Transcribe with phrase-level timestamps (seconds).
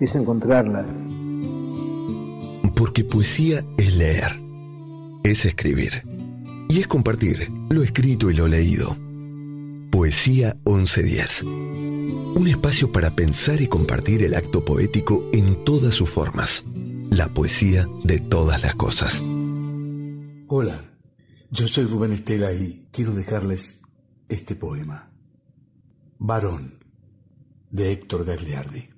[0.00, 0.86] es encontrarlas.
[2.74, 4.40] Porque poesía es leer,
[5.24, 6.04] es escribir
[6.68, 8.96] y es compartir lo escrito y lo leído.
[9.90, 11.42] Poesía 1110.
[11.42, 16.66] Un espacio para pensar y compartir el acto poético en todas sus formas.
[17.10, 19.22] La poesía de todas las cosas.
[20.48, 20.84] Hola,
[21.50, 23.82] yo soy Rubén Estela y quiero dejarles
[24.28, 25.10] este poema.
[26.18, 26.84] Varón,
[27.70, 28.95] de Héctor Gagliardi.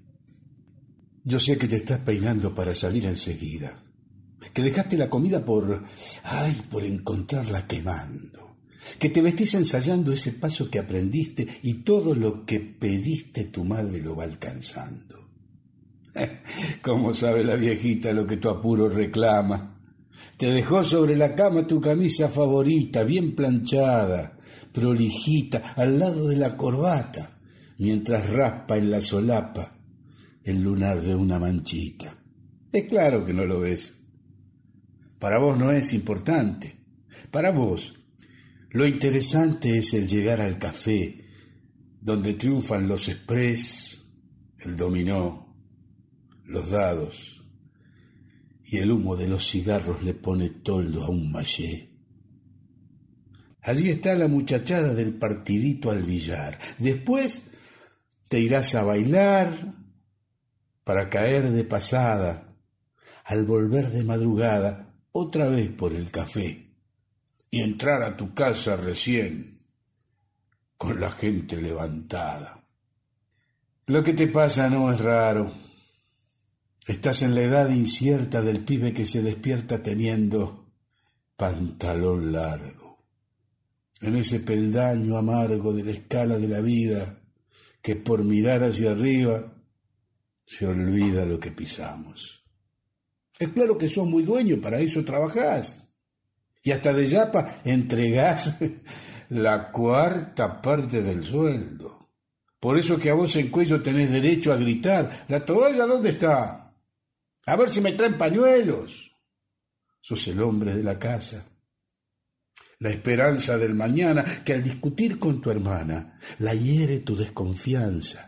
[1.29, 3.79] Yo sé que te estás peinando para salir enseguida,
[4.55, 5.83] que dejaste la comida por...
[6.23, 8.57] ay, por encontrarla quemando,
[8.99, 14.01] que te vestís ensayando ese paso que aprendiste y todo lo que pediste tu madre
[14.01, 15.29] lo va alcanzando.
[16.81, 19.79] ¿Cómo sabe la viejita lo que tu apuro reclama?
[20.39, 24.39] Te dejó sobre la cama tu camisa favorita, bien planchada,
[24.73, 27.39] prolijita al lado de la corbata,
[27.77, 29.78] mientras raspa en la solapa
[30.49, 32.17] el lunar de una manchita.
[32.73, 33.99] Es claro que no lo ves.
[35.19, 36.77] Para vos no es importante.
[37.31, 37.95] Para vos,
[38.71, 41.27] lo interesante es el llegar al café,
[42.01, 44.03] donde triunfan los express,
[44.61, 45.55] el dominó,
[46.45, 47.45] los dados,
[48.65, 51.91] y el humo de los cigarros le pone toldo a un mallé.
[53.63, 56.59] Allí está la muchachada del partidito al billar.
[56.79, 57.49] Después
[58.31, 59.78] te irás a bailar
[60.89, 62.57] para caer de pasada,
[63.25, 66.71] al volver de madrugada, otra vez por el café,
[67.51, 69.59] y entrar a tu casa recién,
[70.79, 72.65] con la gente levantada.
[73.85, 75.53] Lo que te pasa no es raro.
[76.87, 80.73] Estás en la edad incierta del pibe que se despierta teniendo
[81.37, 83.05] pantalón largo
[84.01, 87.21] en ese peldaño amargo de la escala de la vida
[87.83, 89.53] que por mirar hacia arriba
[90.49, 92.43] se olvida lo que pisamos.
[93.39, 95.93] Es claro que sos muy dueño, para eso trabajás.
[96.63, 98.57] Y hasta de Yapa entregás
[99.29, 102.09] la cuarta parte del sueldo.
[102.59, 106.75] Por eso que a vos en cuello tenés derecho a gritar, ¿la toalla dónde está?
[107.45, 109.13] A ver si me traen pañuelos.
[110.01, 111.45] Sos el hombre de la casa.
[112.79, 118.28] La esperanza del mañana que al discutir con tu hermana la hiere tu desconfianza,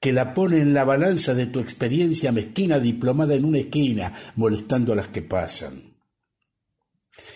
[0.00, 4.92] que la pone en la balanza de tu experiencia mezquina diplomada en una esquina, molestando
[4.92, 5.96] a las que pasan.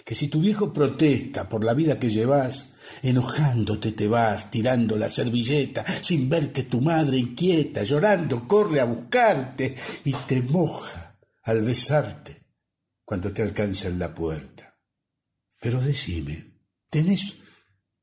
[0.04, 5.08] Que si tu viejo protesta por la vida que llevas, enojándote te vas, tirando la
[5.08, 9.74] servilleta, sin ver que tu madre inquieta, llorando, corre a buscarte
[10.04, 12.46] y te moja al besarte
[13.04, 14.78] cuando te alcanza en la puerta.
[15.60, 17.34] Pero decime, ¿tenés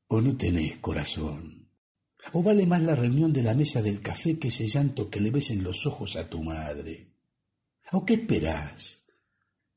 [0.08, 1.59] o no tenés corazón?
[2.34, 5.32] ¿O vale más la reunión de la mesa del café que ese llanto que le
[5.32, 7.08] ves en los ojos a tu madre?
[7.92, 9.06] ¿O qué esperás?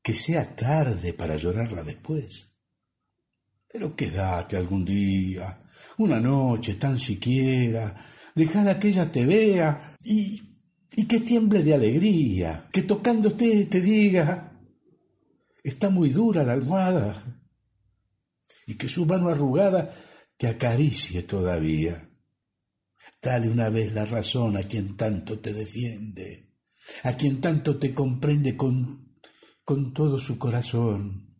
[0.01, 2.53] ¿Que sea tarde para llorarla después?
[3.67, 5.63] Pero quédate algún día,
[5.97, 7.95] una noche tan siquiera,
[8.35, 10.59] dejala que ella te vea y,
[10.95, 14.61] y que tiemble de alegría, que tocándote te diga,
[15.63, 17.41] está muy dura la almohada,
[18.67, 19.95] y que su mano arrugada
[20.37, 22.12] te acaricie todavía
[23.23, 26.49] Dale una vez la razón a quien tanto te defiende,
[27.03, 29.15] a quien tanto te comprende con,
[29.63, 31.33] con todo su corazón.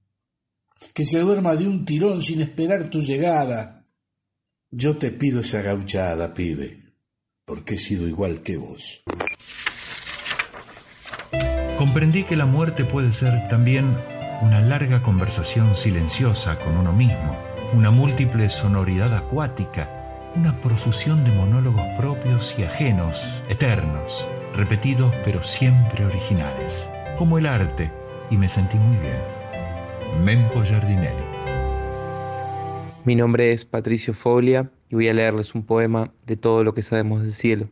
[0.93, 3.85] Que se duerma de un tirón sin esperar tu llegada.
[4.71, 6.95] Yo te pido esa gauchada, pibe,
[7.43, 9.03] porque he sido igual que vos.
[11.77, 13.97] Comprendí que la muerte puede ser también
[14.41, 17.37] una larga conversación silenciosa con uno mismo,
[17.73, 20.02] una múltiple sonoridad acuática
[20.35, 27.91] una profusión de monólogos propios y ajenos, eternos, repetidos pero siempre originales, como el arte,
[28.31, 29.19] y me sentí muy bien.
[30.23, 31.23] Mempo Giardinelli.
[33.05, 36.81] Mi nombre es Patricio Foglia y voy a leerles un poema de todo lo que
[36.81, 37.69] sabemos del cielo.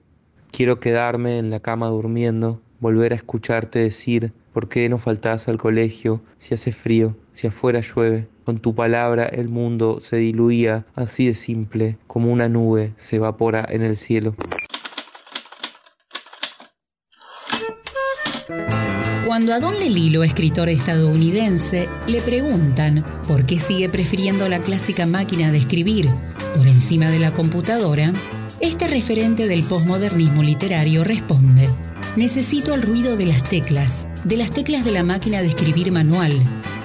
[0.52, 5.58] Quiero quedarme en la cama durmiendo, volver a escucharte decir ¿Por qué no faltás al
[5.58, 8.28] colegio si hace frío, si afuera llueve?
[8.52, 13.66] Con tu palabra el mundo se diluía así de simple, como una nube se evapora
[13.70, 14.36] en el cielo.
[19.26, 25.50] Cuando a Don Lelilo, escritor estadounidense, le preguntan por qué sigue prefiriendo la clásica máquina
[25.54, 26.10] de escribir
[26.54, 28.12] por encima de la computadora,
[28.60, 31.70] este referente del posmodernismo literario responde,
[32.18, 36.34] necesito el ruido de las teclas, de las teclas de la máquina de escribir manual.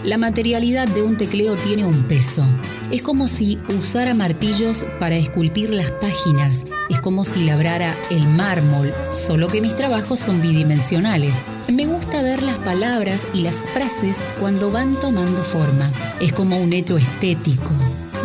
[0.06, 2.44] La materialidad de un tecleo tiene un peso.
[2.92, 6.64] Es como si usara martillos para esculpir las páginas.
[6.88, 11.42] Es como si labrara el mármol, solo que mis trabajos son bidimensionales.
[11.72, 15.90] Me gusta ver las palabras y las frases cuando van tomando forma.
[16.20, 17.72] Es como un hecho estético.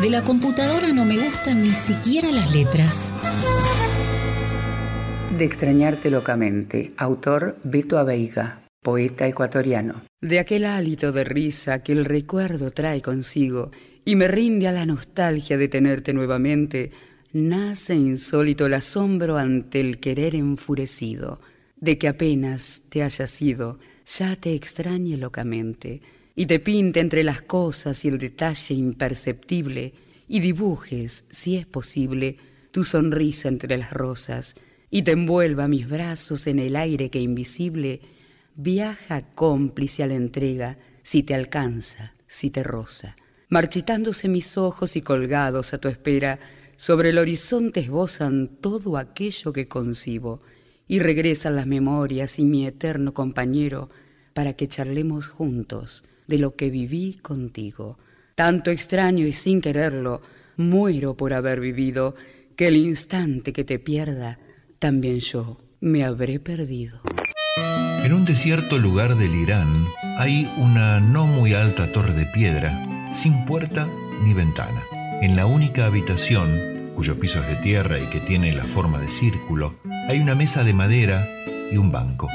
[0.03, 3.11] De la computadora no me gustan ni siquiera las letras.
[5.35, 10.05] De extrañarte locamente, autor Beto Aveiga poeta ecuatoriano.
[10.21, 13.69] De aquel hálito de risa que el recuerdo trae consigo
[14.05, 16.91] y me rinde a la nostalgia de tenerte nuevamente,
[17.31, 21.39] nace insólito el asombro ante el querer enfurecido,
[21.75, 26.01] de que apenas te hayas ido, ya te extrañe locamente,
[26.35, 29.93] y te pinte entre las cosas y el detalle imperceptible,
[30.27, 32.37] y dibujes, si es posible,
[32.71, 34.55] tu sonrisa entre las rosas,
[34.89, 38.01] y te envuelva mis brazos en el aire que invisible
[38.55, 43.15] viaja cómplice a la entrega si te alcanza, si te roza.
[43.49, 46.39] Marchitándose mis ojos y colgados a tu espera,
[46.77, 50.41] sobre el horizonte esbozan todo aquello que concibo,
[50.87, 53.89] y regresan las memorias y mi eterno compañero
[54.33, 57.97] para que charlemos juntos de lo que viví contigo.
[58.35, 60.21] Tanto extraño y sin quererlo,
[60.57, 62.15] muero por haber vivido,
[62.55, 64.39] que el instante que te pierda,
[64.79, 67.01] también yo me habré perdido.
[67.57, 69.85] En un desierto lugar del Irán
[70.17, 73.87] hay una no muy alta torre de piedra, sin puerta
[74.23, 74.81] ni ventana.
[75.21, 79.09] En la única habitación, cuyo piso es de tierra y que tiene la forma de
[79.09, 79.75] círculo,
[80.07, 81.27] hay una mesa de madera
[81.71, 82.29] y un banco.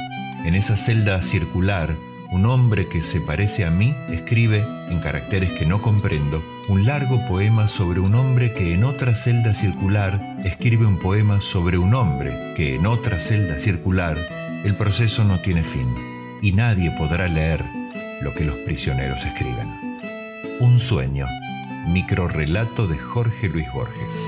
[0.45, 1.89] En esa celda circular,
[2.31, 7.25] un hombre que se parece a mí escribe, en caracteres que no comprendo, un largo
[7.27, 12.53] poema sobre un hombre que en otra celda circular escribe un poema sobre un hombre
[12.55, 14.17] que en otra celda circular
[14.63, 15.87] el proceso no tiene fin
[16.41, 17.63] y nadie podrá leer
[18.21, 19.67] lo que los prisioneros escriben.
[20.59, 21.25] Un sueño,
[21.87, 24.27] microrrelato de Jorge Luis Borges.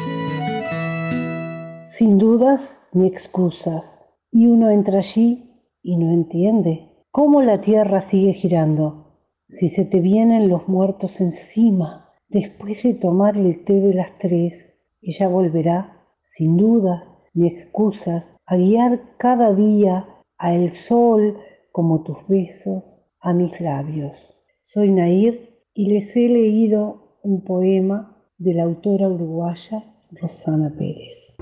[1.82, 8.34] Sin dudas ni excusas, y uno entra allí y no entiende cómo la Tierra sigue
[8.34, 9.06] girando,
[9.48, 14.80] Si se te vienen los muertos encima, después de tomar el té de las tres,
[15.02, 20.06] ella volverá, sin dudas ni excusas, a guiar cada día
[20.40, 21.38] a el sol
[21.72, 24.40] como tus besos a mis labios.
[24.62, 31.38] Soy Nair y les he leído un poema de la autora uruguaya Rosana Pérez.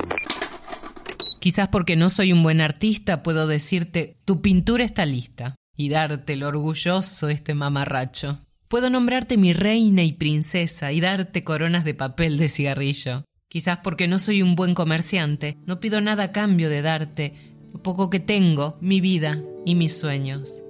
[1.39, 6.33] Quizás porque no soy un buen artista puedo decirte, tu pintura está lista, y darte
[6.33, 8.39] el orgulloso este mamarracho.
[8.67, 13.23] Puedo nombrarte mi reina y princesa y darte coronas de papel de cigarrillo.
[13.47, 17.33] Quizás porque no soy un buen comerciante, no pido nada a cambio de darte
[17.77, 20.63] poco que tengo, mi vida y mis sueños.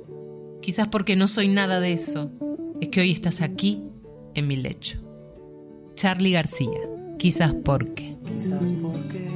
[0.62, 2.32] Quizás porque no soy nada de eso,
[2.82, 3.84] es que hoy estás aquí,
[4.34, 5.00] en mi lecho.
[5.96, 6.82] Charlie García,
[7.18, 8.16] quizás porque.
[8.24, 9.28] Quizás porque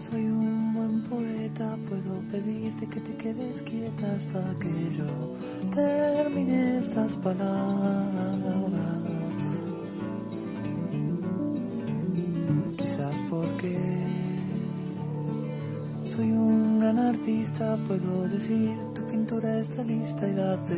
[0.00, 5.36] soy un buen poeta, puedo pedirte que te quedes quieta hasta que yo
[5.74, 8.32] termine estas palabras.
[12.76, 13.78] Quizás porque
[16.16, 20.76] soy un gran artista, puedo decir tu pintura está lista y darte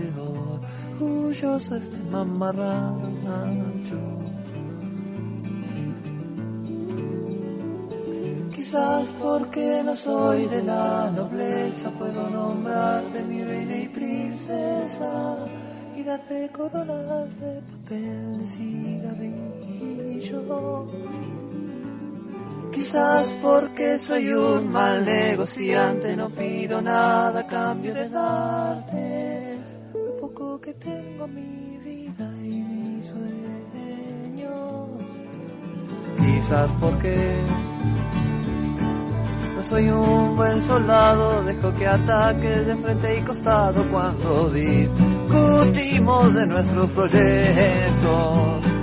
[1.00, 3.98] orgulloso este mamarracho.
[8.54, 15.36] Quizás porque no soy de la nobleza, puedo nombrarte mi reina y princesa
[15.96, 19.64] y darte coronas de papel de cigarrillo.
[22.74, 29.58] Quizás porque soy un mal negociante, no pido nada a cambio de darte
[29.94, 34.50] lo poco que tengo mi vida y mis sueños.
[36.18, 37.16] Quizás porque
[39.56, 46.46] no soy un buen soldado, dejo que ataques de frente y costado cuando discutimos de
[46.48, 48.73] nuestros proyectos.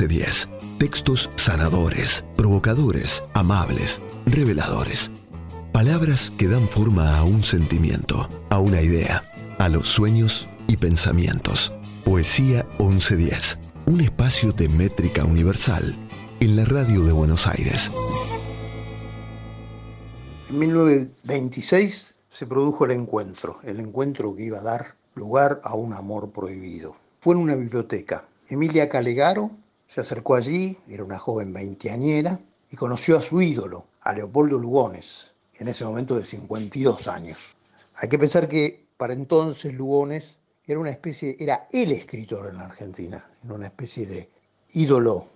[0.00, 0.48] 1110.
[0.78, 5.10] Textos sanadores, provocadores, amables, reveladores.
[5.72, 9.22] Palabras que dan forma a un sentimiento, a una idea,
[9.58, 11.72] a los sueños y pensamientos.
[12.04, 13.58] Poesía 1110.
[13.86, 15.96] Un espacio de métrica universal
[16.40, 17.90] en la radio de Buenos Aires.
[20.50, 25.94] En 1926 se produjo el encuentro, el encuentro que iba a dar lugar a un
[25.94, 26.94] amor prohibido.
[27.20, 28.24] Fue en una biblioteca.
[28.50, 29.50] Emilia Calegaro
[29.88, 32.38] se acercó allí, era una joven veinteañera,
[32.70, 37.38] y conoció a su ídolo, a Leopoldo Lugones, en ese momento de 52 años.
[37.96, 42.64] Hay que pensar que para entonces Lugones era una especie, era el escritor en la
[42.64, 44.28] Argentina, era una especie de
[44.74, 45.26] ídolo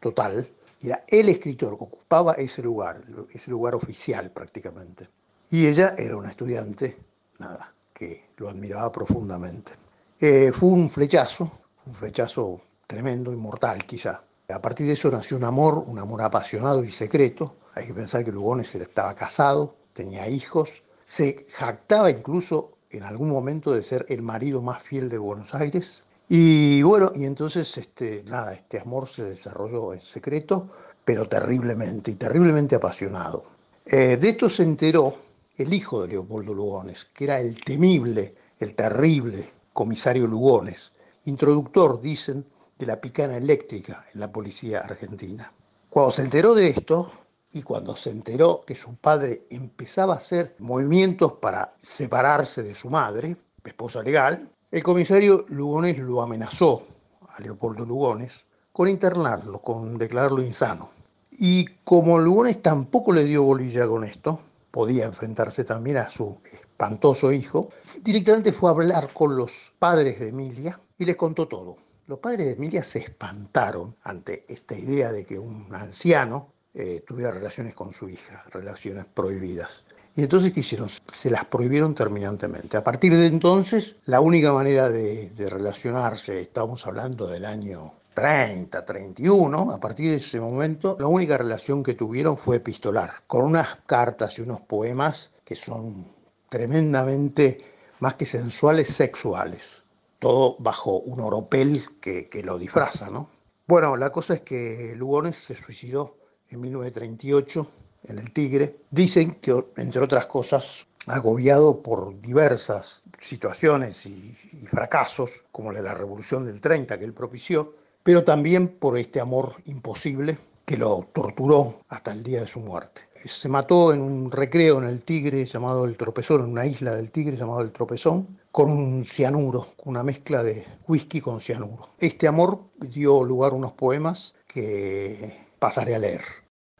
[0.00, 0.48] total,
[0.80, 5.08] era el escritor, ocupaba ese lugar, ese lugar oficial prácticamente.
[5.50, 6.96] Y ella era una estudiante,
[7.38, 9.72] nada, que lo admiraba profundamente.
[10.20, 11.50] Eh, fue un flechazo,
[11.86, 14.22] un flechazo tremendo y mortal quizá.
[14.48, 17.56] A partir de eso nació un amor, un amor apasionado y secreto.
[17.74, 23.72] Hay que pensar que Lugones estaba casado, tenía hijos, se jactaba incluso en algún momento
[23.72, 26.02] de ser el marido más fiel de Buenos Aires.
[26.28, 30.68] Y bueno, y entonces este, nada, este amor se desarrolló en secreto,
[31.04, 33.44] pero terriblemente, y terriblemente apasionado.
[33.84, 35.14] Eh, de esto se enteró
[35.56, 40.92] el hijo de Leopoldo Lugones, que era el temible, el terrible comisario Lugones,
[41.24, 42.44] introductor, dicen,
[42.78, 45.50] de la picana eléctrica en la policía argentina.
[45.90, 47.10] Cuando se enteró de esto,
[47.52, 52.90] y cuando se enteró que su padre empezaba a hacer movimientos para separarse de su
[52.90, 56.82] madre, esposa legal, el comisario Lugones lo amenazó
[57.28, 60.90] a Leopoldo Lugones con internarlo, con declararlo insano.
[61.32, 64.40] Y como Lugones tampoco le dio bolilla con esto,
[64.70, 67.70] podía enfrentarse también a su espantoso hijo,
[68.02, 71.85] directamente fue a hablar con los padres de Emilia y les contó todo.
[72.08, 77.32] Los padres de Emilia se espantaron ante esta idea de que un anciano eh, tuviera
[77.32, 79.82] relaciones con su hija, relaciones prohibidas.
[80.14, 80.88] Y entonces, ¿qué hicieron?
[80.88, 82.76] Se las prohibieron terminantemente.
[82.76, 89.72] A partir de entonces, la única manera de, relacionarse, estamos hablando del año 30, 31,
[89.72, 94.38] a partir de ese momento, la única relación que tuvieron fue epistolar, con unas cartas
[94.38, 96.06] y unos poemas que son
[96.48, 97.64] tremendamente
[97.98, 99.85] más que sensuales, sexuales.
[100.18, 103.28] Todo bajo un oropel que, que lo disfraza, ¿no?
[103.66, 106.16] Bueno, la cosa es que Lugones se suicidó
[106.48, 107.66] en 1938
[108.04, 108.76] en el Tigre.
[108.90, 114.34] Dicen que, entre otras cosas, agobiado por diversas situaciones y,
[114.70, 120.38] fracasos, como la Revolución del 30 que él propició, pero también por este amor imposible
[120.66, 123.02] que lo torturó hasta el día de su muerte.
[123.24, 127.12] Se mató en un recreo en el Tigre llamado El Tropezón, en una isla del
[127.12, 131.90] Tigre llamado El Tropezón, con un cianuro, una mezcla de whisky con cianuro.
[132.00, 136.22] Este amor dio lugar a unos poemas que pasaré a leer.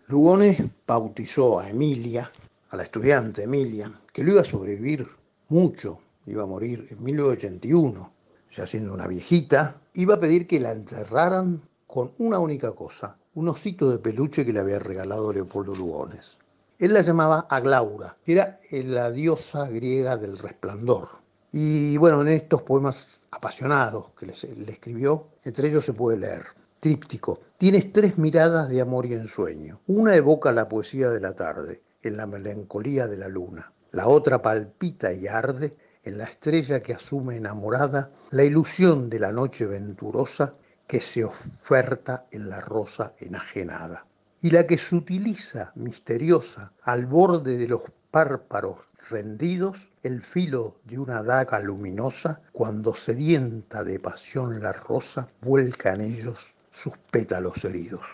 [0.09, 2.31] Lugones bautizó a Emilia,
[2.71, 5.09] a la estudiante Emilia, que lo iba a sobrevivir
[5.49, 8.13] mucho, iba a morir en 1981,
[8.53, 13.49] ya siendo una viejita, iba a pedir que la enterraran con una única cosa, un
[13.49, 16.39] osito de peluche que le había regalado Leopoldo Lugones.
[16.79, 21.09] Él la llamaba Aglaura, que era la diosa griega del resplandor.
[21.53, 26.45] Y bueno, en estos poemas apasionados que le escribió, entre ellos se puede leer.
[26.81, 27.39] Tríptico.
[27.59, 29.81] Tienes tres miradas de amor y ensueño.
[29.87, 33.71] Una evoca la poesía de la tarde, en la melancolía de la luna.
[33.93, 39.33] La otra palpita y arde en la estrella que asume enamorada la ilusión de la
[39.33, 40.53] noche venturosa
[40.87, 44.07] que se oferta en la rosa enajenada.
[44.41, 48.79] Y la que se utiliza misteriosa al borde de los párpados
[49.11, 56.01] rendidos el filo de una daga luminosa cuando sedienta de pasión la rosa vuelca en
[56.03, 58.07] ellos sus pétalos heridos.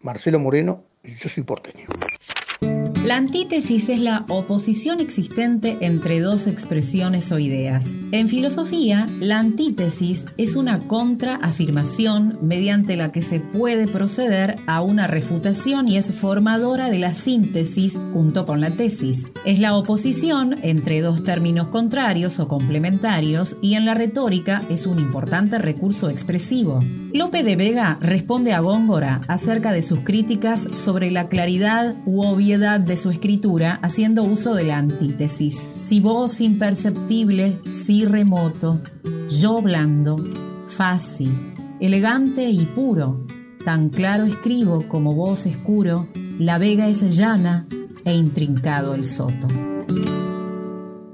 [0.00, 1.86] Marcelo Moreno, yo soy porteño.
[3.06, 7.94] La antítesis es la oposición existente entre dos expresiones o ideas.
[8.10, 15.06] En filosofía, la antítesis es una contraafirmación mediante la que se puede proceder a una
[15.06, 19.28] refutación y es formadora de la síntesis junto con la tesis.
[19.44, 24.98] Es la oposición entre dos términos contrarios o complementarios y en la retórica es un
[24.98, 26.80] importante recurso expresivo.
[27.16, 32.78] Lope de Vega responde a Góngora acerca de sus críticas sobre la claridad u obviedad
[32.78, 35.66] de su escritura haciendo uso de la antítesis.
[35.76, 38.82] Si vos imperceptible, si remoto,
[39.28, 40.22] yo blando,
[40.66, 43.24] fácil, elegante y puro,
[43.64, 47.66] tan claro escribo como vos escuro, la vega es llana
[48.04, 49.48] e intrincado el soto.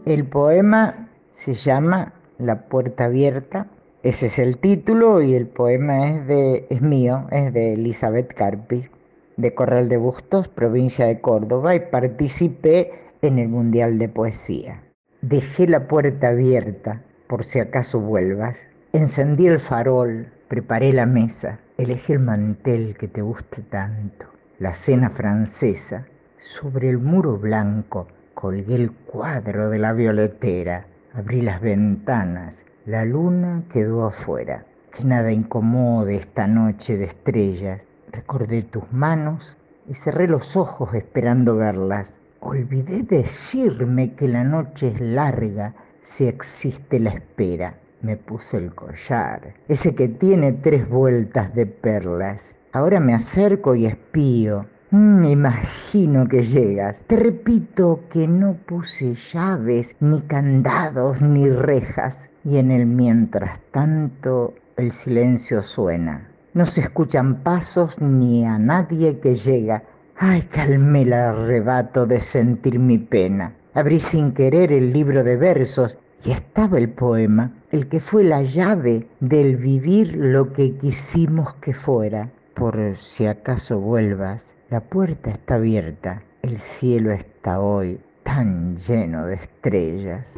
[0.05, 3.69] El poema se llama La puerta abierta.
[4.03, 8.88] Ese es el título y el poema es de es mío, es de Elizabeth Carpi
[9.37, 12.91] de Corral de Bustos, provincia de Córdoba, y participé
[13.23, 14.83] en el Mundial de Poesía.
[15.21, 18.67] Dejé la puerta abierta por si acaso vuelvas.
[18.93, 24.27] Encendí el farol, preparé la mesa, elegí el mantel que te guste tanto,
[24.59, 26.07] la cena francesa.
[26.38, 33.64] Sobre el muro blanco colgué el cuadro de la violetera, abrí las ventanas, la luna
[33.73, 34.66] quedó afuera.
[34.97, 37.81] Que nada incomode esta noche de estrellas
[38.12, 39.57] Recordé tus manos
[39.88, 42.18] y cerré los ojos esperando verlas.
[42.40, 47.79] Olvidé decirme que la noche es larga si existe la espera.
[48.03, 52.57] Me puse el collar, ese que tiene tres vueltas de perlas.
[52.73, 54.66] Ahora me acerco y espío.
[54.92, 57.00] Mm, imagino que llegas.
[57.07, 62.28] Te repito que no puse llaves, ni candados, ni rejas.
[62.44, 66.28] Y en el mientras tanto el silencio suena.
[66.52, 69.83] No se escuchan pasos ni a nadie que llega.
[70.18, 73.57] Ay, calmé el arrebato de sentir mi pena.
[73.72, 78.42] Abrí sin querer el libro de versos y estaba el poema, el que fue la
[78.42, 82.31] llave del vivir lo que quisimos que fuera.
[82.55, 89.35] Por si acaso vuelvas, la puerta está abierta, el cielo está hoy tan lleno de
[89.35, 90.35] estrellas.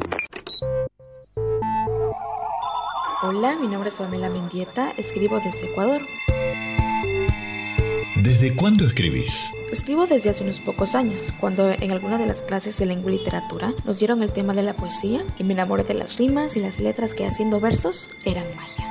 [3.23, 6.01] Hola, mi nombre es Pamela Mendieta, escribo desde Ecuador.
[8.21, 9.49] ¿Desde cuándo escribís?
[9.71, 13.19] Escribo desde hace unos pocos años, cuando en alguna de las clases de lengua y
[13.19, 16.59] literatura nos dieron el tema de la poesía y me enamoré de las rimas y
[16.59, 18.85] las letras que haciendo versos eran magia.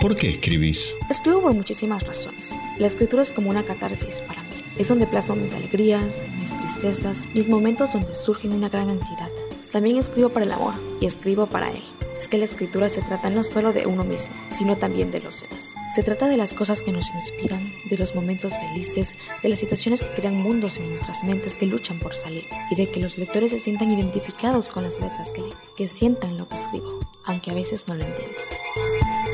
[0.00, 0.94] ¿Por qué escribís?
[1.10, 2.56] Escribo por muchísimas razones.
[2.78, 4.50] La escritura es como una catarsis para mí.
[4.78, 9.28] Es donde plasmo mis alegrías, mis tristezas, mis momentos donde surgen una gran ansiedad.
[9.72, 11.82] También escribo para el amor y escribo para él.
[12.16, 15.42] es que la escritura se trata no solo de uno mismo, sino también de los
[15.42, 15.74] demás.
[15.96, 20.02] Se trata de las cosas que nos inspiran, de los momentos felices, de las situaciones
[20.02, 23.50] que crean mundos en nuestras mentes que luchan por salir y de que los lectores
[23.50, 27.54] se sientan identificados con las letras que leen, que sientan lo que escribo, aunque a
[27.54, 29.27] veces no lo entiendan.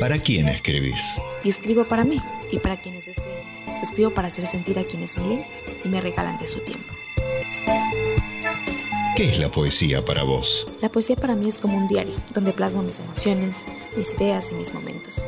[0.00, 1.20] ¿Para quién escribís?
[1.44, 3.34] Y escribo para mí y para quienes deseen.
[3.82, 5.46] Escribo para hacer sentir a quienes me leen
[5.84, 6.92] y me regalan de su tiempo.
[9.16, 10.66] ¿Qué es la poesía para vos?
[10.80, 13.64] La poesía para mí es como un diario, donde plasmo mis emociones,
[13.96, 15.24] mis ideas y mis momentos.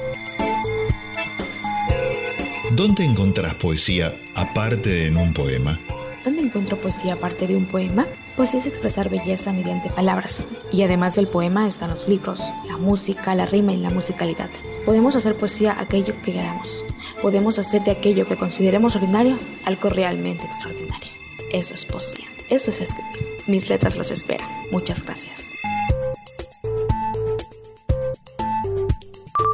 [2.73, 5.79] ¿Dónde encontrás poesía aparte de en un poema?
[6.27, 8.05] ¿Dónde encuentro poesía aparte de un poema?
[8.37, 10.49] Poesía es expresar belleza mediante palabras.
[10.73, 14.51] Y además del poema están los libros, la música, la rima y la musicalidad.
[14.85, 16.85] Podemos hacer poesía aquello que queramos.
[17.23, 21.13] Podemos hacer de aquello que consideremos ordinario algo realmente extraordinario.
[21.53, 22.27] Eso es poesía.
[22.51, 23.23] Eso es escribir.
[23.47, 24.49] Mis letras los esperan.
[24.73, 25.49] Muchas gracias.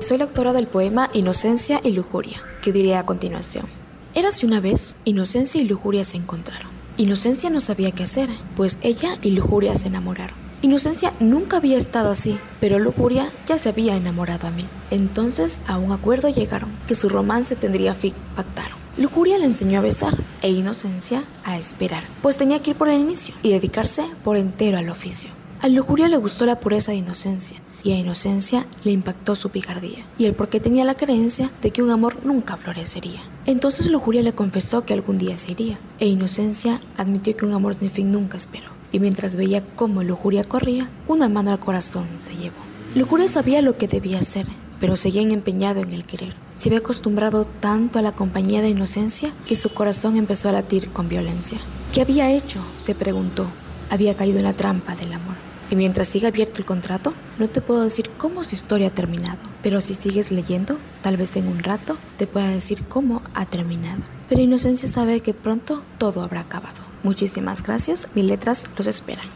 [0.01, 3.82] Soy la autora del poema Inocencia y Lujuria, que diré a continuación.
[4.15, 6.71] Érase una vez, Inocencia y Lujuria se encontraron.
[6.99, 10.37] Inocencia no sabía qué hacer, pues ella y Lujuria se enamoraron.
[10.61, 14.65] Inocencia nunca había estado así, pero Lujuria ya se había enamorado a mí.
[14.91, 18.77] Entonces a un acuerdo llegaron, que su romance tendría fin, pactaron.
[18.99, 23.01] Lujuria le enseñó a besar e Inocencia a esperar, pues tenía que ir por el
[23.01, 25.31] inicio y dedicarse por entero al oficio.
[25.63, 30.05] A Lujuria le gustó la pureza de Inocencia y a Inocencia le impactó su picardía
[30.19, 33.21] y el por qué tenía la creencia de que un amor nunca florecería.
[33.47, 37.75] Entonces Lujuria le confesó que algún día se iría e Inocencia admitió que un amor
[37.75, 38.69] sin fin nunca esperó.
[38.93, 42.57] Y mientras veía cómo Lujuria corría, una mano al corazón se llevó.
[42.95, 44.47] Lujuria sabía lo que debía hacer,
[44.79, 46.35] pero seguía empeñado en el querer.
[46.55, 50.91] Se había acostumbrado tanto a la compañía de inocencia que su corazón empezó a latir
[50.91, 51.59] con violencia.
[51.93, 52.61] ¿Qué había hecho?
[52.77, 53.47] se preguntó.
[53.91, 55.52] Había caído en la trampa del amor.
[55.71, 59.39] Y mientras siga abierto el contrato, no te puedo decir cómo su historia ha terminado.
[59.63, 64.03] Pero si sigues leyendo, tal vez en un rato te pueda decir cómo ha terminado.
[64.29, 66.83] Pero Inocencia sabe que pronto todo habrá acabado.
[67.03, 69.27] Muchísimas gracias, mis letras los esperan.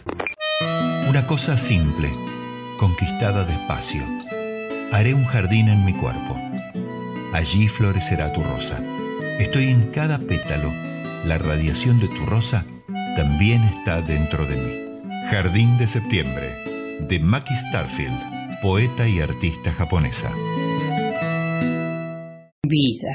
[1.08, 2.10] Una cosa simple,
[2.78, 4.04] conquistada despacio
[4.92, 6.36] Haré un jardín en mi cuerpo.
[7.34, 8.80] Allí florecerá tu rosa.
[9.38, 10.72] Estoy en cada pétalo.
[11.24, 12.64] La radiación de tu rosa
[13.16, 14.85] también está dentro de mí.
[15.30, 16.46] Jardín de septiembre,
[17.08, 20.30] de Maki Starfield, poeta y artista japonesa.
[22.62, 23.12] Vida.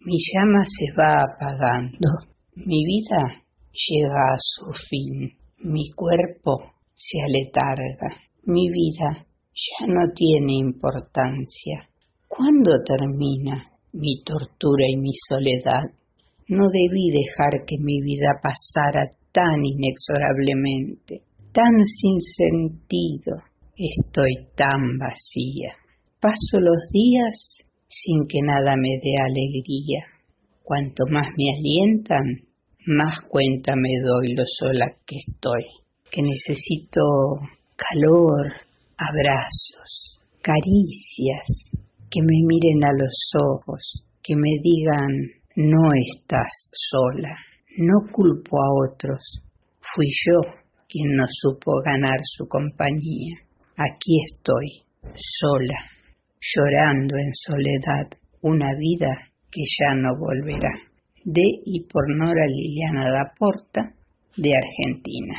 [0.00, 2.08] Mi llama se va apagando.
[2.54, 5.36] Mi vida llega a su fin.
[5.58, 8.16] Mi cuerpo se aletarga.
[8.44, 11.90] Mi vida ya no tiene importancia.
[12.26, 15.92] ¿Cuándo termina mi tortura y mi soledad?
[16.48, 23.42] No debí dejar que mi vida pasara tan inexorablemente, tan sin sentido.
[23.76, 25.74] Estoy tan vacía.
[26.20, 30.04] Paso los días sin que nada me dé alegría.
[30.62, 32.24] Cuanto más me alientan,
[32.86, 35.64] más cuenta me doy lo sola que estoy,
[36.10, 37.00] que necesito
[37.76, 38.52] calor,
[38.96, 41.72] abrazos, caricias,
[42.10, 45.08] que me miren a los ojos, que me digan,
[45.56, 47.34] no estás sola,
[47.78, 49.42] no culpo a otros,
[49.80, 50.59] fui yo
[50.90, 53.36] quien no supo ganar su compañía.
[53.76, 54.82] Aquí estoy,
[55.14, 55.78] sola,
[56.40, 58.08] llorando en soledad
[58.42, 60.72] una vida que ya no volverá.
[61.24, 63.94] De y por Nora Liliana Laporta,
[64.36, 65.34] de Argentina.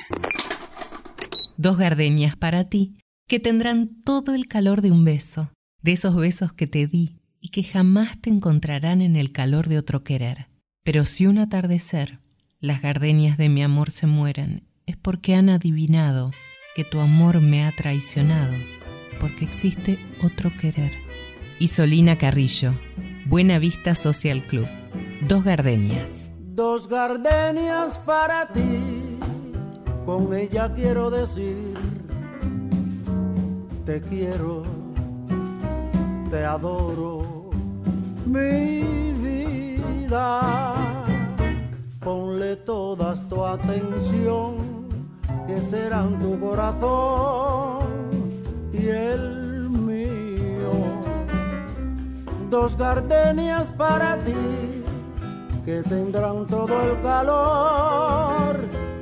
[1.57, 6.53] Dos gardenias para ti que tendrán todo el calor de un beso, de esos besos
[6.53, 10.47] que te di y que jamás te encontrarán en el calor de otro querer.
[10.83, 12.19] Pero si un atardecer
[12.59, 16.32] las gardenias de mi amor se mueren, es porque han adivinado
[16.75, 18.54] que tu amor me ha traicionado,
[19.19, 20.91] porque existe otro querer.
[21.60, 22.73] Isolina Carrillo,
[23.25, 24.67] Buena Vista Social Club.
[25.27, 26.30] Dos gardenias.
[26.39, 29.17] Dos gardenias para ti,
[30.06, 31.73] con ella quiero decir
[33.86, 34.63] te quiero,
[36.30, 37.49] te adoro,
[38.25, 41.04] mi vida.
[41.99, 44.70] Ponle toda tu atención,
[45.53, 47.79] que serán tu corazón
[48.71, 50.73] y el mío.
[52.49, 54.83] Dos gardenias para ti,
[55.65, 58.57] que tendrán todo el calor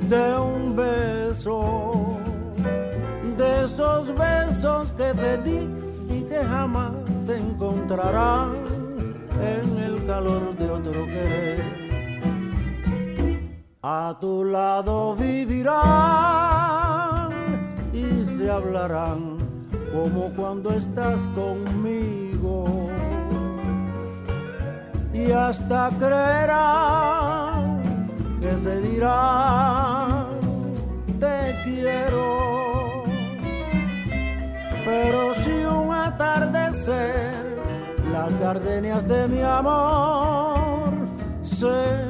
[0.08, 2.18] de un beso
[3.38, 5.68] de esos besos que te di
[6.08, 6.92] y que jamás
[7.26, 8.52] te encontrarán
[9.40, 10.56] en el calor
[13.92, 15.72] A tu lado vivirán
[17.92, 19.38] y se hablarán
[19.92, 22.88] como cuando estás conmigo.
[25.12, 27.82] Y hasta creerán
[28.40, 30.38] que se dirán
[31.18, 33.02] te quiero.
[34.84, 37.58] Pero si un atardecer
[38.12, 40.90] las gardenias de mi amor
[41.42, 42.09] se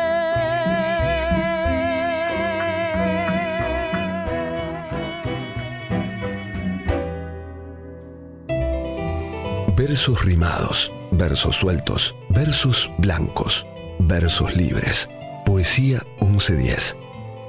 [9.91, 13.67] Versos rimados, versos sueltos, versos blancos,
[13.99, 15.09] versos libres.
[15.45, 16.95] Poesía 1110.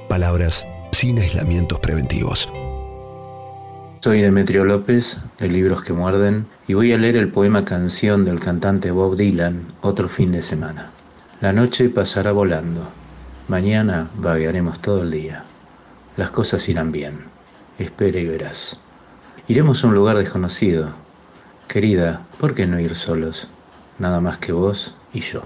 [0.09, 2.49] Palabras sin aislamientos preventivos.
[4.01, 8.41] Soy Demetrio López, de Libros que Muerden, y voy a leer el poema Canción del
[8.41, 10.91] cantante Bob Dylan otro fin de semana.
[11.39, 12.89] La noche pasará volando.
[13.47, 15.45] Mañana vaguearemos todo el día.
[16.17, 17.19] Las cosas irán bien.
[17.79, 18.77] Espera y verás.
[19.47, 20.93] Iremos a un lugar desconocido,
[21.67, 23.47] Querida, ¿por qué no ir solos?
[23.99, 25.41] Nada más que vos y yo.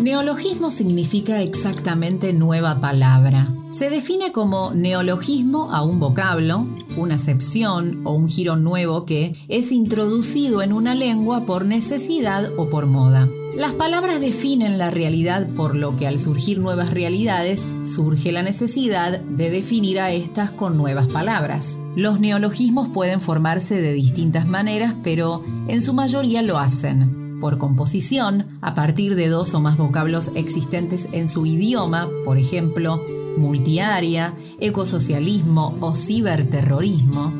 [0.00, 3.48] Neologismo significa exactamente nueva palabra.
[3.70, 9.72] Se define como neologismo a un vocablo, una acepción o un giro nuevo que es
[9.72, 13.28] introducido en una lengua por necesidad o por moda.
[13.56, 19.20] Las palabras definen la realidad por lo que al surgir nuevas realidades surge la necesidad
[19.20, 21.74] de definir a estas con nuevas palabras.
[21.96, 28.46] Los neologismos pueden formarse de distintas maneras, pero en su mayoría lo hacen por composición,
[28.60, 33.02] a partir de dos o más vocablos existentes en su idioma, por ejemplo,
[33.36, 37.32] multiaria, ecosocialismo o ciberterrorismo,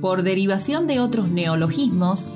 [0.00, 2.28] por derivación de otros neologismos,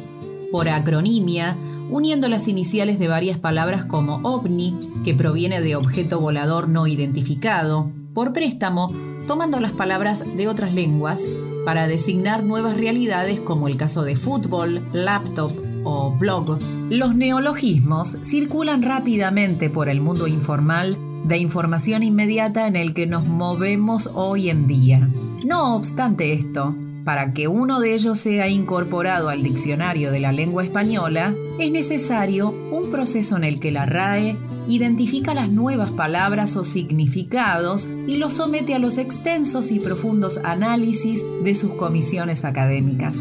[0.51, 1.57] por acronimia,
[1.91, 7.91] uniendo las iniciales de varias palabras como ovni, que proviene de objeto volador no identificado,
[8.15, 8.93] por préstamo,
[9.27, 11.21] tomando las palabras de otras lenguas
[11.65, 15.53] para designar nuevas realidades como el caso de fútbol, laptop
[15.85, 16.59] o blog.
[16.91, 23.27] Los neologismos circulan rápidamente por el mundo informal de información inmediata en el que nos
[23.27, 25.09] movemos hoy en día.
[25.45, 26.75] No obstante esto,
[27.11, 32.51] para que uno de ellos sea incorporado al diccionario de la lengua española, es necesario
[32.71, 34.37] un proceso en el que la RAE
[34.69, 41.25] identifica las nuevas palabras o significados y los somete a los extensos y profundos análisis
[41.43, 43.17] de sus comisiones académicas.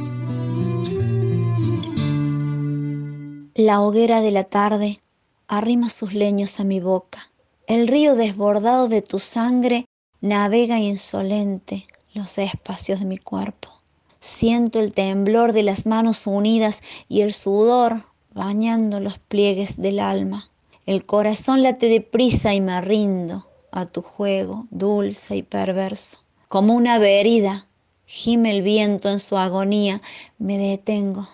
[3.56, 5.00] La hoguera de la tarde
[5.48, 7.32] arrima sus leños a mi boca.
[7.66, 9.86] El río desbordado de tu sangre
[10.22, 13.79] navega insolente los espacios de mi cuerpo.
[14.20, 18.04] Siento el temblor de las manos unidas y el sudor
[18.34, 20.50] bañando los pliegues del alma.
[20.86, 26.20] El corazón late deprisa y me rindo a tu juego dulce y perverso.
[26.48, 27.68] Como una herida,
[28.06, 30.02] gime el viento en su agonía,
[30.38, 31.30] me detengo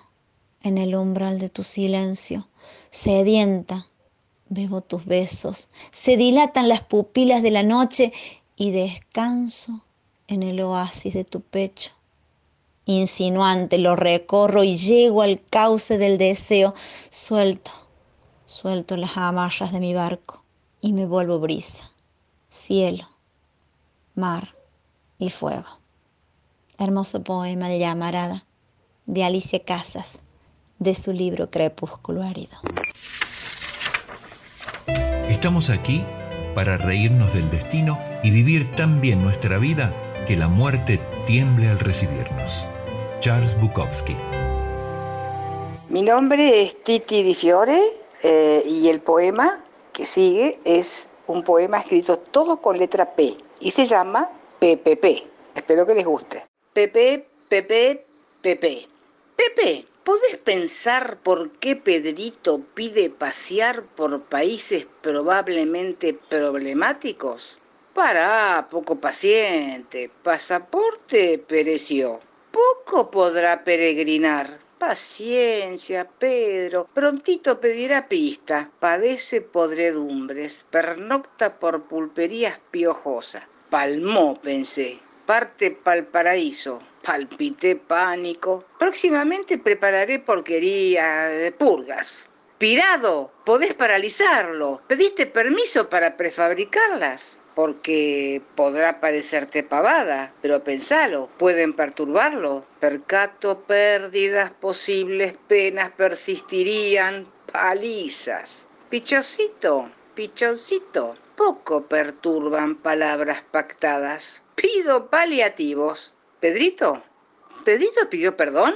[0.61, 2.47] en el umbral de tu silencio,
[2.89, 3.87] sedienta,
[4.49, 8.11] bebo tus besos, se dilatan las pupilas de la noche
[8.57, 9.85] y descanso
[10.27, 11.94] en el oasis de tu pecho.
[12.85, 16.75] Insinuante lo recorro y llego al cauce del deseo,
[17.09, 17.71] suelto
[18.45, 20.45] Suelto las amarras de mi barco
[20.79, 21.91] y me vuelvo brisa,
[22.47, 23.03] cielo,
[24.13, 24.55] mar
[25.17, 25.79] y fuego.
[26.77, 28.45] Hermoso poema de llamarada
[29.07, 30.19] de Alicia Casas,
[30.77, 32.57] de su libro Crepúsculo Árido.
[35.27, 36.05] Estamos aquí
[36.53, 39.91] para reírnos del destino y vivir tan bien nuestra vida
[40.27, 42.67] que la muerte tiemble al recibirnos.
[43.19, 44.15] Charles Bukowski.
[45.89, 51.79] Mi nombre es Titi Di Fiore eh, y el poema que sigue es un poema
[51.79, 55.05] escrito todo con letra P y se llama PPP.
[55.55, 56.45] Espero que les guste.
[56.73, 58.05] PP, PP,
[58.41, 58.87] PP.
[59.35, 67.57] Pepe, ¿podés pensar por qué Pedrito pide pasear por países probablemente problemáticos?
[67.93, 70.11] Para, poco paciente.
[70.23, 72.19] Pasaporte pereció.
[72.55, 74.47] Poco podrá peregrinar.
[74.79, 76.87] Paciencia, Pedro.
[76.93, 78.71] Prontito pedirá pista.
[78.79, 80.65] Padece podredumbres.
[80.69, 83.43] Pernocta por pulperías piojosas.
[83.69, 85.01] Palmó, pensé.
[85.25, 86.79] Parte pa'l paraíso.
[87.03, 88.63] Palpité pánico.
[88.79, 92.25] Próximamente prepararé porquería de purgas.
[92.57, 94.81] Pirado, podés paralizarlo.
[94.87, 97.37] ¿Pediste permiso para prefabricarlas?
[97.55, 102.65] Porque podrá parecerte pavada, pero pensalo, pueden perturbarlo.
[102.79, 108.67] Percato, pérdidas, posibles penas persistirían, palizas.
[108.89, 114.43] Pichocito, pichoncito, poco perturban palabras pactadas.
[114.55, 116.13] Pido paliativos.
[116.41, 117.01] ¿Pedrito?
[117.63, 118.75] ¿Pedrito pidió perdón?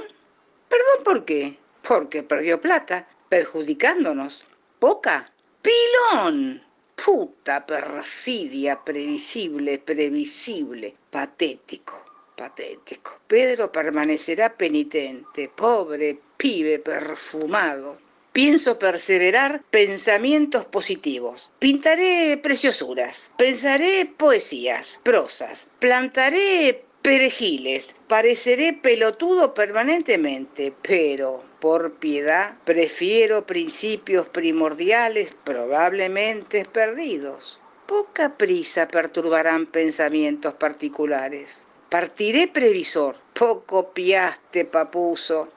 [0.68, 1.58] ¿Perdón por qué?
[1.86, 4.44] Porque perdió plata, perjudicándonos.
[4.78, 5.32] ¿Poca?
[5.62, 6.69] ¡Pilón!
[7.04, 11.96] Puta perfidia, previsible, previsible, patético,
[12.36, 13.20] patético.
[13.26, 17.98] Pedro permanecerá penitente, pobre pibe perfumado.
[18.32, 21.50] Pienso perseverar pensamientos positivos.
[21.58, 34.28] Pintaré preciosuras, pensaré poesías, prosas, plantaré perejiles, pareceré pelotudo permanentemente, pero por piedad prefiero principios
[34.28, 37.60] primordiales probablemente perdidos.
[37.86, 41.66] Poca prisa perturbarán pensamientos particulares.
[41.88, 45.48] Partiré previsor, poco piaste papuso.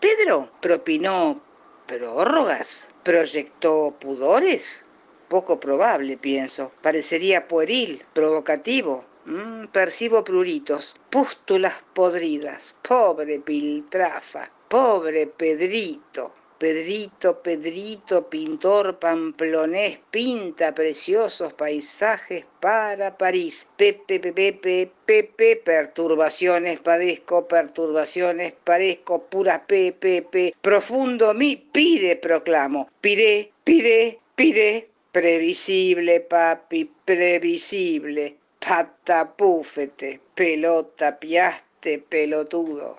[0.00, 1.42] Pedro propinó
[1.86, 4.86] prórrogas, proyectó pudores.
[5.28, 6.72] Poco probable, pienso.
[6.80, 12.74] Parecería pueril, provocativo, Mm, percibo pruritos, pústulas podridas.
[12.82, 16.34] Pobre Piltrafa, pobre Pedrito.
[16.58, 23.68] Pedrito, Pedrito, pintor pamplonés, pinta preciosos paisajes para París.
[23.76, 32.88] Pepe, Pepe, Pepe, perturbaciones padezco, perturbaciones parezco, pura Pepe, profundo mi pide proclamo.
[33.00, 42.98] Pide, pide, pide, previsible, papi, previsible patapúfete, pelota, piaste, pelotudo.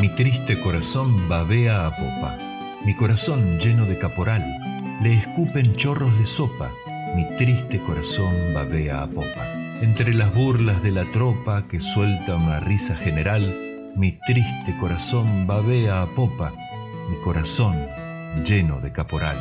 [0.00, 2.36] Mi triste corazón babea a popa,
[2.84, 4.42] mi corazón lleno de caporal,
[5.02, 6.68] le escupen chorros de sopa,
[7.14, 9.46] mi triste corazón babea a popa.
[9.82, 13.42] Entre las burlas de la tropa que suelta una risa general,
[13.96, 16.52] mi triste corazón babea a popa,
[17.08, 17.86] mi corazón
[18.44, 19.38] lleno de caporal.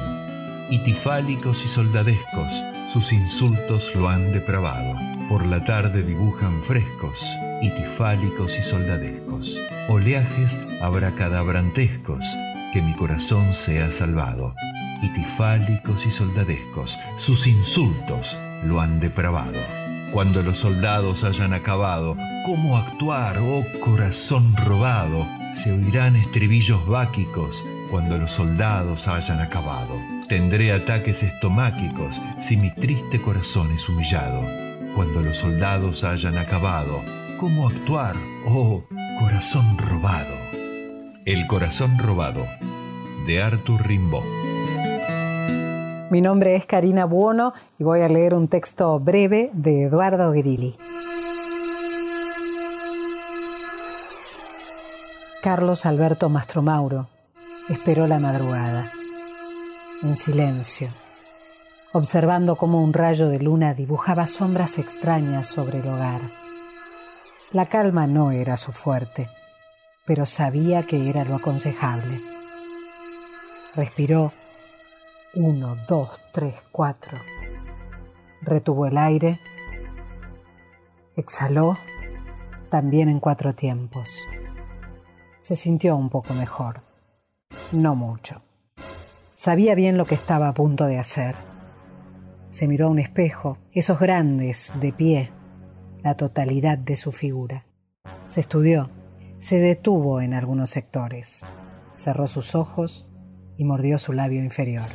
[0.69, 4.95] Itifálicos y soldadescos, sus insultos lo han depravado.
[5.29, 7.23] Por la tarde dibujan frescos,
[7.61, 12.25] itifálicos y soldadescos, oleajes abracadabrantescos,
[12.73, 14.55] que mi corazón sea salvado.
[15.03, 19.59] Itifálicos y soldadescos, sus insultos lo han depravado.
[20.11, 25.27] Cuando los soldados hayan acabado, ¿cómo actuar, oh corazón robado?
[25.53, 30.18] Se oirán estribillos báquicos cuando los soldados hayan acabado.
[30.29, 34.43] Tendré ataques estomáquicos si mi triste corazón es humillado.
[34.95, 37.01] Cuando los soldados hayan acabado,
[37.39, 38.15] ¿cómo actuar,
[38.47, 38.83] oh
[39.19, 40.35] corazón robado?
[41.25, 42.45] El corazón robado,
[43.25, 44.23] de Arthur Rimbaud.
[46.11, 50.75] Mi nombre es Karina Buono y voy a leer un texto breve de Eduardo Grilli.
[55.41, 57.07] Carlos Alberto Mastromauro
[57.67, 58.91] esperó la madrugada
[60.01, 60.89] en silencio,
[61.91, 66.21] observando cómo un rayo de luna dibujaba sombras extrañas sobre el hogar.
[67.51, 69.29] La calma no era su fuerte,
[70.05, 72.21] pero sabía que era lo aconsejable.
[73.75, 74.31] Respiró
[75.33, 77.19] uno, dos, tres, cuatro.
[78.41, 79.41] Retuvo el aire,
[81.15, 81.77] exhaló
[82.69, 84.25] también en cuatro tiempos.
[85.39, 86.83] Se sintió un poco mejor,
[87.73, 88.41] no mucho.
[89.41, 91.33] Sabía bien lo que estaba a punto de hacer.
[92.49, 95.29] Se miró a un espejo, esos grandes, de pie,
[96.03, 97.65] la totalidad de su figura.
[98.25, 98.89] Se estudió,
[99.37, 101.47] se detuvo en algunos sectores.
[101.93, 103.13] cerró sus ojos
[103.55, 104.89] y mordió su labio inferior,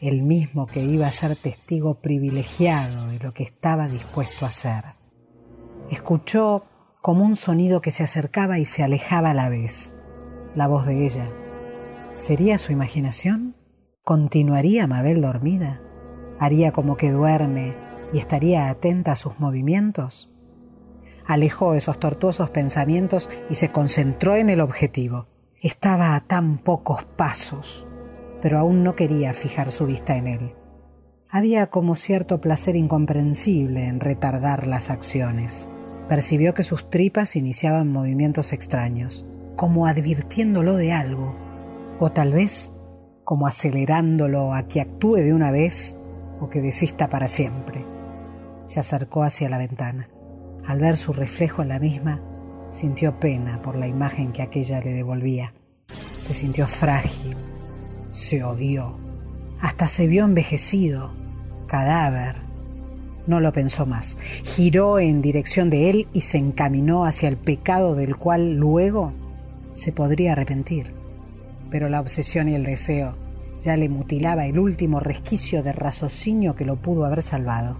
[0.00, 4.82] el mismo que iba a ser testigo privilegiado de lo que estaba dispuesto a hacer.
[5.92, 6.64] Escuchó
[7.00, 9.94] como un sonido que se acercaba y se alejaba a la vez,
[10.56, 11.30] la voz de ella.
[12.12, 13.59] ¿Sería su imaginación?
[14.04, 15.80] ¿Continuaría Mabel dormida?
[16.38, 17.76] ¿Haría como que duerme
[18.12, 20.30] y estaría atenta a sus movimientos?
[21.26, 25.26] Alejó esos tortuosos pensamientos y se concentró en el objetivo.
[25.60, 27.86] Estaba a tan pocos pasos,
[28.40, 30.54] pero aún no quería fijar su vista en él.
[31.28, 35.68] Había como cierto placer incomprensible en retardar las acciones.
[36.08, 39.26] Percibió que sus tripas iniciaban movimientos extraños,
[39.56, 41.36] como advirtiéndolo de algo,
[42.00, 42.72] o tal vez
[43.30, 45.96] como acelerándolo a que actúe de una vez
[46.40, 47.86] o que desista para siempre.
[48.64, 50.08] Se acercó hacia la ventana.
[50.66, 52.20] Al ver su reflejo en la misma,
[52.70, 55.54] sintió pena por la imagen que aquella le devolvía.
[56.20, 57.36] Se sintió frágil,
[58.10, 58.98] se odió,
[59.60, 61.12] hasta se vio envejecido,
[61.68, 62.34] cadáver.
[63.28, 64.18] No lo pensó más.
[64.42, 69.12] Giró en dirección de él y se encaminó hacia el pecado del cual luego
[69.70, 70.98] se podría arrepentir
[71.70, 73.14] pero la obsesión y el deseo
[73.60, 77.78] ya le mutilaba el último resquicio de raciocinio que lo pudo haber salvado.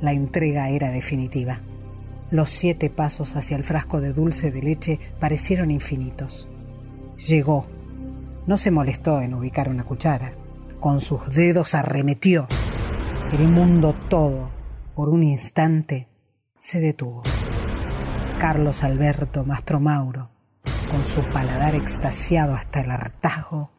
[0.00, 1.60] La entrega era definitiva.
[2.30, 6.48] Los siete pasos hacia el frasco de dulce de leche parecieron infinitos.
[7.26, 7.66] Llegó.
[8.46, 10.32] No se molestó en ubicar una cuchara.
[10.80, 12.46] Con sus dedos arremetió.
[13.32, 14.50] El mundo todo,
[14.94, 16.08] por un instante,
[16.56, 17.22] se detuvo.
[18.38, 20.30] Carlos Alberto Mastromauro,
[20.90, 23.72] con su paladar extasiado hasta el hartazgo,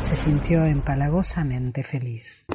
[0.00, 2.46] se sintió empalagosamente feliz.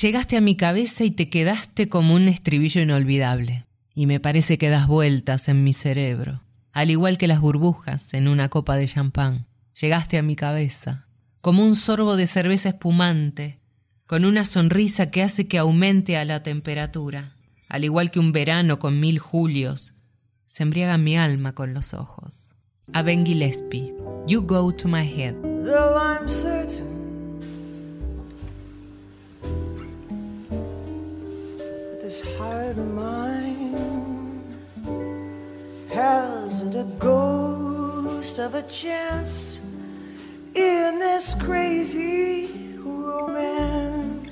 [0.00, 4.70] Llegaste a mi cabeza y te quedaste como un estribillo inolvidable, y me parece que
[4.70, 9.46] das vueltas en mi cerebro, al igual que las burbujas en una copa de champán.
[9.80, 11.06] Llegaste a mi cabeza,
[11.40, 13.60] como un sorbo de cerveza espumante,
[14.06, 17.36] con una sonrisa que hace que aumente a la temperatura,
[17.68, 19.94] al igual que un verano con mil julios
[20.46, 22.53] se embriaga mi alma con los ojos.
[22.92, 23.94] A Ben Gillespie,
[24.26, 25.42] You Go to My Head.
[25.42, 27.40] Though I'm certain
[31.56, 34.54] that this heart of mine
[35.88, 39.58] hasn't a ghost of a chance
[40.54, 44.30] in this crazy romance.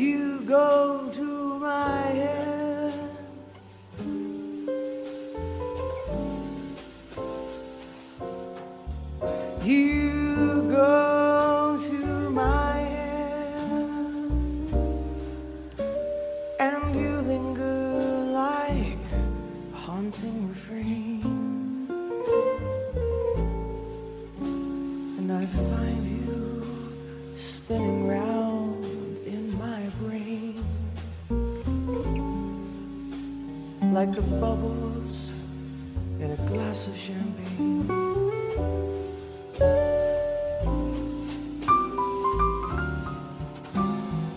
[0.00, 2.94] You go to my head.
[9.62, 11.09] You go
[33.92, 35.30] like the bubbles
[36.20, 37.88] in a glass of champagne.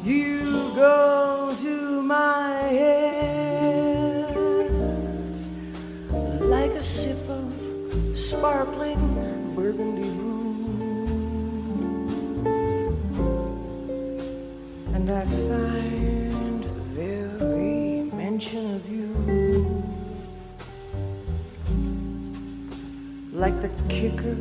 [0.03, 2.49] You go to my
[2.79, 4.35] head
[6.41, 7.53] like a sip of
[8.17, 10.55] sparkling burgundy brew,
[14.95, 19.22] and I find the very mention of you
[23.43, 24.37] like the kicker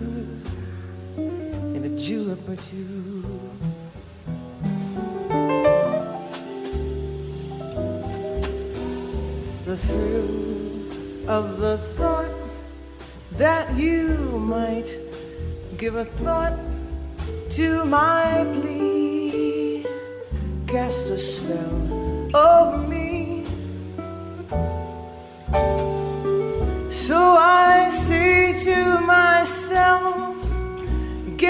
[1.16, 3.24] in a julep or two.
[9.64, 12.30] the thrill of the thought
[13.32, 14.06] that you
[14.38, 14.88] might
[15.78, 16.56] give a thought
[17.50, 19.84] to my plea,
[20.68, 23.01] cast a spell over me.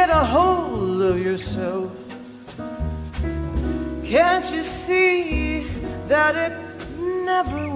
[0.07, 1.93] Get a hold of yourself.
[4.05, 5.63] Can't you see
[6.09, 6.55] that it
[6.99, 7.72] never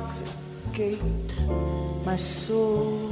[0.00, 1.34] intoxicate
[2.06, 3.09] my soul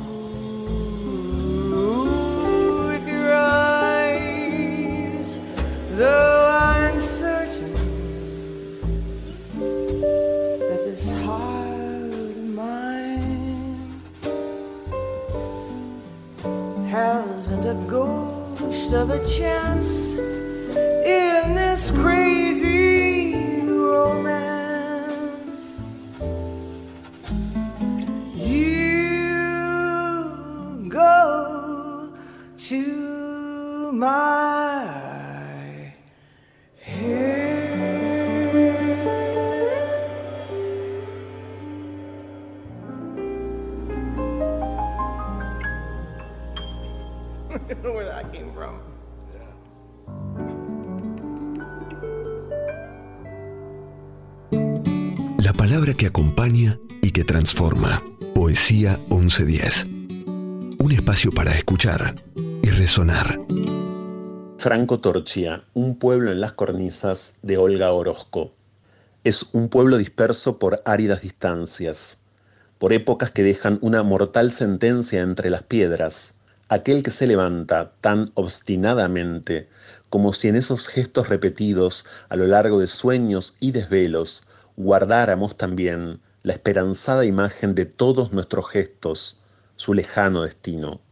[57.48, 58.04] transforma.
[58.34, 59.86] Poesía 1110.
[60.80, 63.40] Un espacio para escuchar y resonar.
[64.58, 68.52] Franco Torchia, un pueblo en las cornisas de Olga Orozco.
[69.24, 72.18] Es un pueblo disperso por áridas distancias,
[72.78, 78.30] por épocas que dejan una mortal sentencia entre las piedras, aquel que se levanta tan
[78.34, 79.70] obstinadamente
[80.10, 86.20] como si en esos gestos repetidos a lo largo de sueños y desvelos guardáramos también
[86.48, 89.42] la esperanzada imagen de todos nuestros gestos,
[89.76, 91.02] su lejano destino.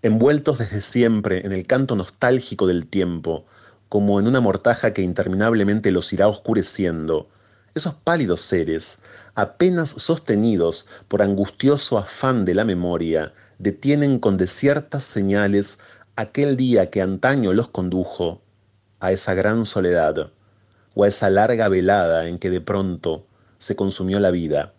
[0.00, 3.44] Envueltos desde siempre en el canto nostálgico del tiempo,
[3.90, 7.28] como en una mortaja que interminablemente los irá oscureciendo,
[7.74, 9.02] esos pálidos seres,
[9.34, 15.80] apenas sostenidos por angustioso afán de la memoria, detienen con desiertas señales
[16.16, 18.40] aquel día que antaño los condujo
[18.98, 20.32] a esa gran soledad
[20.94, 23.25] o a esa larga velada en que de pronto
[23.58, 24.74] se consumió la vida.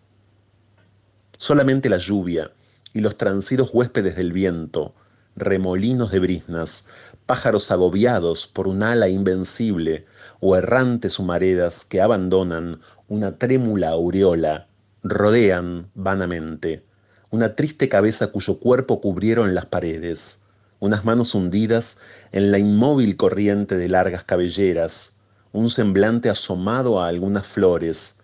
[1.36, 2.52] Solamente la lluvia
[2.92, 4.94] y los transidos huéspedes del viento,
[5.36, 6.88] remolinos de brisnas,
[7.26, 10.06] pájaros agobiados por un ala invencible
[10.40, 14.68] o errantes humaredas que abandonan una trémula aureola,
[15.02, 16.88] rodean vanamente
[17.30, 20.44] una triste cabeza cuyo cuerpo cubrieron las paredes,
[20.80, 21.98] unas manos hundidas
[22.32, 25.16] en la inmóvil corriente de largas cabelleras,
[25.52, 28.17] un semblante asomado a algunas flores,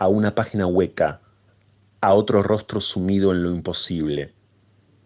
[0.00, 1.20] a una página hueca,
[2.00, 4.34] a otro rostro sumido en lo imposible.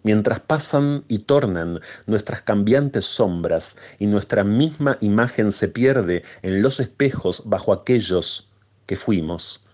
[0.04, 6.78] Mientras pasan y tornan nuestras cambiantes sombras y nuestra misma imagen se pierde en los
[6.78, 8.50] espejos bajo aquellos
[8.86, 9.66] que fuimos,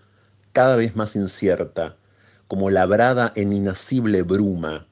[0.53, 1.97] cada vez más incierta,
[2.47, 4.87] como labrada en inacible bruma.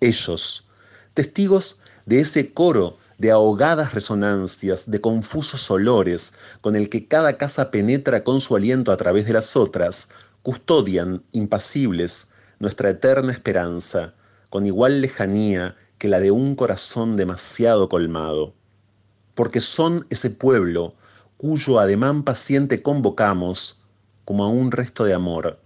[0.00, 0.70] Ellos,
[1.12, 7.70] testigos de ese coro de ahogadas resonancias, de confusos olores, con el que cada casa
[7.70, 10.10] penetra con su aliento a través de las otras,
[10.42, 14.14] custodian, impasibles, nuestra eterna esperanza,
[14.50, 18.54] con igual lejanía que la de un corazón demasiado colmado.
[19.34, 20.94] Porque son ese pueblo
[21.36, 23.82] cuyo ademán paciente convocamos
[24.24, 25.60] como a un resto de amor,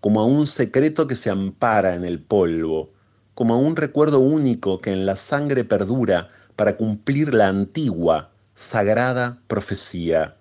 [0.00, 2.90] como a un secreto que se ampara en el polvo,
[3.34, 9.38] como a un recuerdo único que en la sangre perdura para cumplir la antigua, sagrada
[9.46, 10.36] profecía.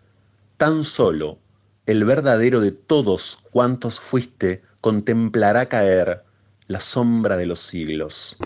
[0.57, 1.37] Tan solo
[1.85, 6.23] el verdadero de todos cuantos fuiste contemplará caer
[6.67, 8.37] la sombra de los siglos.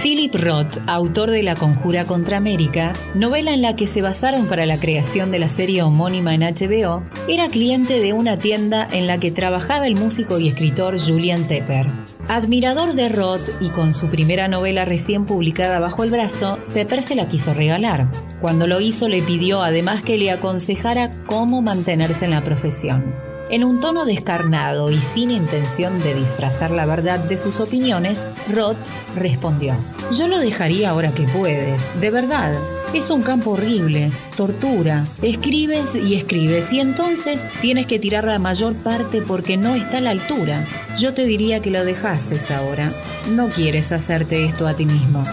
[0.00, 4.64] Philip Roth, autor de La Conjura contra América, novela en la que se basaron para
[4.64, 9.18] la creación de la serie homónima en HBO, era cliente de una tienda en la
[9.18, 11.88] que trabajaba el músico y escritor Julian Tepper.
[12.28, 17.14] Admirador de Roth y con su primera novela recién publicada bajo el brazo, Tepper se
[17.14, 18.06] la quiso regalar.
[18.42, 23.27] Cuando lo hizo le pidió además que le aconsejara cómo mantenerse en la profesión.
[23.50, 28.90] En un tono descarnado y sin intención de disfrazar la verdad de sus opiniones, Roth
[29.16, 29.74] respondió,
[30.12, 32.52] Yo lo dejaría ahora que puedes, de verdad.
[32.92, 35.06] Es un campo horrible, tortura.
[35.22, 40.02] Escribes y escribes y entonces tienes que tirar la mayor parte porque no está a
[40.02, 40.66] la altura.
[40.98, 42.92] Yo te diría que lo dejases ahora.
[43.30, 45.24] No quieres hacerte esto a ti mismo.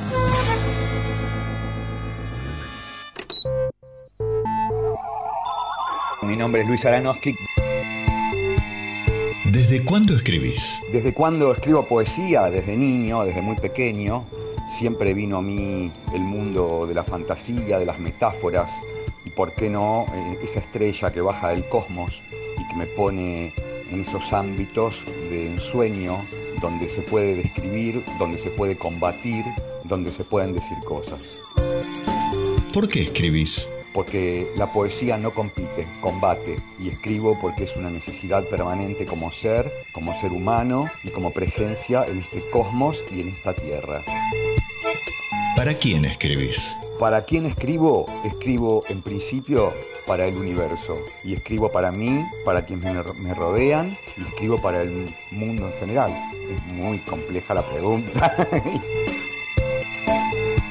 [6.24, 7.36] Mi nombre es Luis Aranowski.
[9.52, 10.82] ¿Desde cuándo escribís?
[10.92, 14.26] Desde cuando escribo poesía, desde niño, desde muy pequeño,
[14.68, 18.72] siempre vino a mí el mundo de la fantasía, de las metáforas
[19.24, 22.24] y, por qué no, eh, esa estrella que baja del cosmos
[22.58, 23.54] y que me pone
[23.92, 26.26] en esos ámbitos de ensueño
[26.60, 29.46] donde se puede describir, donde se puede combatir,
[29.84, 31.38] donde se pueden decir cosas.
[32.74, 33.70] ¿Por qué escribís?
[33.96, 36.60] Porque la poesía no compite, combate.
[36.80, 42.06] Y escribo porque es una necesidad permanente como ser, como ser humano y como presencia
[42.06, 44.04] en este cosmos y en esta tierra.
[45.56, 46.76] ¿Para quién escribís?
[47.00, 48.06] ¿Para quién escribo?
[48.26, 49.74] Escribo en principio
[50.06, 50.98] para el universo.
[51.24, 56.12] Y escribo para mí, para quienes me rodean y escribo para el mundo en general.
[56.50, 58.36] Es muy compleja la pregunta.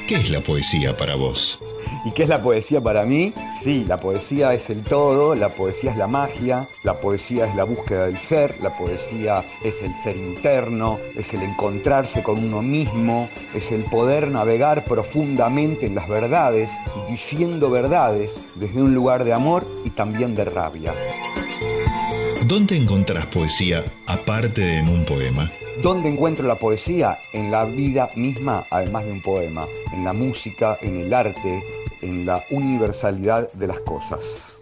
[0.07, 1.59] ¿Qué es la poesía para vos?
[2.05, 3.32] ¿Y qué es la poesía para mí?
[3.53, 7.64] Sí, la poesía es el todo, la poesía es la magia, la poesía es la
[7.64, 13.28] búsqueda del ser, la poesía es el ser interno, es el encontrarse con uno mismo,
[13.55, 16.78] es el poder navegar profundamente en las verdades,
[17.09, 20.95] diciendo verdades desde un lugar de amor y también de rabia.
[22.47, 25.51] ¿Dónde encontrás poesía aparte de en un poema?
[25.83, 27.18] ¿Dónde encuentro la poesía?
[27.33, 31.64] En la vida misma, además de un poema, en la música, en el arte,
[32.01, 34.61] en la universalidad de las cosas.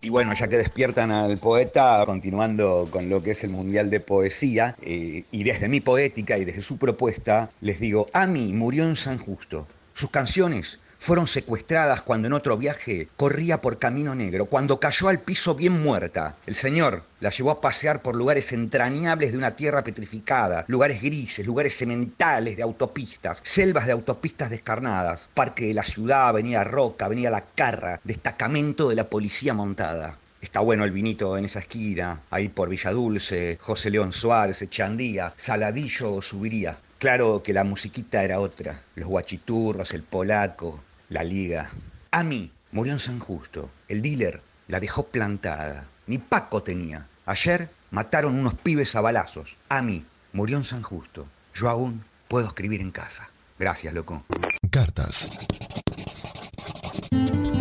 [0.00, 3.98] Y bueno, ya que despiertan al poeta, continuando con lo que es el Mundial de
[3.98, 8.94] Poesía, eh, y desde mi poética y desde su propuesta, les digo, Ami murió en
[8.94, 9.66] San Justo.
[9.94, 15.20] Sus canciones fueron secuestradas cuando en otro viaje corría por Camino Negro, cuando cayó al
[15.20, 16.34] piso bien muerta.
[16.46, 21.44] El Señor la llevó a pasear por lugares entrañables de una tierra petrificada, lugares grises,
[21.44, 27.28] lugares sementales de autopistas, selvas de autopistas descarnadas, parque de la ciudad, avenida Roca, avenida
[27.28, 30.16] La Carra, destacamento de la policía montada.
[30.40, 35.34] Está bueno el vinito en esa esquina, ahí por Villa Dulce, José León Suárez, Echandía,
[35.36, 36.78] Saladillo subiría.
[36.98, 41.70] Claro que la musiquita era otra, los guachiturros, el polaco, la liga.
[42.10, 43.70] Ami murió en San Justo.
[43.88, 45.86] El dealer la dejó plantada.
[46.06, 47.06] Ni Paco tenía.
[47.26, 49.56] Ayer mataron unos pibes a balazos.
[49.68, 51.26] Ami murió en San Justo.
[51.54, 53.28] Yo aún puedo escribir en casa.
[53.58, 54.24] Gracias, loco.
[54.70, 55.30] Cartas.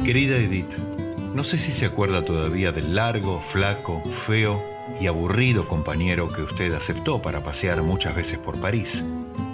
[0.03, 0.69] Querida Edith,
[1.33, 4.61] no sé si se acuerda todavía del largo, flaco, feo
[4.99, 9.03] y aburrido compañero que usted aceptó para pasear muchas veces por París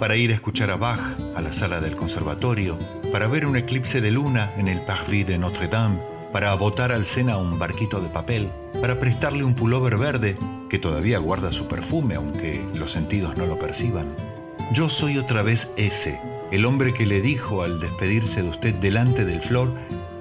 [0.00, 1.00] para ir a escuchar a Bach
[1.36, 2.78] a la sala del conservatorio,
[3.12, 5.98] para ver un eclipse de luna en el Parvis de Notre Dame,
[6.32, 8.50] para botar al Sena un barquito de papel,
[8.80, 10.36] para prestarle un pullover verde
[10.68, 14.14] que todavía guarda su perfume aunque los sentidos no lo perciban.
[14.72, 16.20] Yo soy otra vez ese,
[16.52, 19.72] el hombre que le dijo al despedirse de usted delante del Flor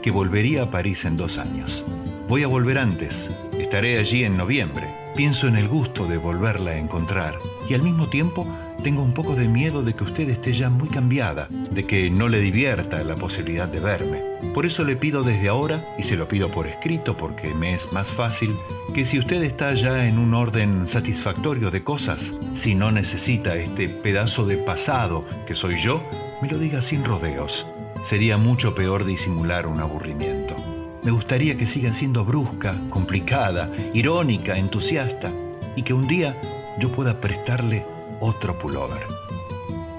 [0.01, 1.83] que volvería a París en dos años.
[2.27, 3.29] Voy a volver antes,
[3.59, 4.87] estaré allí en noviembre.
[5.15, 7.37] Pienso en el gusto de volverla a encontrar
[7.69, 8.47] y al mismo tiempo
[8.83, 12.29] tengo un poco de miedo de que usted esté ya muy cambiada, de que no
[12.29, 14.21] le divierta la posibilidad de verme.
[14.53, 17.91] Por eso le pido desde ahora, y se lo pido por escrito porque me es
[17.91, 18.55] más fácil,
[18.93, 23.89] que si usted está ya en un orden satisfactorio de cosas, si no necesita este
[23.89, 26.01] pedazo de pasado que soy yo,
[26.41, 27.65] me lo diga sin rodeos.
[28.05, 30.55] Sería mucho peor disimular un aburrimiento.
[31.03, 35.31] Me gustaría que siga siendo brusca, complicada, irónica, entusiasta,
[35.75, 36.35] y que un día
[36.79, 37.85] yo pueda prestarle
[38.19, 39.05] otro pullover.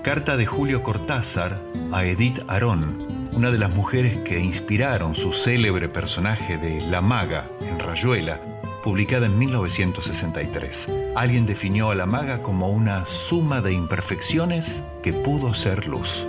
[0.02, 1.60] Carta de Julio Cortázar
[1.92, 7.46] a Edith Arón, una de las mujeres que inspiraron su célebre personaje de La Maga
[7.60, 8.40] en Rayuela,
[8.82, 10.86] publicada en 1963.
[11.16, 16.24] Alguien definió a La Maga como una suma de imperfecciones que pudo ser luz.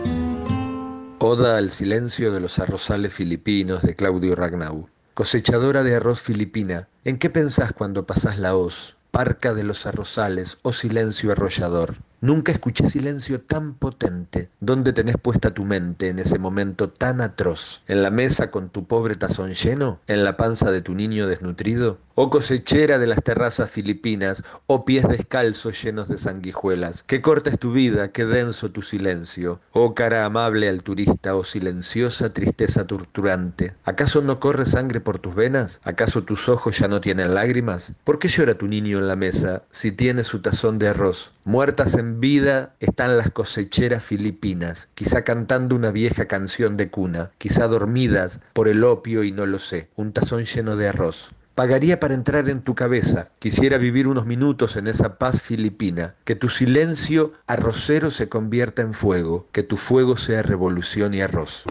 [1.20, 4.90] Oda al silencio de los arrozales filipinos de Claudio Ragnau.
[5.14, 8.96] Cosechadora de arroz filipina, ¿en qué pensás cuando pasás la hoz?
[9.12, 11.98] Parca de los arrozales, oh silencio arrollador.
[12.22, 14.50] Nunca escuché silencio tan potente.
[14.62, 17.82] ¿Dónde tenés puesta tu mente en ese momento tan atroz?
[17.88, 20.00] ¿En la mesa con tu pobre tazón lleno?
[20.08, 21.98] ¿En la panza de tu niño desnutrido?
[22.24, 24.44] ¿O cosechera de las terrazas filipinas?
[24.68, 27.02] ¿O pies descalzos llenos de sanguijuelas?
[27.02, 29.60] Qué corta es tu vida, qué denso tu silencio.
[29.72, 33.74] Oh cara amable al turista, oh silenciosa tristeza torturante.
[33.86, 35.82] ¿Acaso no corre sangre por tus venas?
[35.84, 37.94] ¿Acaso tus ojos ya no tienen lágrimas?
[38.04, 41.32] ¿Por qué llora tu niño en la mesa si tiene su tazón de arroz?
[41.44, 47.68] Muertas en vida están las cosecheras filipinas, quizá cantando una vieja canción de cuna, quizá
[47.68, 51.32] dormidas por el opio y no lo sé, un tazón lleno de arroz.
[51.56, 56.36] Pagaría para entrar en tu cabeza, quisiera vivir unos minutos en esa paz filipina, que
[56.36, 61.66] tu silencio arrocero se convierta en fuego, que tu fuego sea revolución y arroz.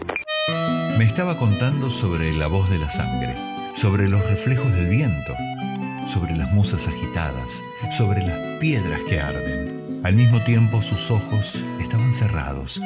[0.99, 3.35] Me estaba contando sobre la voz de la sangre,
[3.73, 5.33] sobre los reflejos del viento,
[6.05, 7.59] sobre las musas agitadas,
[7.97, 10.01] sobre las piedras que arden.
[10.03, 12.79] Al mismo tiempo sus ojos estaban cerrados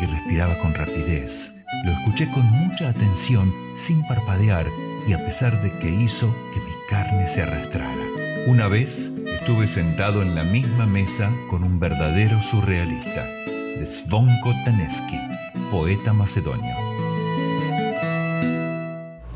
[0.00, 1.50] y respiraba con rapidez.
[1.84, 4.66] Lo escuché con mucha atención, sin parpadear,
[5.06, 8.04] y a pesar de que hizo que mi carne se arrastrara.
[8.46, 13.24] Una vez estuve sentado en la misma mesa con un verdadero surrealista.
[13.78, 15.18] de Svonko Taneski,
[15.70, 16.74] poeta macedonio.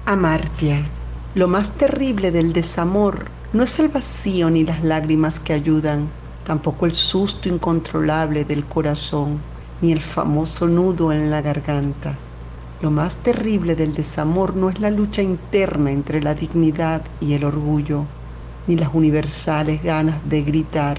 [0.04, 0.82] Amartya,
[1.34, 6.10] lo más terrible del desamor no es el vacío ni las lágrimas que ayudan,
[6.44, 9.40] tampoco el susto incontrolable del corazón,
[9.80, 12.18] ni el famoso nudo en la garganta.
[12.85, 17.45] Lo más terrible del desamor no es la lucha interna entre la dignidad y el
[17.45, 18.05] orgullo,
[18.66, 20.99] ni las universales ganas de gritar.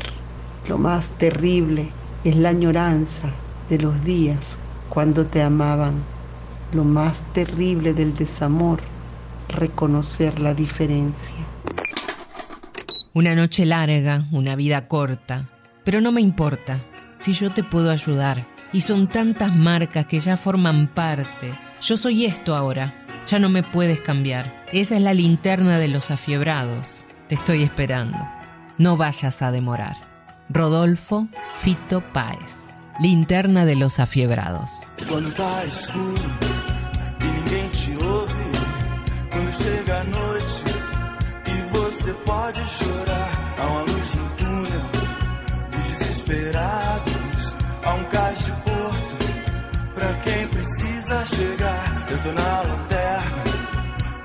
[0.68, 1.92] Lo más terrible
[2.24, 3.30] es la añoranza
[3.70, 4.58] de los días
[4.90, 6.04] cuando te amaban.
[6.74, 8.80] Lo más terrible del desamor,
[9.50, 11.46] reconocer la diferencia.
[13.14, 15.48] Una noche larga, una vida corta,
[15.84, 16.80] pero no me importa
[17.14, 18.48] si yo te puedo ayudar.
[18.74, 21.52] Y son tantas marcas que ya forman parte.
[21.88, 22.96] Yo soy esto ahora,
[23.28, 24.66] ya no me puedes cambiar.
[24.72, 27.06] Esa es la linterna de los afiebrados.
[27.28, 28.18] Te estoy esperando.
[28.80, 29.96] No vayas a demorar.
[30.50, 31.28] Rodolfo
[31.60, 32.74] Fito Páez.
[33.00, 34.72] Linterna de los afiebrados.
[35.68, 36.16] Escuro
[39.38, 40.64] e chega a noite
[41.46, 44.90] e você pode chorar, há uma luz no túnel
[45.72, 49.18] dos desesperados, há um cais de porto
[49.94, 52.07] pra quem precisa chegar.
[52.09, 53.43] Eu tô na lanterna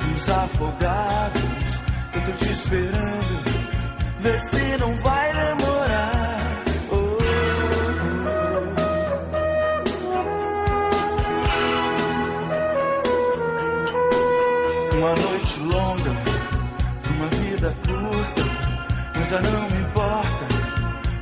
[0.01, 1.83] dos afogados,
[2.15, 3.45] eu tô te esperando,
[4.19, 6.41] vê se não vai demorar.
[14.97, 16.11] Uma noite longa,
[17.11, 18.43] uma vida curta,
[19.15, 20.47] mas já não me importa.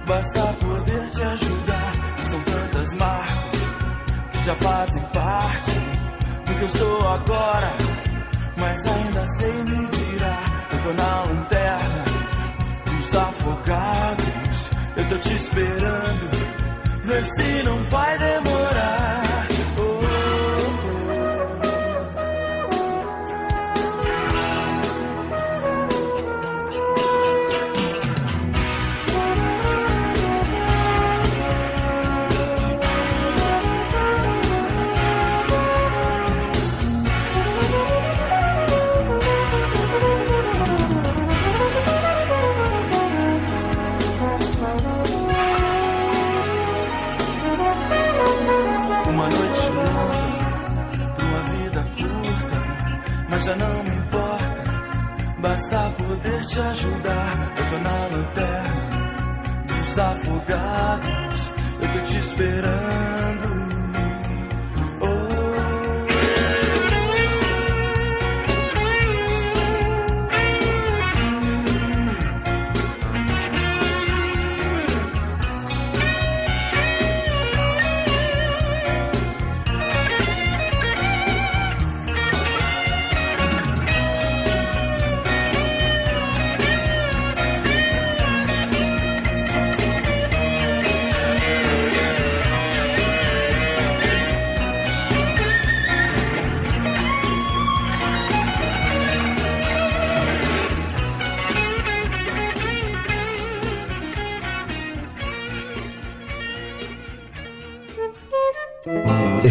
[0.06, 1.92] Basta poder te ajudar.
[2.20, 3.47] São tantas marcas
[4.48, 5.72] já fazem parte
[6.46, 7.76] do que eu sou agora,
[8.56, 10.68] mas ainda sei me virar.
[10.72, 12.04] Eu tô na lanterna
[12.86, 16.30] dos afogados, eu tô te esperando.
[17.04, 19.27] Vê se não vai demorar.
[53.56, 54.64] Não me importa.
[55.40, 57.54] Basta poder te ajudar.
[57.56, 58.88] Eu tô na lanterna
[59.66, 63.57] dos afogados, eu tô te esperando.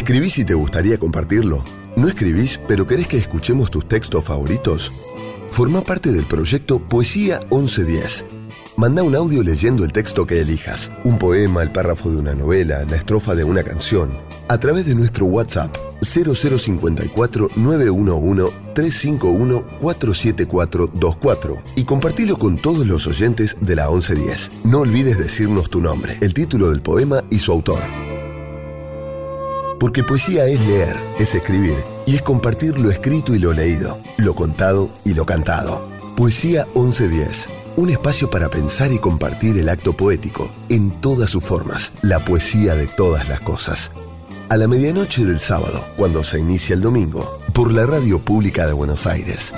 [0.07, 1.61] ¿Escribís si te gustaría compartirlo?
[1.97, 4.89] ¿No escribís pero querés que escuchemos tus textos favoritos?
[5.49, 8.23] Forma parte del proyecto Poesía 1110.
[8.77, 12.85] Manda un audio leyendo el texto que elijas, un poema, el párrafo de una novela,
[12.89, 14.11] la estrofa de una canción,
[14.47, 23.57] a través de nuestro WhatsApp 0054 911 351 47424 y compartilo con todos los oyentes
[23.59, 24.51] de la 1110.
[24.63, 28.06] No olvides decirnos tu nombre, el título del poema y su autor.
[29.79, 31.75] Porque poesía es leer, es escribir
[32.07, 35.87] y es compartir lo escrito y lo leído, lo contado y lo cantado.
[36.15, 41.91] Poesía 1110, un espacio para pensar y compartir el acto poético en todas sus formas,
[42.01, 43.91] la poesía de todas las cosas.
[44.49, 48.73] A la medianoche del sábado, cuando se inicia el domingo, por la Radio Pública de
[48.73, 49.53] Buenos Aires.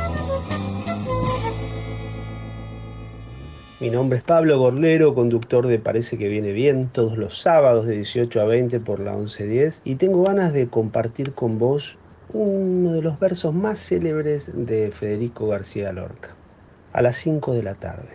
[3.81, 7.95] Mi nombre es Pablo Gorlero, conductor de Parece que viene bien, todos los sábados de
[7.95, 11.97] 18 a 20 por la 1110 y tengo ganas de compartir con vos
[12.33, 16.35] uno de los versos más célebres de Federico García Lorca.
[16.91, 18.09] A las 5 de la tarde.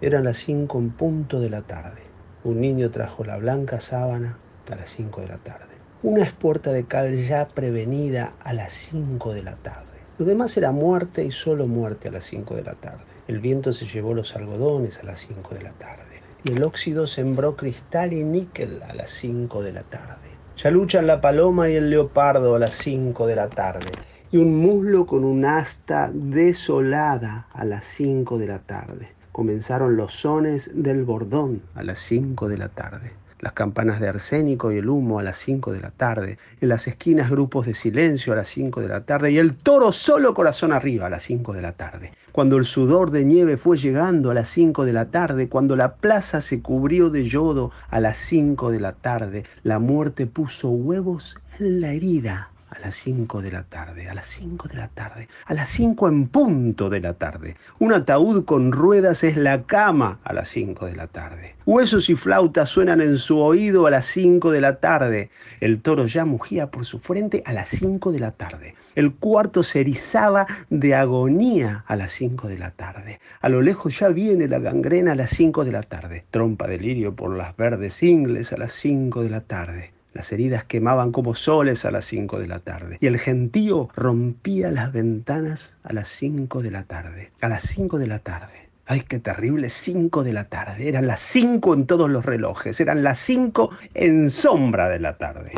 [0.00, 2.02] Eran las 5 en punto de la tarde.
[2.42, 4.36] Un niño trajo la blanca sábana
[4.68, 5.76] a las 5 de la tarde.
[6.02, 9.86] Una espuerta de cal ya prevenida a las 5 de la tarde.
[10.18, 13.11] Lo demás era muerte y solo muerte a las 5 de la tarde.
[13.28, 16.02] El viento se llevó los algodones a las 5 de la tarde.
[16.44, 20.28] y el óxido sembró cristal y níquel a las 5 de la tarde.
[20.56, 23.92] Ya luchan la paloma y el leopardo a las 5 de la tarde
[24.32, 29.12] y un muslo con un asta desolada a las 5 de la tarde.
[29.30, 33.12] Comenzaron los sones del bordón a las 5 de la tarde
[33.42, 36.86] las campanas de arsénico y el humo a las 5 de la tarde, en las
[36.86, 39.32] esquinas grupos de silencio a las 5 de la tarde.
[39.32, 42.12] Y el toro solo corazón arriba a las 5 de la tarde.
[42.30, 45.96] Cuando el sudor de nieve fue llegando a las 5 de la tarde, cuando la
[45.96, 51.36] plaza se cubrió de yodo a las 5 de la tarde, la muerte puso huevos
[51.58, 55.28] en la herida a las 5 de la tarde, a las 5 de la tarde,
[55.44, 57.56] a las 5 en punto de la tarde.
[57.78, 61.54] Un ataúd con ruedas es la cama a las 5 de la tarde.
[61.66, 65.30] Huesos y flautas suenan en su oído a las 5 de la tarde.
[65.60, 68.74] El toro ya mugía por su frente a las 5 de la tarde.
[68.94, 73.20] El cuarto se erizaba de agonía a las 5 de la tarde.
[73.42, 76.24] A lo lejos ya viene la gangrena a las 5 de la tarde.
[76.30, 79.92] Trompa de lirio por las verdes ingles a las 5 de la tarde.
[80.14, 82.98] Las heridas quemaban como soles a las 5 de la tarde.
[83.00, 87.30] Y el gentío rompía las ventanas a las 5 de la tarde.
[87.40, 88.68] A las 5 de la tarde.
[88.84, 90.86] Ay, qué terrible, 5 de la tarde.
[90.86, 92.78] Eran las 5 en todos los relojes.
[92.80, 95.52] Eran las 5 en sombra de la tarde.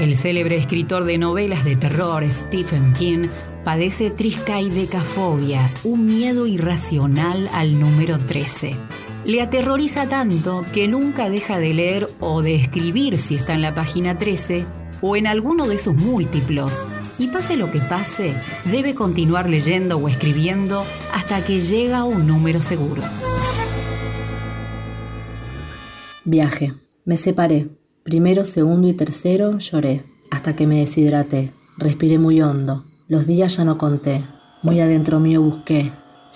[0.00, 3.28] El célebre escritor de novelas de terror Stephen King
[3.64, 8.76] padece triskaidecafobia, un miedo irracional al número 13
[9.26, 13.74] le aterroriza tanto que nunca deja de leer o de escribir si está en la
[13.74, 14.64] página 13
[15.02, 16.86] o en alguno de sus múltiplos.
[17.18, 22.26] Y pase lo que pase, debe continuar leyendo o escribiendo hasta que llega a un
[22.26, 23.02] número seguro.
[26.24, 26.74] Viaje.
[27.04, 27.68] Me separé.
[28.02, 31.52] Primero, segundo y tercero lloré, hasta que me deshidraté.
[31.78, 32.84] Respiré muy hondo.
[33.08, 34.24] Los días ya no conté.
[34.62, 35.92] Muy adentro mío busqué.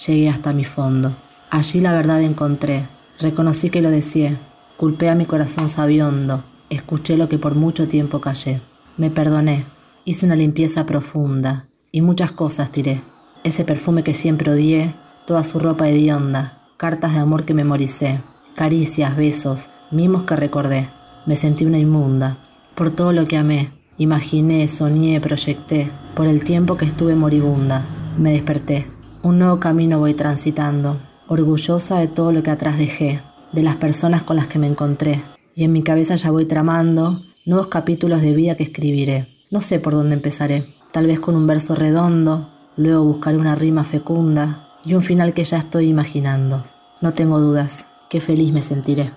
[0.06, 1.14] Llegué hasta mi fondo.
[1.50, 2.86] Allí la verdad encontré,
[3.18, 4.38] reconocí que lo decía,
[4.76, 8.60] culpé a mi corazón sabiondo, escuché lo que por mucho tiempo callé.
[8.96, 9.64] Me perdoné,
[10.04, 13.02] hice una limpieza profunda y muchas cosas tiré.
[13.42, 14.94] Ese perfume que siempre odié,
[15.26, 18.20] toda su ropa hedionda, cartas de amor que memoricé,
[18.54, 20.88] caricias, besos, mimos que recordé.
[21.26, 22.36] Me sentí una inmunda,
[22.76, 27.84] por todo lo que amé, imaginé, soñé, proyecté, por el tiempo que estuve moribunda.
[28.16, 28.86] Me desperté,
[29.24, 33.22] un nuevo camino voy transitando, orgullosa de todo lo que atrás dejé,
[33.52, 35.22] de las personas con las que me encontré,
[35.54, 39.28] y en mi cabeza ya voy tramando nuevos capítulos de vida que escribiré.
[39.48, 43.84] No sé por dónde empezaré, tal vez con un verso redondo, luego buscaré una rima
[43.84, 46.66] fecunda y un final que ya estoy imaginando.
[47.00, 49.12] No tengo dudas, qué feliz me sentiré.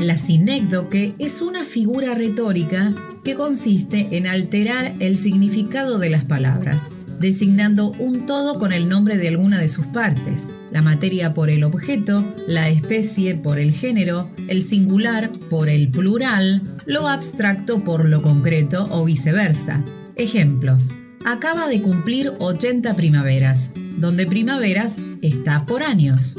[0.00, 6.82] La sinécdoque es una figura retórica que consiste en alterar el significado de las palabras
[7.18, 11.64] designando un todo con el nombre de alguna de sus partes, la materia por el
[11.64, 18.22] objeto, la especie por el género, el singular por el plural, lo abstracto por lo
[18.22, 19.84] concreto o viceversa.
[20.16, 20.92] Ejemplos.
[21.24, 26.36] Acaba de cumplir 80 primaveras, donde primaveras está por años.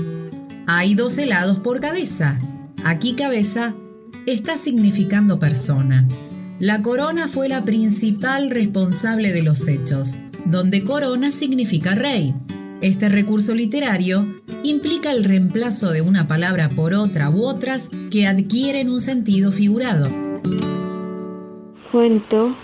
[0.67, 2.39] Hay dos helados por cabeza.
[2.83, 3.73] Aquí cabeza
[4.27, 6.07] está significando persona.
[6.59, 12.33] La corona fue la principal responsable de los hechos donde corona significa rey.
[12.81, 14.25] Este recurso literario
[14.63, 20.09] implica el reemplazo de una palabra por otra u otras que adquieren un sentido figurado.
[21.91, 22.55] Cuento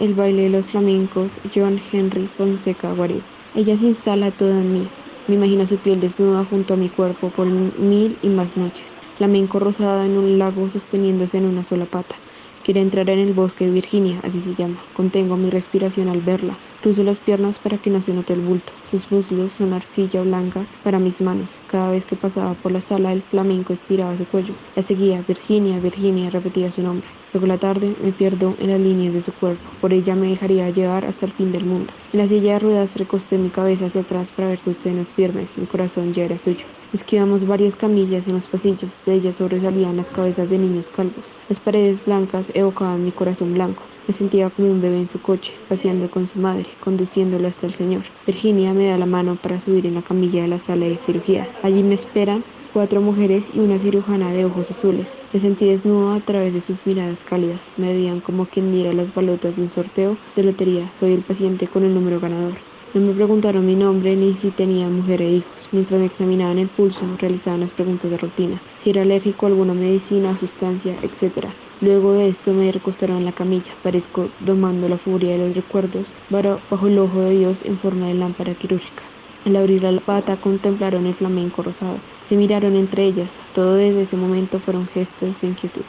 [0.00, 3.20] El baile de los flamencos, John Henry Fonseca Guarid.
[3.54, 4.88] Ella se instala toda en mí.
[5.26, 8.94] Me imagino su piel desnuda junto a mi cuerpo por mil y más noches.
[9.18, 12.16] Flamenco rosado en un lago sosteniéndose en una sola pata.
[12.64, 14.82] Quiere entrar en el bosque de Virginia, así se llama.
[14.94, 16.56] Contengo mi respiración al verla.
[16.80, 18.72] Cruzo las piernas para que no se note el bulto.
[18.82, 21.60] Sus muslos son arcilla blanca para mis manos.
[21.66, 24.58] Cada vez que pasaba por la sala, el flamenco estiraba su cuello.
[24.74, 27.10] La seguía, Virginia, Virginia, repetía su nombre.
[27.32, 29.76] Luego la tarde me pierdo en las líneas de su cuerpo.
[29.80, 31.94] Por ella me dejaría llevar hasta el fin del mundo.
[32.12, 35.56] En la silla de ruedas recosté mi cabeza hacia atrás para ver sus senos firmes.
[35.56, 36.66] Mi corazón ya era suyo.
[36.90, 38.90] Esquivamos varias camillas en los pasillos.
[39.04, 41.36] De ellas sobresalían las cabezas de niños calvos.
[41.46, 43.82] Las paredes blancas evocaban mi corazón blanco.
[44.06, 47.74] Me sentía como un bebé en su coche, paseando con su madre, conduciéndolo hasta el
[47.74, 48.04] Señor.
[48.26, 51.46] Virginia me da la mano para subir en la camilla de la sala de cirugía.
[51.62, 55.18] Allí me esperan cuatro mujeres y una cirujana de ojos azules.
[55.34, 57.70] Me sentí desnudo a través de sus miradas cálidas.
[57.76, 60.90] Me veían como quien mira las balotas de un sorteo de lotería.
[60.94, 62.67] Soy el paciente con el número ganador.
[62.94, 65.68] No me preguntaron mi nombre ni si tenía mujer e hijos.
[65.72, 68.62] Mientras me examinaban el pulso, realizaban las preguntas de rutina.
[68.82, 71.48] Si era alérgico a alguna medicina, sustancia, etc.
[71.82, 73.70] Luego de esto me recostaron en la camilla.
[73.82, 78.14] Parezco domando la furia de los recuerdos bajo el ojo de Dios en forma de
[78.14, 79.02] lámpara quirúrgica.
[79.44, 81.98] Al abrir la pata contemplaron el flamenco rosado.
[82.30, 83.30] Se miraron entre ellas.
[83.54, 85.84] Todo desde ese momento fueron gestos de inquietud.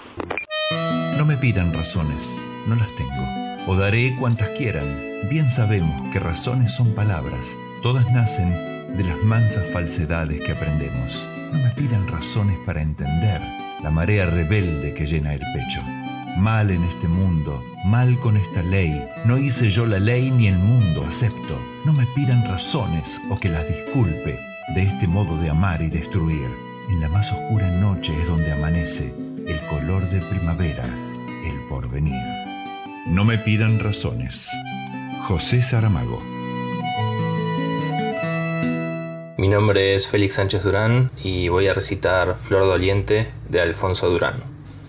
[1.17, 2.37] No me pidan razones,
[2.67, 3.38] no las tengo.
[3.71, 4.83] O daré cuantas quieran.
[5.29, 7.53] Bien sabemos que razones son palabras.
[7.83, 8.49] Todas nacen
[8.97, 11.27] de las mansas falsedades que aprendemos.
[11.53, 13.39] No me pidan razones para entender
[13.83, 15.83] la marea rebelde que llena el pecho.
[16.39, 19.05] Mal en este mundo, mal con esta ley.
[19.25, 21.55] No hice yo la ley ni el mundo, acepto.
[21.85, 24.35] No me pidan razones o que las disculpe
[24.73, 26.49] de este modo de amar y destruir.
[26.89, 29.13] En la más oscura noche es donde amanece
[29.47, 30.85] el color de primavera,
[31.45, 32.48] el porvenir.
[33.07, 34.49] No me pidan razones.
[35.27, 36.21] José Saramago.
[39.37, 44.43] Mi nombre es Félix Sánchez Durán y voy a recitar Flor Doliente de Alfonso Durán.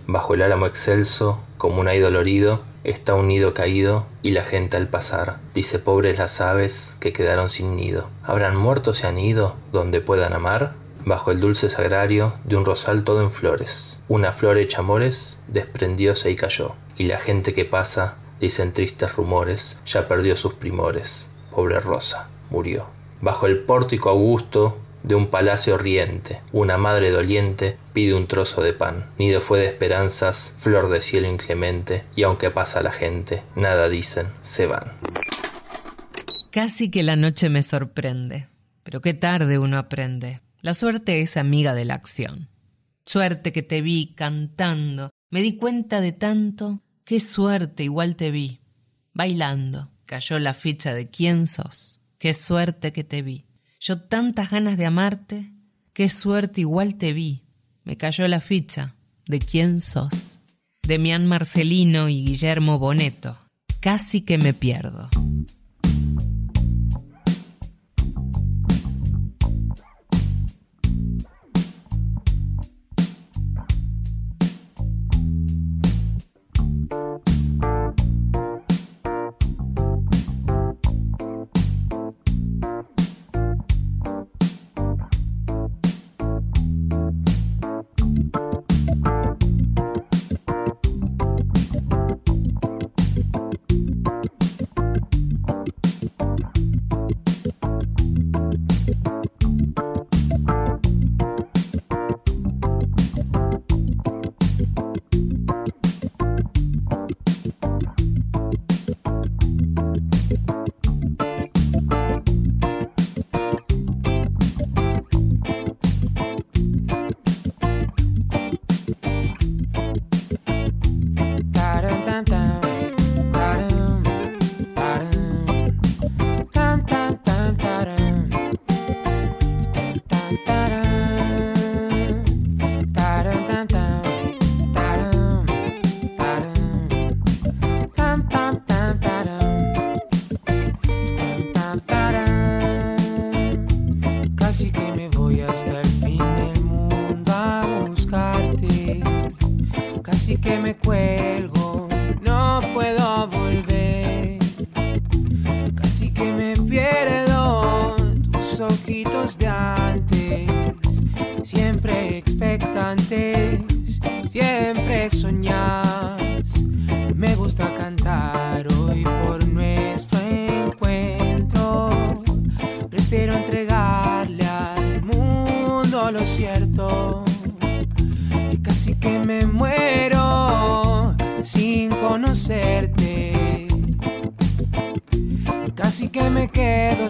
[0.06, 4.76] Bajo el álamo excelso, como un ay dolorido, está un nido caído y la gente
[4.76, 8.08] al pasar dice pobres las aves que quedaron sin nido.
[8.22, 10.74] ¿Habrán muerto se han ido donde puedan amar?
[11.04, 16.30] Bajo el dulce sagrario de un rosal todo en flores, una flor hecha amores desprendióse
[16.30, 21.28] y cayó, y la gente que pasa, dicen tristes rumores, ya perdió sus primores.
[21.50, 22.86] Pobre rosa, murió.
[23.20, 28.74] Bajo el pórtico augusto de un palacio riente, una madre doliente pide un trozo de
[28.74, 29.10] pan.
[29.18, 34.28] Nido fue de esperanzas, flor de cielo inclemente, y aunque pasa la gente, nada dicen,
[34.42, 34.92] se van.
[36.50, 38.48] Casi que la noche me sorprende,
[38.82, 40.40] pero qué tarde uno aprende.
[40.62, 42.48] La suerte es amiga de la acción.
[43.06, 48.60] Suerte que te vi cantando, me di cuenta de tanto, qué suerte igual te vi.
[49.14, 52.00] Bailando, cayó la ficha de quién sos.
[52.18, 53.46] Qué suerte que te vi.
[53.80, 55.52] Yo tantas ganas de amarte,
[55.94, 57.44] qué suerte igual te vi.
[57.84, 58.96] Me cayó la ficha
[59.26, 60.40] de quién sos.
[60.82, 63.38] Demián Marcelino y Guillermo Boneto.
[63.80, 65.08] Casi que me pierdo.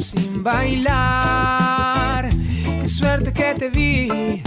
[0.00, 2.28] sin bailar.
[2.80, 4.42] Qué suerte que te vi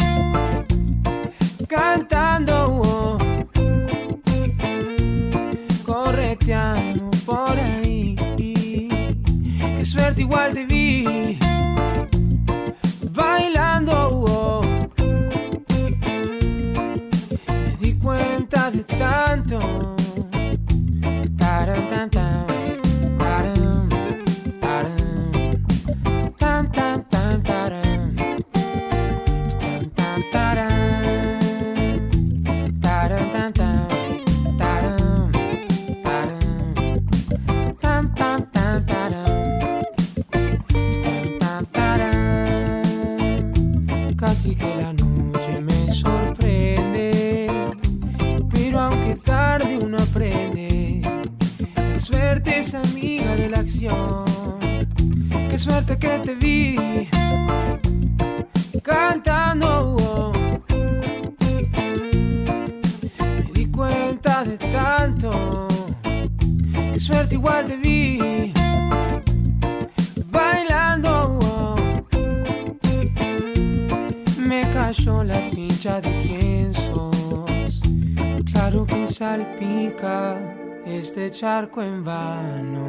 [81.82, 82.86] en vano.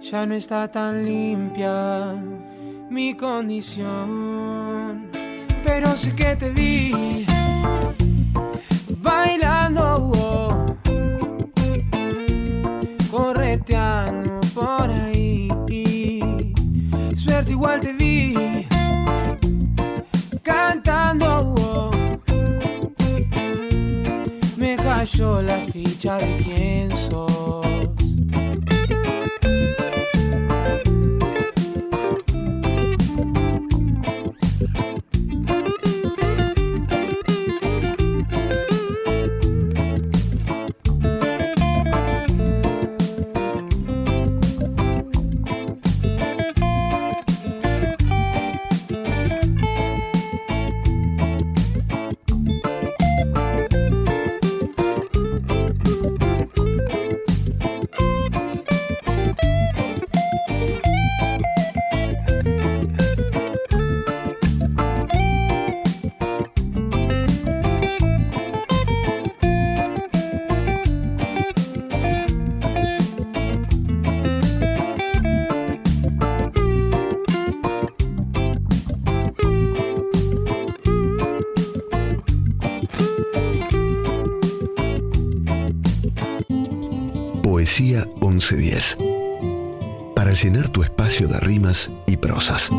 [0.00, 2.14] Ya no está tan limpia
[2.88, 5.08] mi condición.
[5.64, 7.26] Pero sé que te vi
[8.98, 10.66] bailando, oh,
[13.10, 15.48] correteando por ahí.
[17.14, 18.66] Suerte igual te vi
[20.42, 21.54] cantando.
[21.56, 21.90] oh.
[24.56, 26.69] Me cayó la ficha de quién
[87.50, 88.98] Poesía 1110.
[90.14, 92.70] Para llenar tu espacio de rimas y prosas.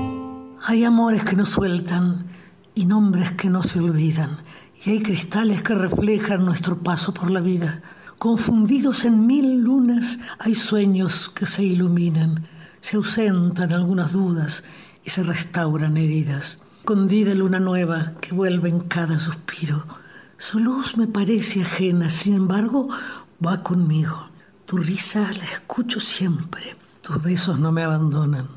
[0.64, 2.28] Hay amores que no sueltan
[2.74, 4.38] y nombres que no se olvidan.
[4.86, 7.82] Y hay cristales que reflejan nuestro paso por la vida.
[8.18, 12.48] Confundidos en mil lunas, hay sueños que se iluminan.
[12.80, 14.64] Se ausentan algunas dudas
[15.04, 16.60] y se restauran heridas.
[16.80, 19.84] Escondida luna nueva que vuelve en cada suspiro.
[20.38, 22.88] Su luz me parece ajena, sin embargo,
[23.46, 24.31] va conmigo.
[24.72, 26.78] Tu risa la escucho siempre.
[27.02, 28.48] Tus besos no me abandonan.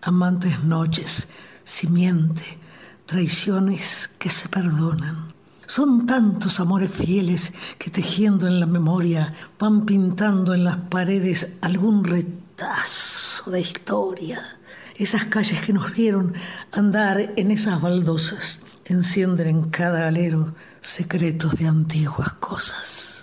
[0.00, 1.28] Amantes noches,
[1.64, 2.58] simiente,
[3.04, 5.34] traiciones que se perdonan.
[5.66, 12.04] Son tantos amores fieles que tejiendo en la memoria van pintando en las paredes algún
[12.04, 14.60] retazo de historia.
[14.96, 16.32] Esas calles que nos vieron
[16.72, 23.13] andar en esas baldosas encienden en cada alero secretos de antiguas cosas.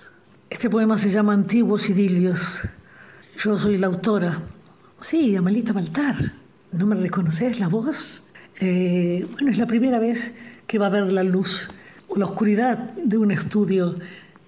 [0.52, 2.60] Este poema se llama Antiguos Idilios.
[3.38, 4.38] Yo soy la autora.
[4.99, 6.34] Sí, Amelita Baltar.
[6.74, 8.26] ¿No me reconoces la voz?
[8.60, 10.36] Eh, bueno, es la primera vez
[10.68, 11.70] que va a ver la luz
[12.10, 13.95] o la oscuridad de un estudio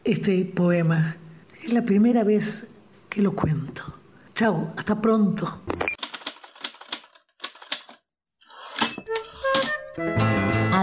[0.03, 1.15] este poema.
[1.63, 2.67] Es la primera vez
[3.07, 3.97] que lo cuento.
[4.35, 5.61] Chao, hasta pronto.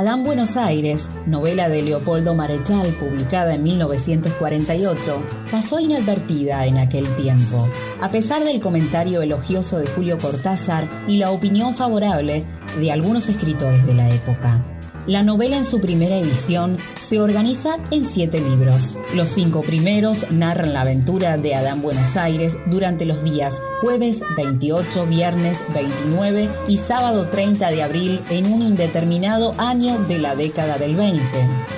[0.01, 7.69] Adán Buenos Aires, novela de Leopoldo Marechal publicada en 1948, pasó inadvertida en aquel tiempo,
[8.01, 12.47] a pesar del comentario elogioso de Julio Cortázar y la opinión favorable
[12.79, 14.80] de algunos escritores de la época.
[15.11, 18.97] La novela en su primera edición se organiza en siete libros.
[19.13, 25.07] Los cinco primeros narran la aventura de Adán Buenos Aires durante los días jueves 28,
[25.07, 30.95] viernes 29 y sábado 30 de abril en un indeterminado año de la década del
[30.95, 31.21] 20.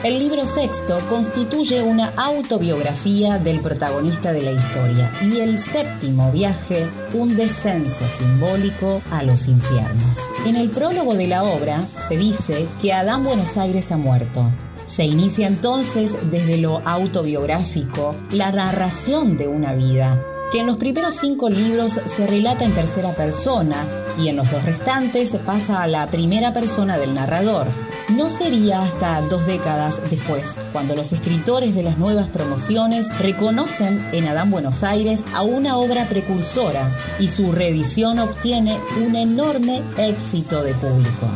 [0.03, 6.87] El libro sexto constituye una autobiografía del protagonista de la historia y el séptimo viaje
[7.15, 10.31] un descenso simbólico a los infiernos.
[10.47, 14.51] En el prólogo de la obra se dice que Adán Buenos Aires ha muerto.
[14.87, 20.23] Se inicia entonces desde lo autobiográfico la narración de una vida,
[20.53, 23.87] que en los primeros cinco libros se relata en tercera persona
[24.19, 27.67] y en los dos restantes pasa a la primera persona del narrador.
[28.09, 34.27] No sería hasta dos décadas después, cuando los escritores de las nuevas promociones reconocen en
[34.27, 40.75] Adán Buenos Aires a una obra precursora y su reedición obtiene un enorme éxito de
[40.75, 41.29] público.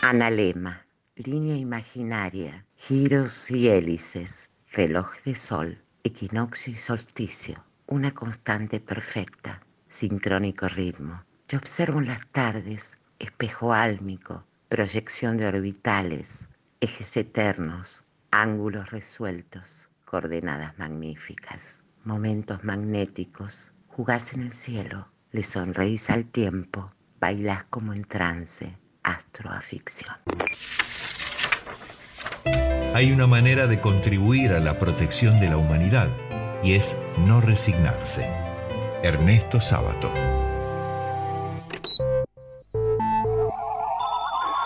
[0.00, 0.84] Analema,
[1.16, 10.66] línea imaginaria, giros y hélices, reloj de sol, equinoccio y solsticio, una constante perfecta, sincrónico
[10.68, 11.22] ritmo.
[11.48, 16.48] Yo observo en las tardes, espejo álmico, proyección de orbitales,
[16.80, 26.24] ejes eternos, ángulos resueltos, coordenadas magníficas, momentos magnéticos, Jugás en el cielo, le sonreís al
[26.24, 26.90] tiempo,
[27.20, 30.16] bailás como en trance, astroaficción.
[32.94, 36.08] Hay una manera de contribuir a la protección de la humanidad
[36.62, 38.26] y es no resignarse.
[39.02, 40.10] Ernesto Sábato.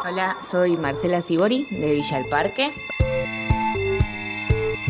[0.08, 2.70] Hola, soy Marcela Sibori de Villa del Parque.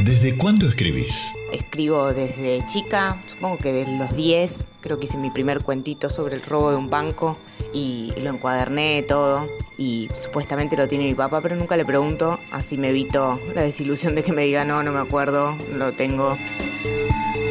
[0.05, 1.33] ¿Desde cuándo escribís?
[1.53, 6.35] Escribo desde chica, supongo que desde los 10, creo que hice mi primer cuentito sobre
[6.35, 7.39] el robo de un banco
[7.73, 9.49] y lo encuaderné todo
[9.79, 14.17] y supuestamente lo tiene mi papá, pero nunca le pregunto, así me evito la desilusión
[14.17, 16.37] de que me diga no, no me acuerdo, lo tengo.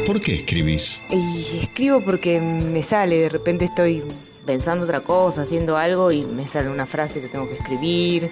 [0.06, 1.02] ¿Por qué escribís?
[1.10, 4.04] Y escribo porque me sale, de repente estoy
[4.46, 8.30] pensando otra cosa, haciendo algo y me sale una frase que tengo que escribir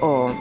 [0.00, 0.32] o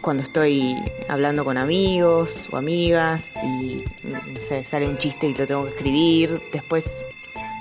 [0.00, 0.76] cuando estoy
[1.08, 5.70] hablando con amigos o amigas y no sé, sale un chiste y lo tengo que
[5.70, 6.98] escribir, después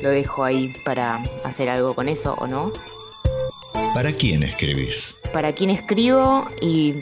[0.02, 2.74] lo dejo ahí para hacer algo con eso o no.
[3.94, 5.16] ¿Para quién escribís?
[5.34, 6.96] Para quién escribo y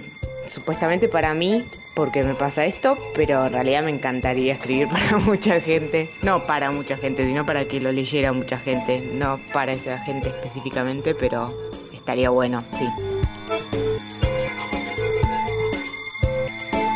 [0.48, 1.66] supuestamente para mí
[2.00, 6.10] porque me pasa esto, pero en realidad me encantaría escribir para mucha gente.
[6.22, 9.02] No para mucha gente, sino para que lo leyera mucha gente.
[9.02, 11.54] No para esa gente específicamente, pero
[11.94, 12.88] estaría bueno, sí.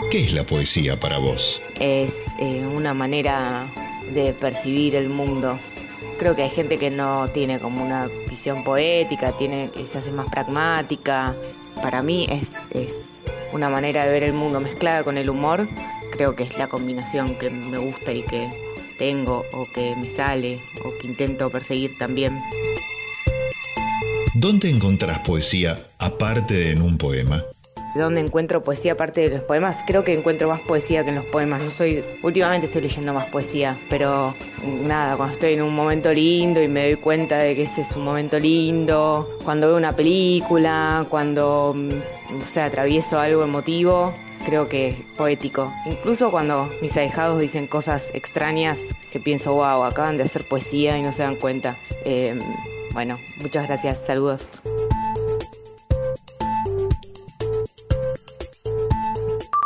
[0.09, 1.61] ¿Qué es la poesía para vos?
[1.81, 3.69] Es eh, una manera
[4.13, 5.59] de percibir el mundo.
[6.17, 10.29] Creo que hay gente que no tiene como una visión poética, tiene, se hace más
[10.29, 11.35] pragmática.
[11.81, 13.12] Para mí es, es
[13.53, 15.67] una manera de ver el mundo mezclada con el humor.
[16.11, 18.49] Creo que es la combinación que me gusta y que
[18.97, 22.41] tengo o que me sale o que intento perseguir también.
[24.33, 27.43] ¿Dónde encontrás poesía aparte de en un poema?
[27.95, 29.83] ¿Dónde encuentro poesía aparte de los poemas?
[29.85, 31.63] Creo que encuentro más poesía que en los poemas.
[31.63, 32.03] No soy.
[32.23, 34.33] Últimamente estoy leyendo más poesía, pero
[34.63, 37.95] nada, cuando estoy en un momento lindo y me doy cuenta de que ese es
[37.95, 41.89] un momento lindo, cuando veo una película, cuando mm,
[42.39, 44.13] no sé, atravieso algo emotivo,
[44.45, 45.71] creo que es poético.
[45.85, 48.79] Incluso cuando mis ahijados dicen cosas extrañas
[49.11, 51.77] que pienso, wow, acaban de hacer poesía y no se dan cuenta.
[52.05, 52.39] Eh,
[52.91, 54.47] bueno, muchas gracias, saludos.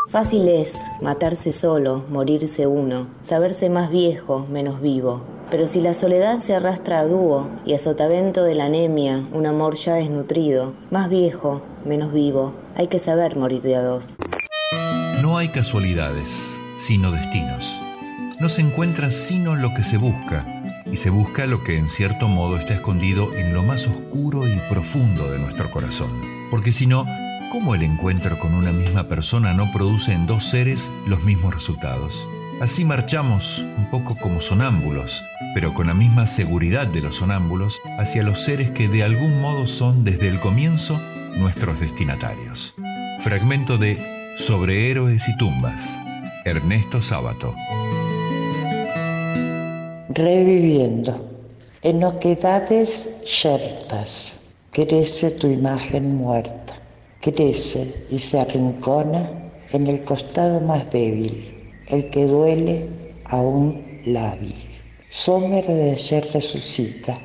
[0.09, 5.25] Fácil es matarse solo, morirse uno, saberse más viejo, menos vivo.
[5.51, 9.45] Pero si la soledad se arrastra a dúo y a sotavento de la anemia, un
[9.45, 14.15] amor ya desnutrido, más viejo, menos vivo, hay que saber morir de a dos.
[15.21, 17.77] No hay casualidades, sino destinos.
[18.39, 20.45] No se encuentra sino lo que se busca,
[20.89, 24.57] y se busca lo que en cierto modo está escondido en lo más oscuro y
[24.69, 26.09] profundo de nuestro corazón.
[26.49, 27.05] Porque si no,
[27.51, 32.27] ¿Cómo el encuentro con una misma persona no produce en dos seres los mismos resultados?
[32.59, 38.23] Así marchamos, un poco como sonámbulos, pero con la misma seguridad de los sonámbulos, hacia
[38.23, 40.99] los seres que de algún modo son desde el comienzo
[41.37, 42.73] nuestros destinatarios.
[43.21, 43.97] Fragmento de
[44.37, 45.97] Sobre héroes y tumbas,
[46.43, 47.55] Ernesto Sábato.
[50.09, 51.31] Reviviendo.
[51.81, 54.39] En oquedades yertas
[54.71, 56.86] crece tu imagen muerta
[57.21, 61.55] crece y se arrincona en el costado más débil,
[61.87, 62.87] el que duele
[63.25, 64.55] aún lábil.
[65.09, 67.17] Sombra de ayer resucita,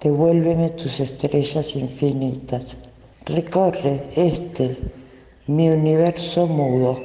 [0.00, 2.76] devuélveme tus estrellas infinitas,
[3.24, 4.76] recorre este,
[5.46, 7.00] mi universo mudo,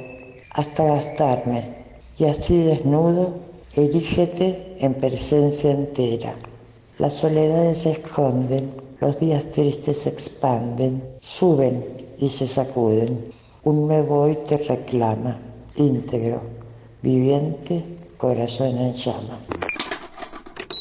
[0.50, 1.82] hasta gastarme,
[2.18, 3.36] y así desnudo,
[3.76, 6.36] erígete en presencia entera.
[6.98, 8.70] Las soledades se esconden,
[9.00, 13.24] los días tristes se expanden, suben y se sacuden.
[13.64, 15.40] Un nuevo hoy te reclama,
[15.74, 16.50] íntegro,
[17.02, 17.84] viviente,
[18.16, 19.40] corazón en llama.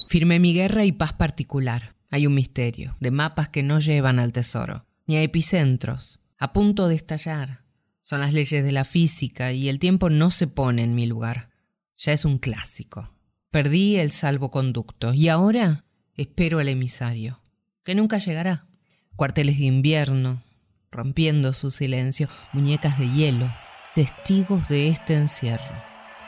[0.08, 1.96] Firmé mi guerra y paz particular.
[2.12, 6.88] Hay un misterio, de mapas que no llevan al tesoro, ni a epicentros, a punto
[6.88, 7.64] de estallar.
[8.04, 11.50] Son las leyes de la física y el tiempo no se pone en mi lugar.
[11.98, 13.10] Ya es un clásico.
[13.50, 17.42] Perdí el salvoconducto y ahora espero al emisario,
[17.84, 18.68] que nunca llegará.
[19.16, 20.44] Cuarteles de invierno,
[20.92, 23.50] rompiendo su silencio, muñecas de hielo,
[23.96, 25.74] testigos de este encierro.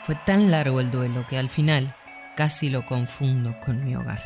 [0.04, 1.94] Fue tan largo el duelo que al final
[2.34, 4.24] casi lo confundo con mi hogar.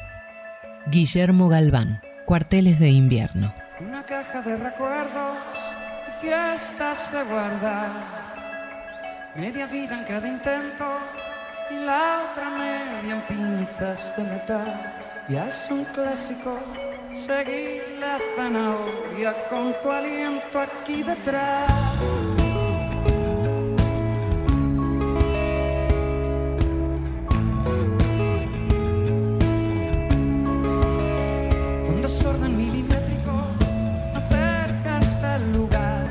[0.86, 3.52] Guillermo Galván, Cuarteles de Invierno.
[3.80, 5.38] Una caja de recuerdos
[6.08, 7.90] y fiestas de guardar.
[9.36, 10.98] Media vida en cada intento
[11.70, 14.94] y la otra media en pinzas de metal.
[15.28, 16.58] Ya es un clásico
[17.10, 21.70] Seguí la zanahoria con tu aliento aquí detrás.
[31.88, 33.32] Un desorden milimétrico
[34.14, 36.06] acerca hasta el lugar.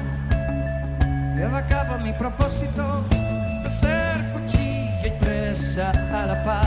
[1.36, 3.06] Lleva a cabo mi propósito
[3.64, 6.67] de ser cuchilla y presa a la paz.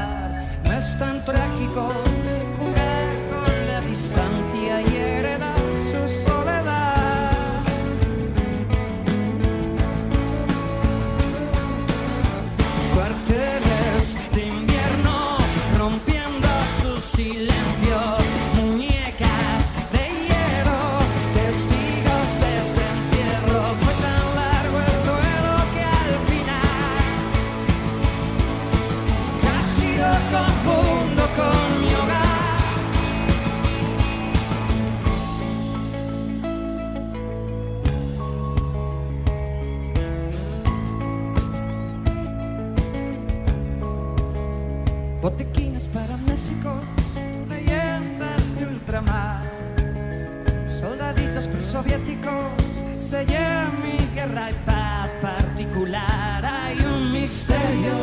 [51.71, 56.45] Presoviéticos, sellan mi guerra y paz particular.
[56.45, 57.95] Hay un misterio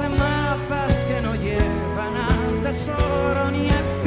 [0.00, 3.97] de mapas que no llevan al tesoro ni epicentros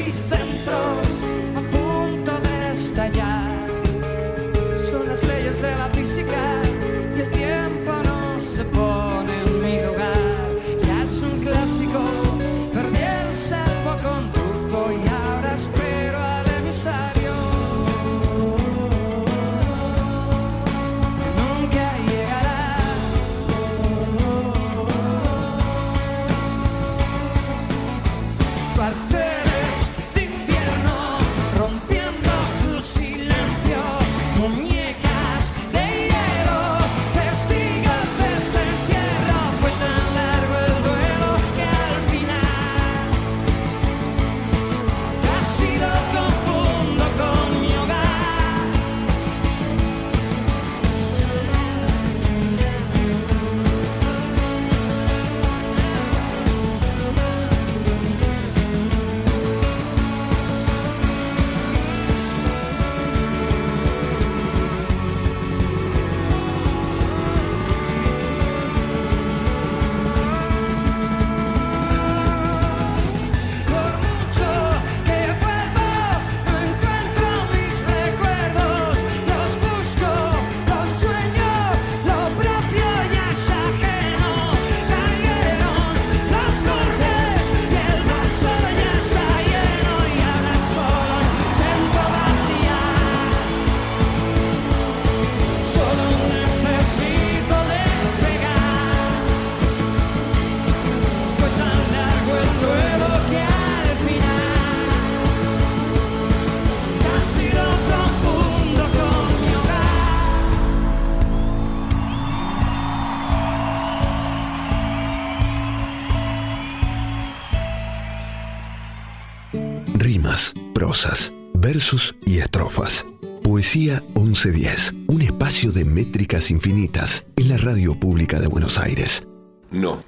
[121.55, 123.05] versos y estrofas.
[123.43, 129.27] Poesía 1110, un espacio de métricas infinitas en la radio pública de Buenos Aires.
[129.71, 130.03] No.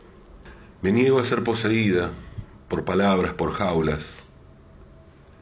[0.84, 2.12] Me niego a ser poseída
[2.68, 4.32] por palabras, por jaulas,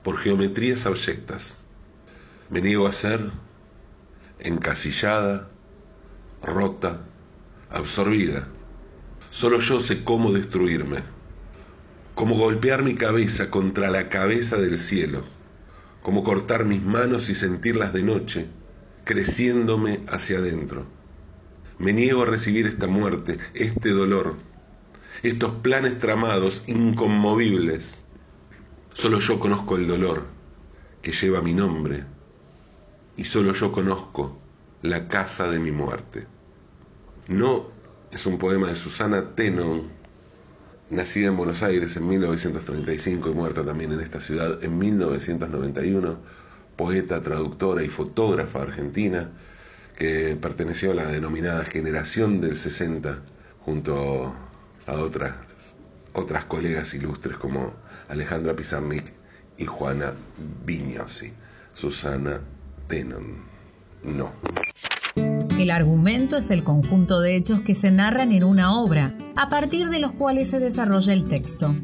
[0.04, 1.66] por geometrías abyectas.
[2.50, 3.30] Me niego a ser
[4.40, 5.50] encasillada,
[6.42, 7.02] rota,
[7.70, 8.48] absorbida.
[9.30, 11.04] Solo yo sé cómo destruirme,
[12.16, 15.26] cómo golpear mi cabeza contra la cabeza del cielo,
[16.02, 18.48] cómo cortar mis manos y sentirlas de noche,
[19.04, 20.86] creciéndome hacia adentro.
[21.78, 24.36] Me niego a recibir esta muerte, este dolor,
[25.24, 28.00] estos planes tramados, inconmovibles.
[28.94, 30.26] Solo yo conozco el dolor
[31.02, 32.04] que lleva mi nombre
[33.18, 34.38] y solo yo conozco
[34.82, 36.28] la casa de mi muerte.
[37.28, 37.68] No
[38.12, 40.01] es un poema de Susana Tenon,
[40.92, 46.20] nacida en Buenos Aires en 1935 y muerta también en esta ciudad en 1991,
[46.76, 49.32] poeta, traductora y fotógrafa argentina
[49.98, 53.22] que perteneció a la denominada generación del 60
[53.62, 54.36] junto
[54.86, 55.34] a otras,
[56.14, 57.74] otras colegas ilustres como
[58.10, 59.14] Alejandra Pizarnik
[59.58, 60.14] y Juana
[60.66, 61.34] Vignosi.
[61.74, 62.42] Susana
[62.88, 63.50] Tenon.
[64.04, 64.34] No.
[65.62, 69.90] El argumento es el conjunto de hechos que se narran en una obra, a partir
[69.90, 71.76] de los cuales se desarrolla el texto.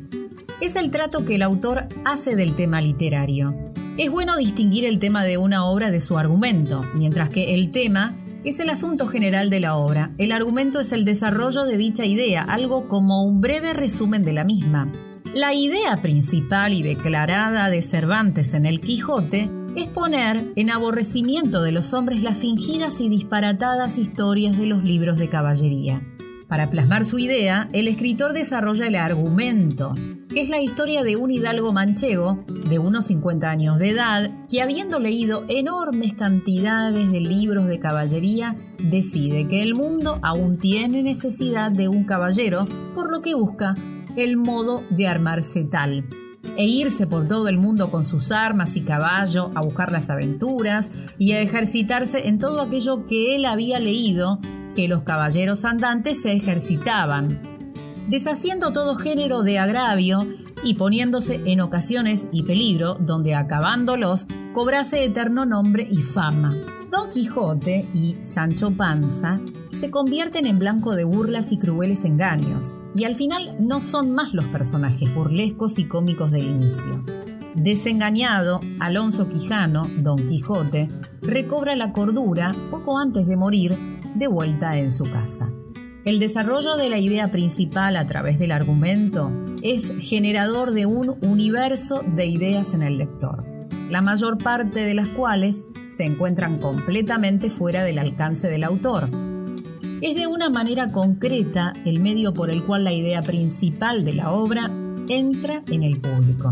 [0.61, 3.55] Es el trato que el autor hace del tema literario.
[3.99, 8.17] Es bueno distinguir el tema de una obra de su argumento, mientras que el tema
[8.43, 10.11] es el asunto general de la obra.
[10.17, 14.43] El argumento es el desarrollo de dicha idea, algo como un breve resumen de la
[14.43, 14.91] misma.
[15.35, 21.71] La idea principal y declarada de Cervantes en el Quijote es poner en aborrecimiento de
[21.71, 26.01] los hombres las fingidas y disparatadas historias de los libros de caballería.
[26.47, 29.93] Para plasmar su idea, el escritor desarrolla el argumento,
[30.29, 34.63] que es la historia de un hidalgo manchego de unos 50 años de edad que
[34.63, 41.71] habiendo leído enormes cantidades de libros de caballería, decide que el mundo aún tiene necesidad
[41.71, 43.75] de un caballero, por lo que busca
[44.15, 46.03] el modo de armarse tal
[46.55, 50.91] e irse por todo el mundo con sus armas y caballo a buscar las aventuras
[51.17, 54.39] y a ejercitarse en todo aquello que él había leído
[54.75, 57.41] que los caballeros andantes se ejercitaban,
[58.09, 60.27] deshaciendo todo género de agravio
[60.63, 66.55] y poniéndose en ocasiones y peligro donde acabándolos cobrase eterno nombre y fama.
[66.91, 69.39] Don Quijote y Sancho Panza
[69.79, 74.33] se convierten en blanco de burlas y crueles engaños, y al final no son más
[74.33, 77.03] los personajes burlescos y cómicos del inicio.
[77.55, 80.89] Desengañado, Alonso Quijano, Don Quijote,
[81.21, 83.75] recobra la cordura poco antes de morir
[84.15, 85.51] de vuelta en su casa.
[86.05, 89.31] El desarrollo de la idea principal a través del argumento
[89.61, 93.43] es generador de un universo de ideas en el lector,
[93.89, 99.09] la mayor parte de las cuales se encuentran completamente fuera del alcance del autor.
[99.99, 104.31] Es de una manera concreta el medio por el cual la idea principal de la
[104.31, 104.71] obra
[105.09, 106.51] entra en el público.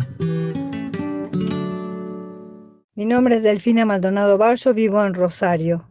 [2.96, 5.88] Mi nombre es Delfina Maldonado Ballo, vivo en Rosario.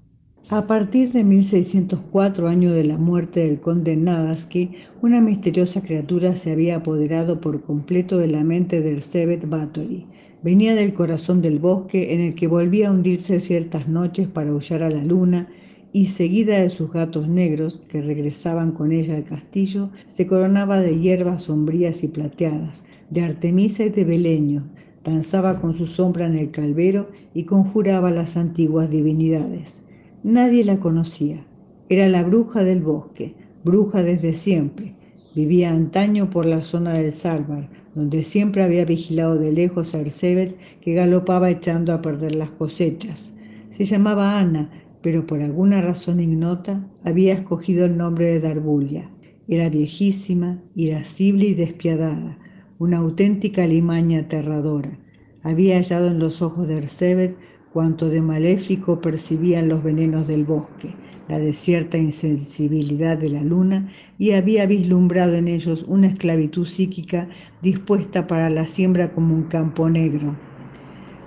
[0.50, 6.50] A partir de 1604, año de la muerte del conde Nadaski, una misteriosa criatura se
[6.50, 10.08] había apoderado por completo de la mente del Sebet Bathory.
[10.42, 14.82] Venía del corazón del bosque en el que volvía a hundirse ciertas noches para aullar
[14.82, 15.48] a la luna
[15.94, 20.98] y seguida de sus gatos negros que regresaban con ella al castillo, se coronaba de
[20.98, 24.64] hierbas sombrías y plateadas, de artemisa y de beleño,
[25.04, 29.82] danzaba con su sombra en el calvero y conjuraba las antiguas divinidades.
[30.24, 31.46] Nadie la conocía.
[31.88, 34.96] Era la bruja del bosque, bruja desde siempre.
[35.36, 40.58] Vivía antaño por la zona del Sarbar, donde siempre había vigilado de lejos a Ersebet
[40.80, 43.30] que galopaba echando a perder las cosechas.
[43.70, 44.70] Se llamaba Ana,
[45.04, 49.10] pero por alguna razón ignota había escogido el nombre de Darbulia.
[49.46, 52.38] Era viejísima, irascible y despiadada,
[52.78, 54.98] una auténtica limaña aterradora.
[55.42, 57.36] Había hallado en los ojos de Ersebet
[57.70, 60.96] cuanto de maléfico percibían los venenos del bosque,
[61.28, 67.28] la desierta insensibilidad de la luna, y había vislumbrado en ellos una esclavitud psíquica
[67.60, 70.53] dispuesta para la siembra como un campo negro.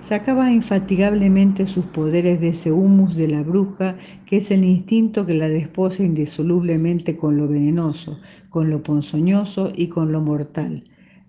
[0.08, 5.34] Sacaba infatigablemente sus poderes de ese humus de la bruja, que es el instinto que
[5.34, 8.18] la desposa indisolublemente con lo venenoso,
[8.50, 10.86] con lo ponzoñoso y con lo mortal.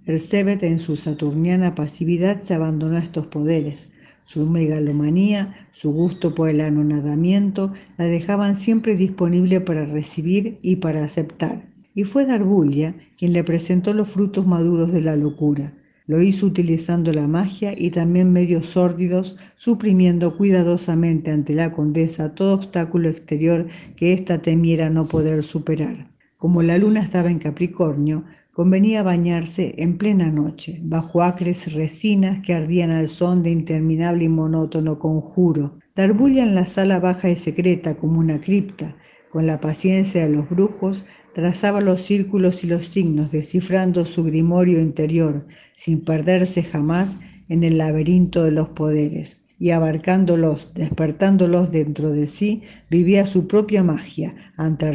[0.07, 3.91] Ersebet en su saturniana pasividad se abandonó a estos poderes.
[4.25, 11.03] Su megalomanía, su gusto por el anonadamiento, la dejaban siempre disponible para recibir y para
[11.03, 11.69] aceptar.
[11.97, 15.78] Y fue Darbulia quien le presentó los frutos maduros de la locura.
[16.09, 22.55] Lo hizo utilizando la magia y también medios sórdidos, suprimiendo cuidadosamente ante la condesa todo
[22.55, 26.11] obstáculo exterior que ésta temiera no poder superar.
[26.39, 28.25] Como la luna estaba en Capricornio,
[28.55, 34.29] convenía bañarse en plena noche, bajo acres resinas que ardían al son de interminable y
[34.31, 35.79] monótono conjuro.
[35.95, 38.97] Darbulla en la sala baja y secreta como una cripta,
[39.29, 41.05] con la paciencia de los brujos,
[41.39, 45.47] trazaba los círculos y los signos, descifrando su grimorio interior,
[45.77, 47.15] sin perderse jamás
[47.49, 49.39] en el laberinto de los poderes.
[49.57, 54.91] Y abarcándolos, despertándolos dentro de sí, vivía su propia magia, ante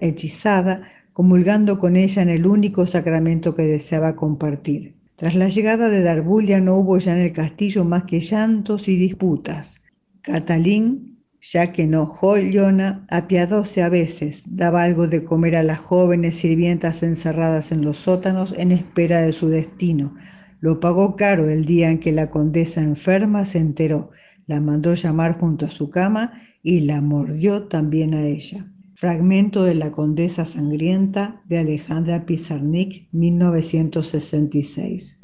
[0.00, 4.94] hechizada, comulgando con ella en el único sacramento que deseaba compartir.
[5.16, 8.94] Tras la llegada de Darbulia no hubo ya en el castillo más que llantos y
[8.94, 9.80] disputas.
[10.22, 11.09] Catalín,
[11.40, 17.02] ya que no Jolyona, apiadóse a veces, daba algo de comer a las jóvenes sirvientas
[17.02, 20.14] encerradas en los sótanos en espera de su destino.
[20.60, 24.10] Lo pagó caro el día en que la condesa enferma se enteró,
[24.46, 28.66] la mandó llamar junto a su cama y la mordió también a ella.
[28.94, 35.20] Fragmento de La Condesa Sangrienta de Alejandra Pizarnik, 1966.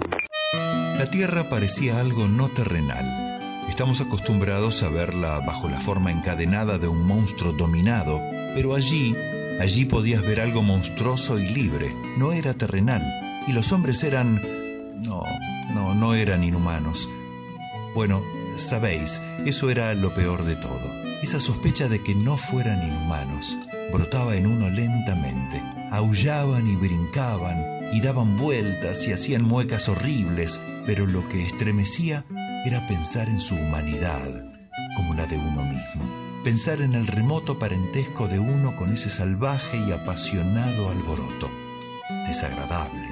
[0.98, 3.26] La Tierra parecía algo no terrenal.
[3.68, 8.20] Estamos acostumbrados a verla bajo la forma encadenada de un monstruo dominado,
[8.55, 9.14] pero allí,
[9.60, 11.93] allí podías ver algo monstruoso y libre.
[12.16, 13.02] No era terrenal.
[13.47, 14.40] Y los hombres eran...
[15.02, 15.22] No,
[15.74, 17.09] no, no eran inhumanos.
[17.94, 18.22] Bueno,
[18.56, 23.56] sabéis, eso era lo peor de todo esa sospecha de que no fueran inhumanos
[23.93, 25.62] brotaba en uno lentamente.
[25.90, 32.24] Aullaban y brincaban y daban vueltas y hacían muecas horribles, pero lo que estremecía
[32.66, 34.44] era pensar en su humanidad
[34.97, 36.05] como la de uno mismo,
[36.43, 41.48] pensar en el remoto parentesco de uno con ese salvaje y apasionado alboroto.
[42.26, 43.06] Desagradable.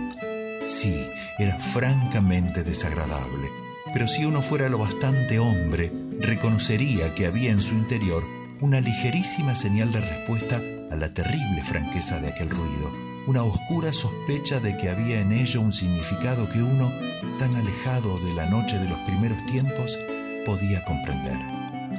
[0.67, 1.07] Sí,
[1.39, 3.49] era francamente desagradable,
[3.93, 8.25] pero si uno fuera lo bastante hombre, reconocería que había en su interior
[8.61, 10.61] una ligerísima señal de respuesta
[10.91, 12.91] a la terrible franqueza de aquel ruido,
[13.27, 16.93] una oscura sospecha de que había en ello un significado que uno,
[17.39, 19.99] tan alejado de la noche de los primeros tiempos,
[20.45, 21.39] podía comprender.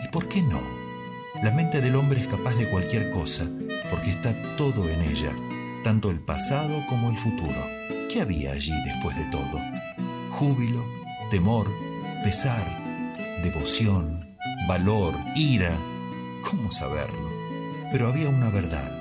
[0.04, 0.60] ¿Y por qué no?
[1.42, 3.46] La mente del hombre es capaz de cualquier cosa,
[3.90, 5.32] porque está todo en ella,
[5.84, 7.68] tanto el pasado como el futuro.
[8.12, 9.62] ¿Qué había allí después de todo?
[10.32, 10.84] Júbilo,
[11.32, 11.68] temor,
[12.24, 12.66] pesar,
[13.44, 14.38] devoción,
[14.68, 15.72] valor, ira.
[16.50, 17.30] ¿Cómo saberlo?
[17.92, 18.95] Pero había una verdad,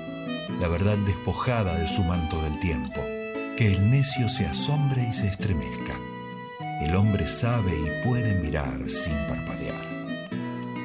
[0.59, 3.01] la verdad despojada de su manto del tiempo,
[3.57, 5.93] que el necio se asombre y se estremezca.
[6.81, 9.81] El hombre sabe y puede mirar sin parpadear.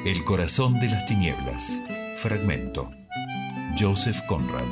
[0.05, 1.81] El corazón de las tinieblas.
[2.17, 2.91] Fragmento.
[3.79, 4.65] Joseph Conrad.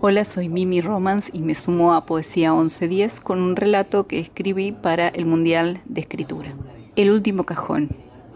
[0.00, 4.72] Hola, soy Mimi Romans y me sumo a Poesía 1110 con un relato que escribí
[4.72, 6.54] para el Mundial de Escritura.
[6.96, 7.90] El último cajón.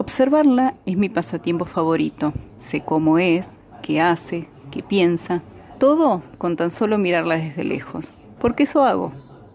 [0.05, 2.31] Observarla es mi pasatiempo favorito.
[2.59, 3.49] Sé cómo es,
[3.81, 5.41] qué hace, qué piensa.
[5.79, 8.13] Todo con tan solo mirarla desde lejos.
[8.39, 9.13] Porque eso hago,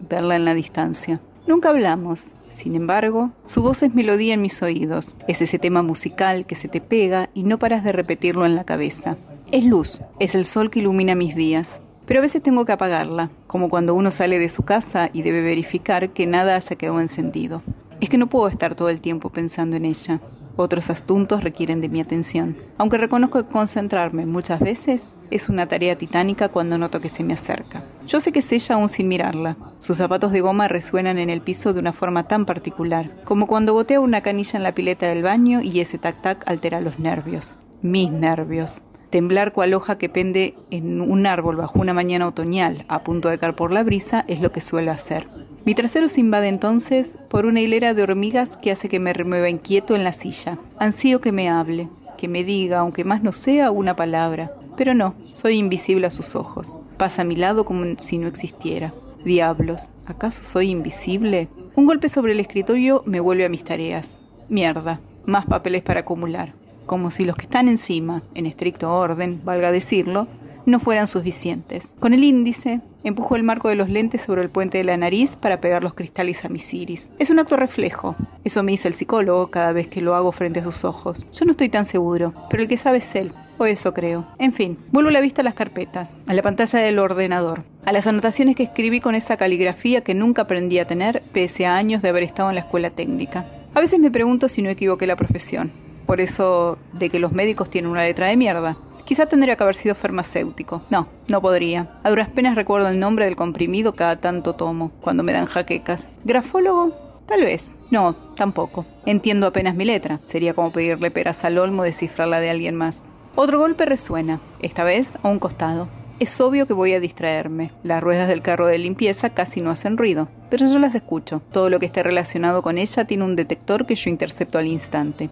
[0.09, 1.21] verla en la distancia.
[1.47, 2.31] Nunca hablamos.
[2.49, 5.15] Sin embargo, su voz es melodía en mis oídos.
[5.25, 8.65] Es ese tema musical que se te pega y no paras de repetirlo en la
[8.65, 9.15] cabeza.
[9.53, 11.81] Es luz, es el sol que ilumina mis días.
[12.05, 15.41] Pero a veces tengo que apagarla, como cuando uno sale de su casa y debe
[15.41, 17.63] verificar que nada haya quedado encendido.
[18.01, 20.19] Es que no puedo estar todo el tiempo pensando en ella.
[20.61, 22.55] Otros asuntos requieren de mi atención.
[22.77, 27.33] Aunque reconozco que concentrarme muchas veces es una tarea titánica cuando noto que se me
[27.33, 27.83] acerca.
[28.05, 29.57] Yo sé que es ella aún sin mirarla.
[29.79, 33.73] Sus zapatos de goma resuenan en el piso de una forma tan particular, como cuando
[33.73, 37.57] gotea una canilla en la pileta del baño y ese tac-tac altera los nervios.
[37.81, 38.83] Mis nervios.
[39.09, 43.39] Temblar cual hoja que pende en un árbol bajo una mañana otoñal, a punto de
[43.39, 45.27] caer por la brisa, es lo que suelo hacer.
[45.63, 49.49] Mi trasero se invade entonces por una hilera de hormigas que hace que me remueva
[49.49, 50.57] inquieto en la silla.
[50.79, 54.51] Ansío que me hable, que me diga, aunque más no sea, una palabra.
[54.75, 56.77] Pero no, soy invisible a sus ojos.
[56.97, 58.93] Pasa a mi lado como si no existiera.
[59.23, 61.47] Diablos, ¿acaso soy invisible?
[61.75, 64.17] Un golpe sobre el escritorio me vuelve a mis tareas.
[64.49, 66.53] Mierda, más papeles para acumular
[66.91, 70.27] como si los que están encima, en estricto orden, valga decirlo,
[70.65, 71.95] no fueran suficientes.
[71.99, 75.35] Con el índice, empujo el marco de los lentes sobre el puente de la nariz
[75.35, 77.09] para pegar los cristales a mis iris.
[77.19, 78.15] Es un acto reflejo.
[78.43, 81.25] Eso me dice el psicólogo cada vez que lo hago frente a sus ojos.
[81.31, 83.33] Yo no estoy tan seguro, pero el que sabe es él.
[83.57, 84.25] O eso creo.
[84.39, 88.07] En fin, vuelvo la vista a las carpetas, a la pantalla del ordenador, a las
[88.07, 92.09] anotaciones que escribí con esa caligrafía que nunca aprendí a tener pese a años de
[92.09, 93.45] haber estado en la escuela técnica.
[93.75, 95.71] A veces me pregunto si no equivoqué la profesión
[96.11, 98.75] por eso de que los médicos tienen una letra de mierda.
[99.05, 100.81] Quizá tendría que haber sido farmacéutico.
[100.89, 101.99] No, no podría.
[102.03, 106.09] A duras penas recuerdo el nombre del comprimido cada tanto tomo, cuando me dan jaquecas.
[106.23, 106.93] ¿Grafólogo?
[107.25, 107.75] Tal vez.
[107.89, 108.85] No, tampoco.
[109.05, 110.19] Entiendo apenas mi letra.
[110.25, 113.03] Sería como pedirle peras al olmo descifrarla de alguien más.
[113.35, 115.87] Otro golpe resuena, esta vez a un costado.
[116.19, 117.71] Es obvio que voy a distraerme.
[117.81, 121.41] Las ruedas del carro de limpieza casi no hacen ruido, pero yo las escucho.
[121.51, 125.31] Todo lo que esté relacionado con ella tiene un detector que yo intercepto al instante.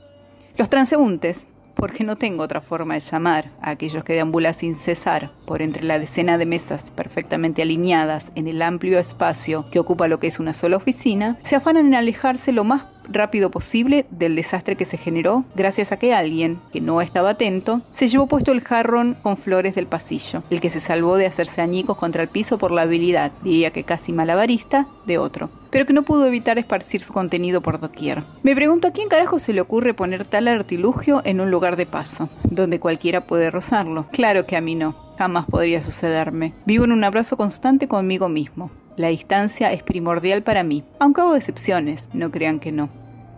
[0.58, 1.46] Los transeúntes,
[1.80, 5.84] porque no tengo otra forma de llamar a aquellos que deambulan sin cesar por entre
[5.84, 10.40] la decena de mesas perfectamente alineadas en el amplio espacio que ocupa lo que es
[10.40, 15.00] una sola oficina, se afanan en alejarse lo más rápido posible del desastre que se
[15.00, 19.38] generó gracias a que alguien, que no estaba atento, se llevó puesto el jarrón con
[19.38, 22.84] flores del pasillo, el que se salvó de hacerse añicos contra el piso por la
[22.84, 27.62] habilidad, diría que casi malabarista, de otro pero que no pudo evitar esparcir su contenido
[27.62, 28.24] por doquier.
[28.42, 31.86] Me pregunto a quién carajo se le ocurre poner tal artilugio en un lugar de
[31.86, 34.08] paso, donde cualquiera puede rozarlo.
[34.12, 36.54] Claro que a mí no, jamás podría sucederme.
[36.66, 38.72] Vivo en un abrazo constante conmigo mismo.
[38.96, 42.88] La distancia es primordial para mí, aunque hago excepciones, no crean que no.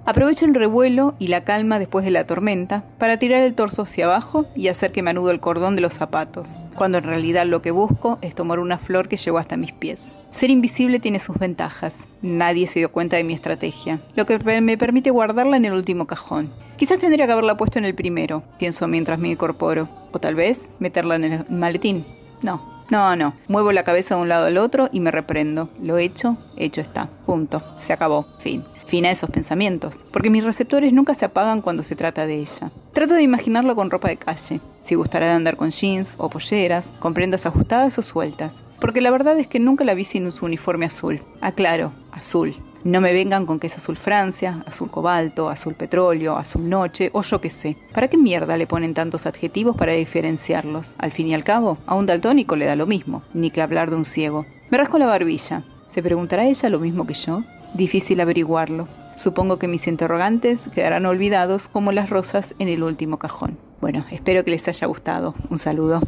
[0.05, 4.05] Aprovecho el revuelo y la calma después de la tormenta para tirar el torso hacia
[4.05, 7.63] abajo y hacer que me anudo el cordón de los zapatos, cuando en realidad lo
[7.63, 10.11] que busco es tomar una flor que llegó hasta mis pies.
[10.31, 12.07] Ser invisible tiene sus ventajas.
[12.21, 16.07] Nadie se dio cuenta de mi estrategia, lo que me permite guardarla en el último
[16.07, 16.51] cajón.
[16.77, 20.69] Quizás tendría que haberla puesto en el primero, pienso mientras me incorporo, o tal vez
[20.79, 22.05] meterla en el maletín.
[22.41, 23.33] No, no, no.
[23.47, 25.69] Muevo la cabeza de un lado al otro y me reprendo.
[25.81, 27.09] Lo hecho, hecho está.
[27.25, 27.63] Punto.
[27.77, 28.25] Se acabó.
[28.39, 32.35] Fin fin a esos pensamientos, porque mis receptores nunca se apagan cuando se trata de
[32.35, 32.71] ella.
[32.91, 36.87] Trato de imaginarlo con ropa de calle, si gustará de andar con jeans o polleras,
[36.99, 40.43] con prendas ajustadas o sueltas, porque la verdad es que nunca la vi sin su
[40.43, 41.21] uniforme azul.
[41.39, 42.53] Aclaro, azul.
[42.83, 47.21] No me vengan con que es azul Francia, azul cobalto, azul petróleo, azul noche o
[47.21, 47.77] yo qué sé.
[47.93, 50.95] ¿Para qué mierda le ponen tantos adjetivos para diferenciarlos?
[50.97, 53.89] Al fin y al cabo, a un daltónico le da lo mismo, ni que hablar
[53.89, 54.45] de un ciego.
[54.69, 55.63] Me rasco la barbilla.
[55.87, 57.43] ¿Se preguntará ella lo mismo que yo?
[57.73, 58.87] Difícil averiguarlo.
[59.15, 63.57] Supongo que mis interrogantes quedarán olvidados como las rosas en el último cajón.
[63.79, 65.35] Bueno, espero que les haya gustado.
[65.49, 66.01] Un saludo.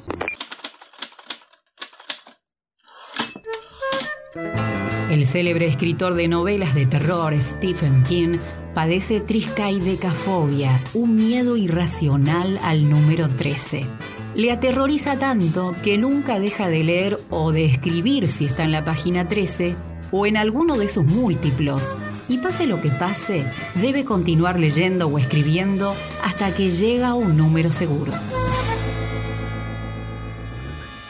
[5.09, 8.39] El célebre escritor de novelas de terror Stephen King
[8.73, 13.85] padece triscaidecafobia, un miedo irracional al número 13.
[14.35, 18.83] Le aterroriza tanto que nunca deja de leer o de escribir si está en la
[18.83, 19.75] página 13
[20.13, 21.97] o en alguno de sus múltiplos.
[22.29, 23.43] Y pase lo que pase,
[23.81, 28.13] debe continuar leyendo o escribiendo hasta que llega un número seguro.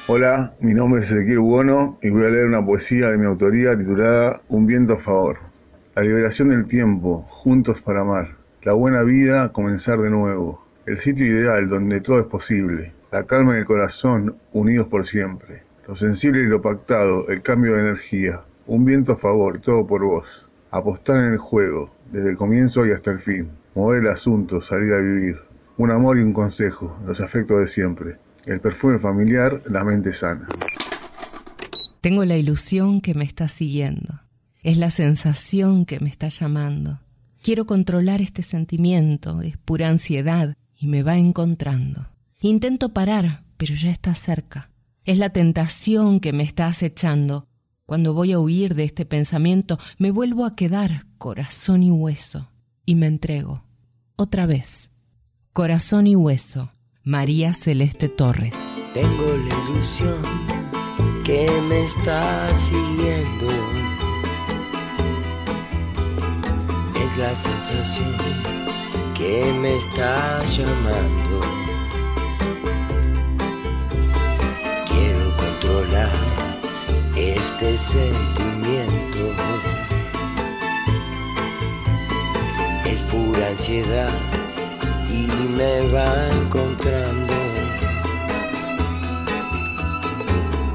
[0.07, 3.77] Hola, mi nombre es Ezequiel Buono y voy a leer una poesía de mi autoría
[3.77, 5.37] titulada Un viento a favor.
[5.95, 8.35] La liberación del tiempo, juntos para amar.
[8.63, 10.65] La buena vida, comenzar de nuevo.
[10.85, 12.93] El sitio ideal donde todo es posible.
[13.11, 15.63] La calma en el corazón, unidos por siempre.
[15.87, 18.41] Lo sensible y lo pactado, el cambio de energía.
[18.65, 20.45] Un viento a favor, todo por vos.
[20.71, 23.49] Apostar en el juego, desde el comienzo y hasta el fin.
[23.75, 25.37] Mover el asunto, salir a vivir.
[25.77, 28.17] Un amor y un consejo, los afectos de siempre.
[28.45, 30.47] El perfume familiar, la mente sana.
[31.99, 34.21] Tengo la ilusión que me está siguiendo.
[34.61, 37.01] Es la sensación que me está llamando.
[37.41, 42.07] Quiero controlar este sentimiento, es pura ansiedad y me va encontrando.
[42.39, 44.69] Intento parar, pero ya está cerca.
[45.03, 47.47] Es la tentación que me está acechando.
[47.85, 52.49] Cuando voy a huir de este pensamiento, me vuelvo a quedar corazón y hueso
[52.85, 53.63] y me entrego.
[54.15, 54.89] Otra vez.
[55.51, 56.71] Corazón y hueso.
[57.03, 58.71] María Celeste Torres.
[58.93, 60.21] Tengo la ilusión
[61.25, 63.47] que me está siguiendo.
[66.95, 68.15] Es la sensación
[69.17, 71.62] que me está llamando.
[77.31, 79.23] Este sentimiento.
[82.85, 84.09] Es pura ansiedad
[85.09, 85.27] y
[85.57, 87.33] me va encontrando.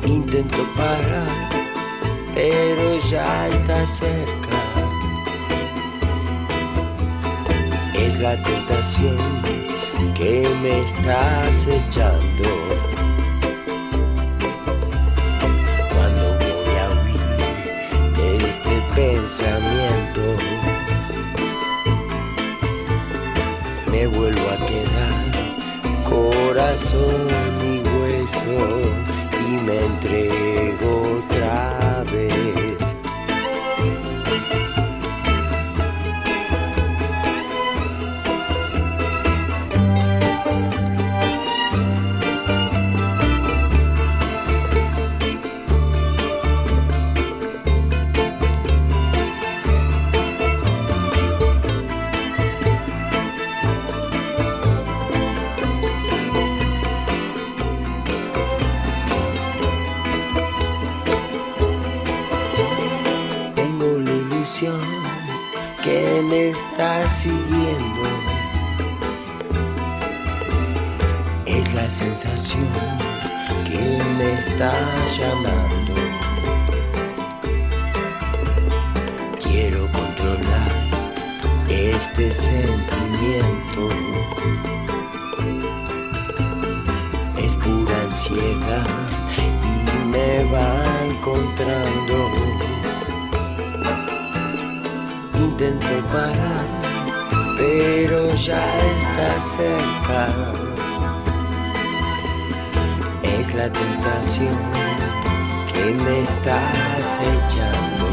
[0.06, 1.28] Intento parar,
[2.34, 4.58] pero ya está cerca.
[7.94, 9.18] Es la tentación
[10.14, 12.97] que me está acechando.
[23.90, 25.28] Me vuelvo a quedar
[26.04, 27.28] corazón
[27.62, 28.58] y hueso
[29.46, 32.47] y me entrego otra vez.
[71.98, 72.68] Sensación
[73.66, 73.80] que
[74.18, 74.72] me está
[75.18, 75.94] llamando.
[79.42, 80.72] Quiero controlar
[81.68, 83.82] este sentimiento.
[87.36, 88.86] Es pura ansiedad
[89.92, 90.70] y me va
[91.10, 92.16] encontrando.
[95.34, 96.66] Intento parar,
[97.58, 100.67] pero ya está cerca.
[103.58, 104.56] La tentación
[105.72, 106.56] que me está
[106.96, 108.06] acechando.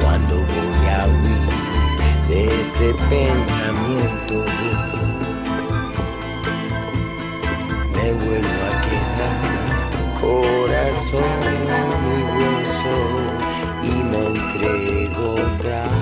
[0.00, 1.50] Cuando voy a huir
[2.28, 4.36] de este pensamiento,
[7.92, 9.42] me vuelvo a quedar
[10.20, 11.38] corazón
[12.14, 12.96] y hueso
[13.82, 15.97] y me entrego otra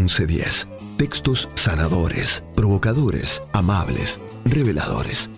[0.00, 0.68] 1110.
[0.96, 5.30] Textos sanadores, provocadores, amables, reveladores.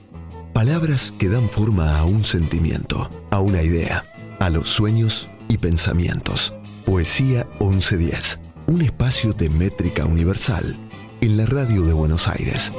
[0.53, 4.05] Palabras que dan forma a un sentimiento, a una idea,
[4.39, 6.55] a los sueños y pensamientos.
[6.85, 8.41] Poesía 1110.
[8.69, 10.77] Un espacio de métrica universal
[11.21, 12.71] en la radio de Buenos Aires.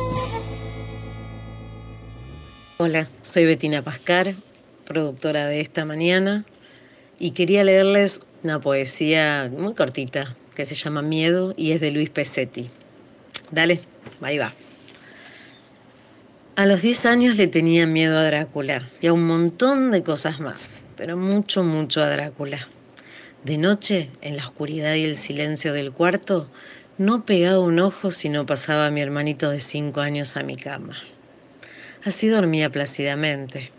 [2.77, 4.35] Hola, soy Betina Pascar,
[4.85, 6.45] productora de esta mañana,
[7.19, 12.09] y quería leerles una poesía muy cortita que se llama Miedo y es de Luis
[12.09, 12.67] Pesetti.
[13.51, 13.81] Dale,
[14.21, 14.53] ahí va.
[16.55, 20.39] A los 10 años le tenía miedo a Drácula y a un montón de cosas
[20.39, 22.67] más, pero mucho, mucho a Drácula.
[23.43, 26.47] De noche, en la oscuridad y el silencio del cuarto,
[26.99, 30.95] no pegaba un ojo si no pasaba mi hermanito de 5 años a mi cama.
[32.05, 33.71] Así dormía plácidamente.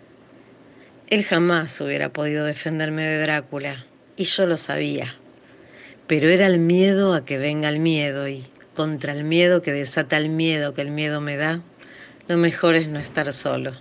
[1.11, 3.87] Él jamás hubiera podido defenderme de Drácula,
[4.17, 5.15] y yo lo sabía.
[6.07, 8.45] Pero era el miedo a que venga el miedo, y
[8.75, 11.63] contra el miedo que desata el miedo que el miedo me da,
[12.29, 13.73] lo mejor es no estar solo.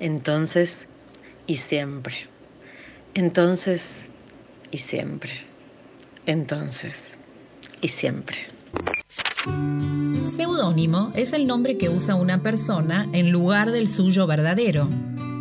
[0.00, 0.88] Entonces
[1.46, 2.16] y siempre.
[3.14, 4.10] Entonces
[4.70, 5.32] y siempre.
[6.26, 7.16] Entonces
[7.80, 8.38] y siempre.
[10.36, 14.88] Seudónimo es el nombre que usa una persona en lugar del suyo verdadero.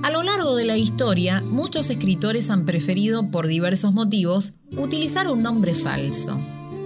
[0.03, 5.41] A lo largo de la historia, muchos escritores han preferido, por diversos motivos, utilizar un
[5.41, 6.39] nombre falso.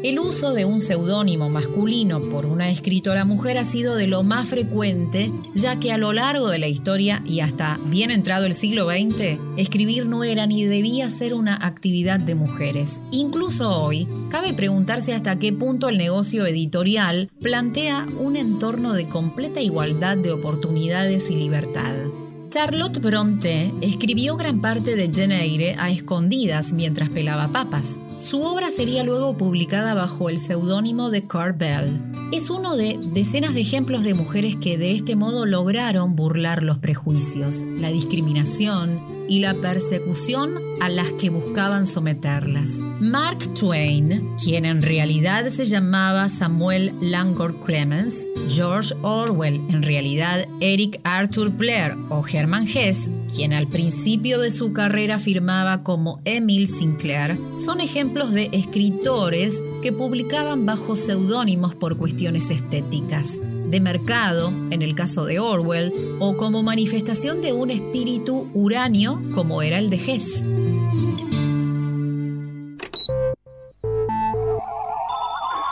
[0.04, 4.48] El uso de un seudónimo masculino por una escritora mujer ha sido de lo más
[4.48, 8.90] frecuente, ya que a lo largo de la historia y hasta bien entrado el siglo
[8.90, 13.00] XX, escribir no era ni debía ser una actividad de mujeres.
[13.12, 19.62] Incluso hoy, cabe preguntarse hasta qué punto el negocio editorial plantea un entorno de completa
[19.62, 22.08] igualdad de oportunidades y libertad.
[22.52, 27.98] Charlotte Bronte escribió gran parte de Jane Eyre a escondidas mientras pelaba papas.
[28.18, 31.23] Su obra sería luego publicada bajo el seudónimo de
[31.56, 32.02] Bell.
[32.34, 36.78] Es uno de decenas de ejemplos de mujeres que de este modo lograron burlar los
[36.78, 42.77] prejuicios, la discriminación y la persecución a las que buscaban someterlas.
[42.99, 48.15] Mark Twain, quien en realidad se llamaba Samuel Langford Clemens,
[48.48, 54.73] George Orwell, en realidad Eric Arthur Blair o Herman Hesse, quien al principio de su
[54.73, 62.49] carrera firmaba como Emil Sinclair, son ejemplos de escritores que publicaban bajo seudónimos por cuestiones
[62.49, 63.39] estéticas
[63.72, 69.61] de mercado, en el caso de Orwell, o como manifestación de un espíritu uranio como
[69.61, 70.45] era el de Hess.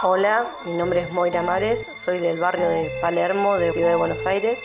[0.01, 4.26] Hola, mi nombre es Moira Mares, soy del barrio de Palermo, de Ciudad de Buenos
[4.26, 4.57] Aires.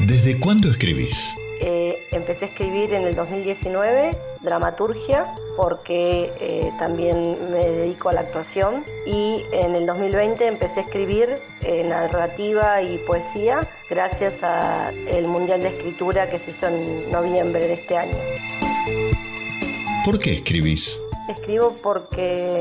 [0.00, 1.34] ¿Desde cuándo escribís?
[1.60, 8.20] Eh, empecé a escribir en el 2019 dramaturgia porque eh, también me dedico a la
[8.20, 15.60] actuación y en el 2020 empecé a escribir eh, narrativa y poesía gracias al Mundial
[15.62, 18.18] de Escritura que se hizo en noviembre de este año.
[20.04, 21.00] ¿Por qué escribís?
[21.28, 22.60] Escribo porque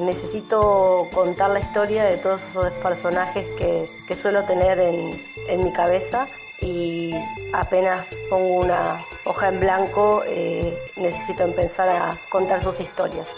[0.00, 5.10] necesito contar la historia de todos esos personajes que, que suelo tener en,
[5.48, 6.26] en mi cabeza
[6.60, 7.14] y
[7.52, 13.28] apenas pongo una hoja en blanco eh, necesito empezar a contar sus historias.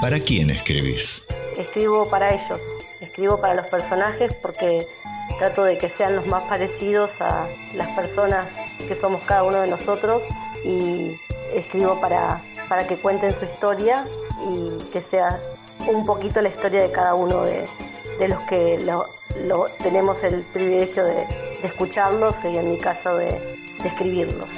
[0.00, 1.24] ¿Para quién escribís?
[1.56, 2.60] Escribo para ellos,
[3.00, 4.86] escribo para los personajes porque
[5.38, 9.68] trato de que sean los más parecidos a las personas que somos cada uno de
[9.68, 10.22] nosotros
[10.64, 11.16] y
[11.52, 14.06] escribo para, para que cuenten su historia
[14.48, 15.40] y que sea
[15.88, 17.66] un poquito la historia de cada uno de,
[18.18, 21.26] de los que lo, tenemos el privilegio de,
[21.62, 24.48] escucharlos y en mi caso de, escribirlos.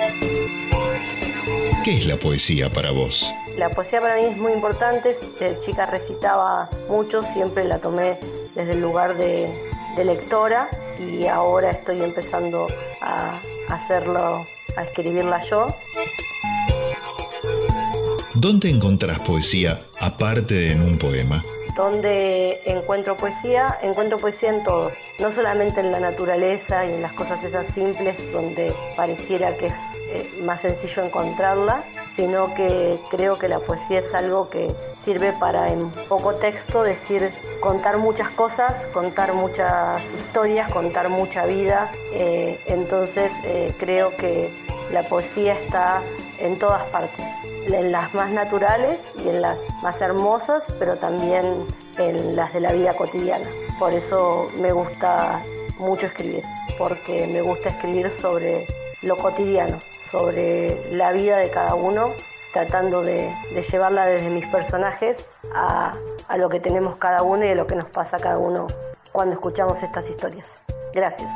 [1.84, 3.32] ¿Qué es la poesía para vos?
[3.56, 8.18] La poesía para mí es muy importante, de chica recitaba mucho, siempre la tomé
[8.54, 12.68] desde el lugar de, de lectora y ahora estoy empezando
[13.00, 15.66] a hacerlo, a escribirla yo.
[18.34, 21.44] ¿Dónde encontrás poesía aparte de en un poema?
[21.78, 24.90] Donde encuentro poesía, encuentro poesía en todo,
[25.20, 29.74] no solamente en la naturaleza y en las cosas esas simples donde pareciera que es
[30.10, 35.72] eh, más sencillo encontrarla, sino que creo que la poesía es algo que sirve para
[35.72, 37.30] en poco texto decir,
[37.60, 45.02] contar muchas cosas, contar muchas historias, contar mucha vida, eh, entonces eh, creo que la
[45.04, 46.02] poesía está
[46.38, 47.26] en todas partes
[47.74, 51.66] en las más naturales y en las más hermosas, pero también
[51.98, 53.48] en las de la vida cotidiana.
[53.78, 55.42] Por eso me gusta
[55.78, 56.44] mucho escribir,
[56.76, 58.66] porque me gusta escribir sobre
[59.02, 62.12] lo cotidiano, sobre la vida de cada uno,
[62.52, 63.32] tratando de,
[63.70, 65.92] llevarla desde mis personajes a,
[66.28, 68.66] a lo que tenemos cada uno y a lo que nos pasa a cada uno
[69.12, 70.58] cuando escuchamos estas historias.
[70.94, 71.30] Gracias.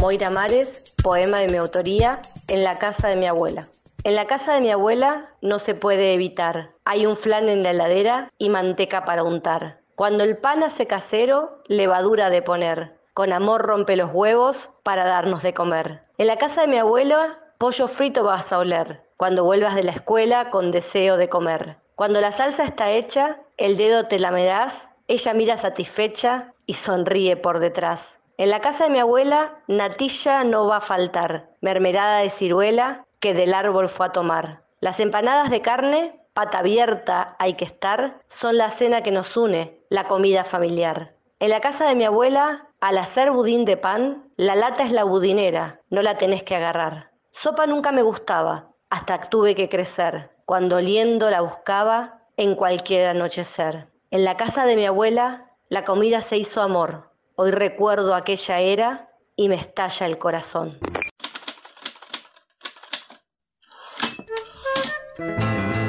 [0.00, 3.66] Moira Mares, poema de mi autoría, En la casa de mi abuela.
[4.04, 6.70] En la casa de mi abuela no se puede evitar.
[6.84, 9.80] Hay un flan en la heladera y manteca para untar.
[9.96, 12.96] Cuando el pan hace casero, levadura de poner.
[13.12, 16.04] Con amor rompe los huevos para darnos de comer.
[16.16, 19.02] En la casa de mi abuela, pollo frito vas a oler.
[19.16, 21.76] Cuando vuelvas de la escuela con deseo de comer.
[21.96, 27.36] Cuando la salsa está hecha, el dedo te la das, ella mira satisfecha y sonríe
[27.36, 28.17] por detrás.
[28.38, 33.34] En la casa de mi abuela, natilla no va a faltar, mermelada de ciruela que
[33.34, 34.62] del árbol fue a tomar.
[34.78, 39.80] Las empanadas de carne, pata abierta hay que estar, son la cena que nos une,
[39.88, 41.16] la comida familiar.
[41.40, 45.02] En la casa de mi abuela, al hacer budín de pan, la lata es la
[45.02, 47.10] budinera, no la tenés que agarrar.
[47.32, 53.88] Sopa nunca me gustaba, hasta tuve que crecer, cuando oliendo la buscaba en cualquier anochecer.
[54.12, 57.07] En la casa de mi abuela, la comida se hizo amor,
[57.40, 60.76] Hoy recuerdo aquella era y me estalla el corazón.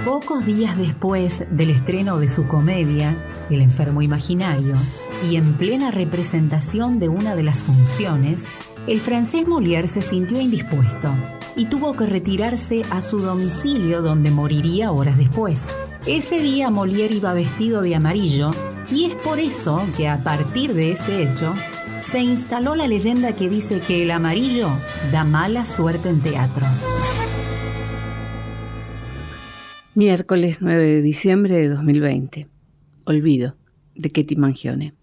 [0.05, 3.17] Pocos días después del estreno de su comedia,
[3.49, 4.75] El enfermo imaginario,
[5.27, 8.47] y en plena representación de una de las funciones,
[8.85, 11.11] el francés Molière se sintió indispuesto
[11.55, 15.75] y tuvo que retirarse a su domicilio donde moriría horas después.
[16.05, 18.51] Ese día Molière iba vestido de amarillo
[18.91, 21.53] y es por eso que a partir de ese hecho
[22.01, 24.69] se instaló la leyenda que dice que el amarillo
[25.11, 26.65] da mala suerte en teatro.
[29.93, 32.47] Miércoles 9 de diciembre de 2020.
[33.05, 33.55] Olvido
[33.95, 34.93] de Ketty Mangione.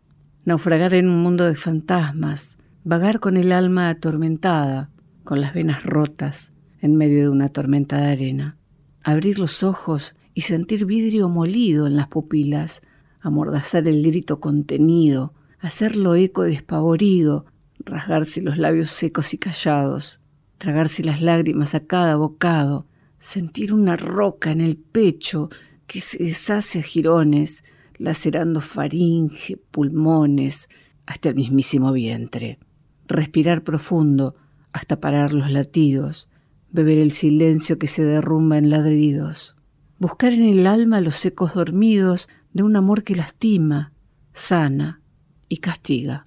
[0.45, 4.91] Naufragar en un mundo de fantasmas, vagar con el alma atormentada,
[5.25, 8.57] con las venas rotas en medio de una tormenta de arena.
[9.03, 12.83] Abrir los ojos y sentir vidrio molido en las pupilas,
[13.27, 17.47] amordazar el grito contenido, hacerlo eco despavorido,
[17.79, 20.21] rasgarse los labios secos y callados,
[20.59, 22.87] tragarse las lágrimas a cada bocado,
[23.19, 25.49] sentir una roca en el pecho
[25.87, 27.65] que se deshace a jirones,
[27.99, 30.69] lacerando faringe, pulmones,
[31.07, 32.59] hasta el mismísimo vientre.
[33.07, 34.35] Respirar profundo
[34.73, 36.29] hasta parar los latidos,
[36.71, 39.57] beber el silencio que se derrumba en ladridos,
[39.99, 43.93] buscar en el alma los ecos dormidos de un amor que lastima,
[44.33, 45.03] sana
[45.47, 46.27] y castiga,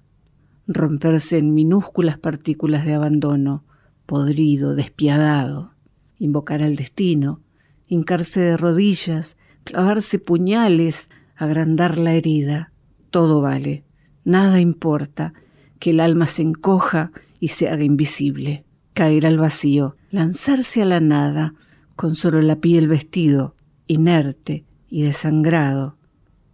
[0.68, 3.64] romperse en minúsculas partículas de abandono,
[4.06, 5.72] podrido, despiadado,
[6.20, 7.40] invocar al destino,
[7.88, 12.70] hincarse de rodillas, clavarse puñales, agrandar la herida,
[13.10, 13.82] todo vale,
[14.24, 15.32] nada importa,
[15.80, 21.00] que el alma se encoja y se haga invisible, caer al vacío, lanzarse a la
[21.00, 21.54] nada,
[21.96, 23.56] con solo la piel vestido,
[23.88, 25.96] inerte y desangrado,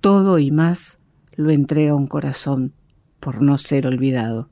[0.01, 0.99] todo y más
[1.35, 2.73] lo entrega un corazón
[3.21, 4.49] por no ser olvidado.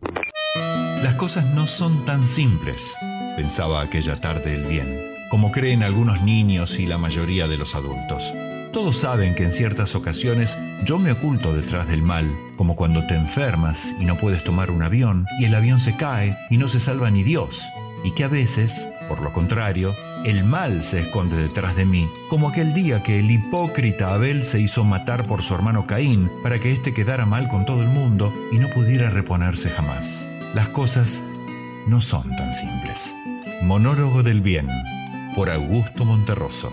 [1.03, 2.95] Las cosas no son tan simples,
[3.37, 4.87] pensaba aquella tarde el bien,
[5.31, 8.33] como creen algunos niños y la mayoría de los adultos.
[8.73, 13.15] Todos saben que en ciertas ocasiones yo me oculto detrás del mal, como cuando te
[13.15, 16.81] enfermas y no puedes tomar un avión y el avión se cae y no se
[16.81, 17.69] salva ni Dios,
[18.03, 19.95] y que a veces, por lo contrario,
[20.25, 24.61] el mal se esconde detrás de mí, como aquel día que el hipócrita Abel se
[24.61, 28.33] hizo matar por su hermano Caín para que éste quedara mal con todo el mundo
[28.53, 30.27] y no pudiera reponerse jamás.
[30.55, 31.23] Las cosas
[31.87, 33.15] no son tan simples.
[33.63, 34.69] Monólogo del Bien,
[35.35, 36.71] por Augusto Monterroso.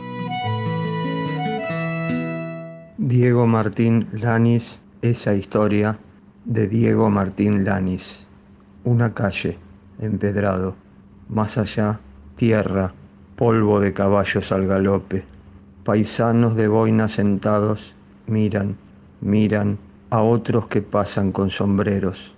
[2.98, 5.98] Diego Martín Lanis, esa historia
[6.46, 8.28] de Diego Martín Lanis.
[8.84, 9.58] Una calle,
[10.00, 10.76] empedrado,
[11.28, 12.00] más allá,
[12.36, 12.94] tierra,
[13.36, 15.26] polvo de caballos al galope.
[15.84, 17.94] Paisanos de boina sentados
[18.28, 18.78] miran,
[19.20, 19.78] miran
[20.10, 22.34] a otros que pasan con sombreros.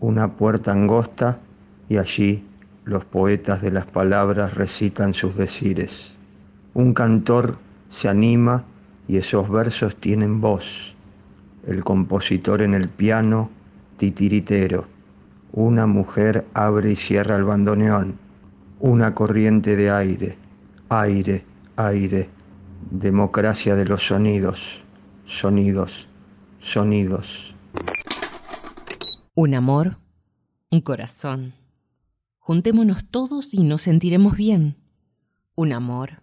[0.00, 1.38] Una puerta angosta
[1.88, 2.44] y allí
[2.84, 6.16] los poetas de las palabras recitan sus decires.
[6.74, 7.56] Un cantor
[7.88, 8.64] se anima
[9.08, 10.94] y esos versos tienen voz.
[11.66, 13.50] El compositor en el piano,
[13.96, 14.86] titiritero.
[15.52, 18.29] Una mujer abre y cierra el bandoneón
[18.80, 20.38] una corriente de aire,
[20.88, 21.44] aire,
[21.76, 22.30] aire,
[22.90, 24.82] democracia de los sonidos,
[25.26, 26.08] sonidos,
[26.60, 27.54] sonidos.
[29.34, 29.98] Un amor,
[30.70, 31.54] un corazón.
[32.38, 34.76] Juntémonos todos y nos sentiremos bien.
[35.54, 36.22] Un amor,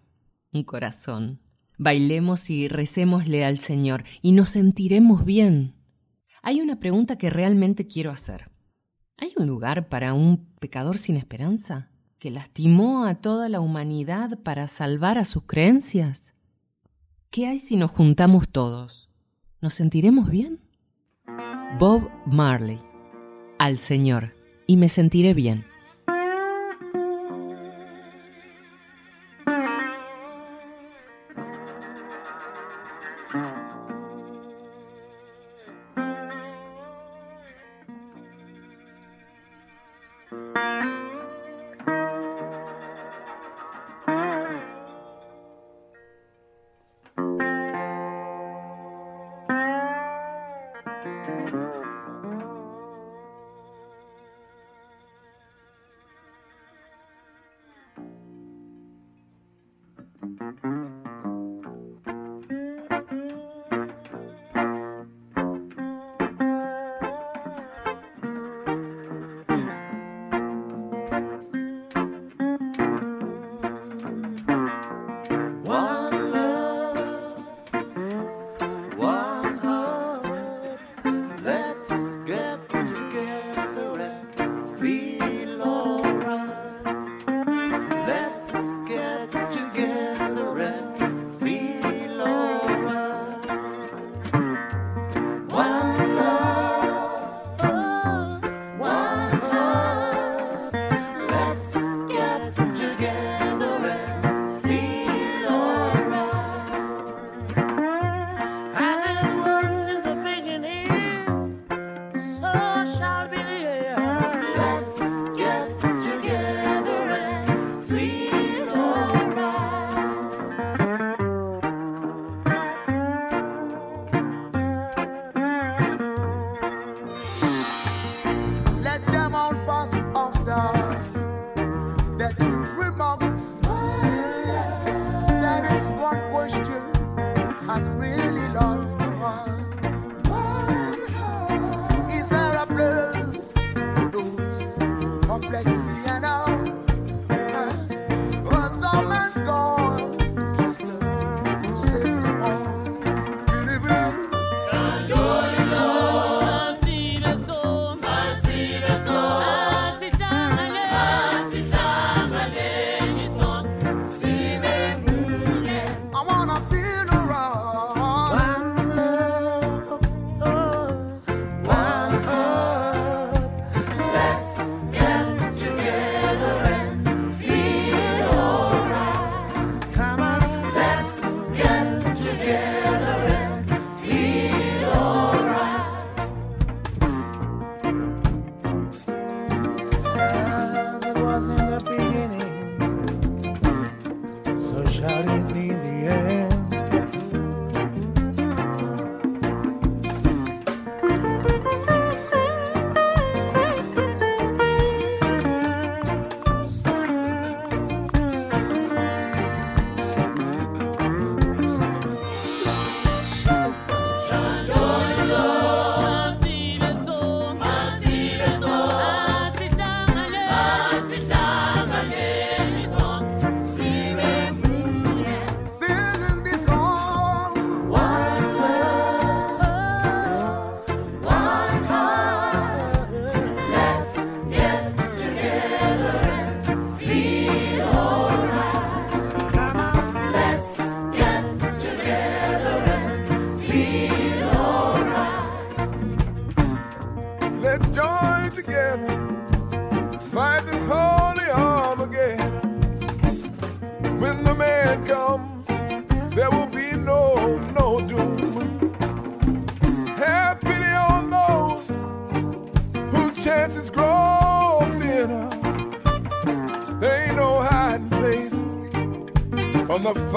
[0.52, 1.40] un corazón.
[1.78, 5.76] Bailemos y recémosle al Señor y nos sentiremos bien.
[6.42, 8.50] Hay una pregunta que realmente quiero hacer.
[9.16, 11.92] ¿Hay un lugar para un pecador sin esperanza?
[12.20, 16.34] Que lastimó a toda la humanidad para salvar a sus creencias?
[17.30, 19.12] ¿Qué hay si nos juntamos todos?
[19.62, 20.60] ¿Nos sentiremos bien?
[21.80, 22.82] Bob Marley.
[23.60, 24.36] Al Señor.
[24.66, 25.66] Y me sentiré bien.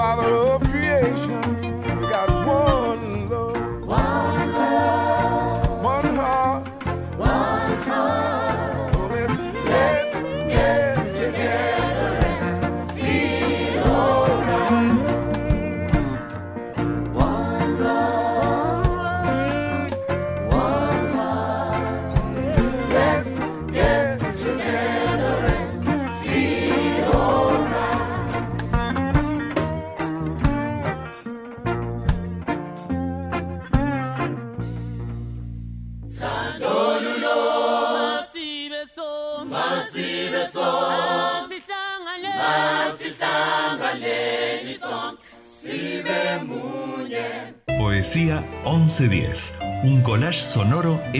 [0.00, 0.69] father of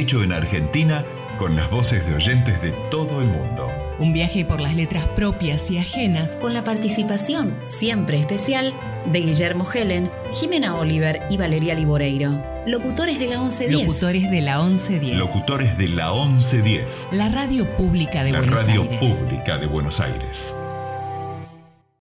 [0.01, 1.05] hecho en Argentina
[1.39, 3.71] con las voces de oyentes de todo el mundo.
[3.99, 8.73] Un viaje por las letras propias y ajenas con la participación siempre especial
[9.13, 12.43] de Guillermo Helen, Jimena Oliver y Valeria Liboreiro.
[12.67, 13.73] Locutores de la 1110.
[13.87, 15.19] Locutores de la 1110.
[15.19, 17.09] Locutores de la 1110.
[17.13, 19.01] La radio pública de la Buenos radio Aires.
[19.01, 20.55] pública de Buenos Aires.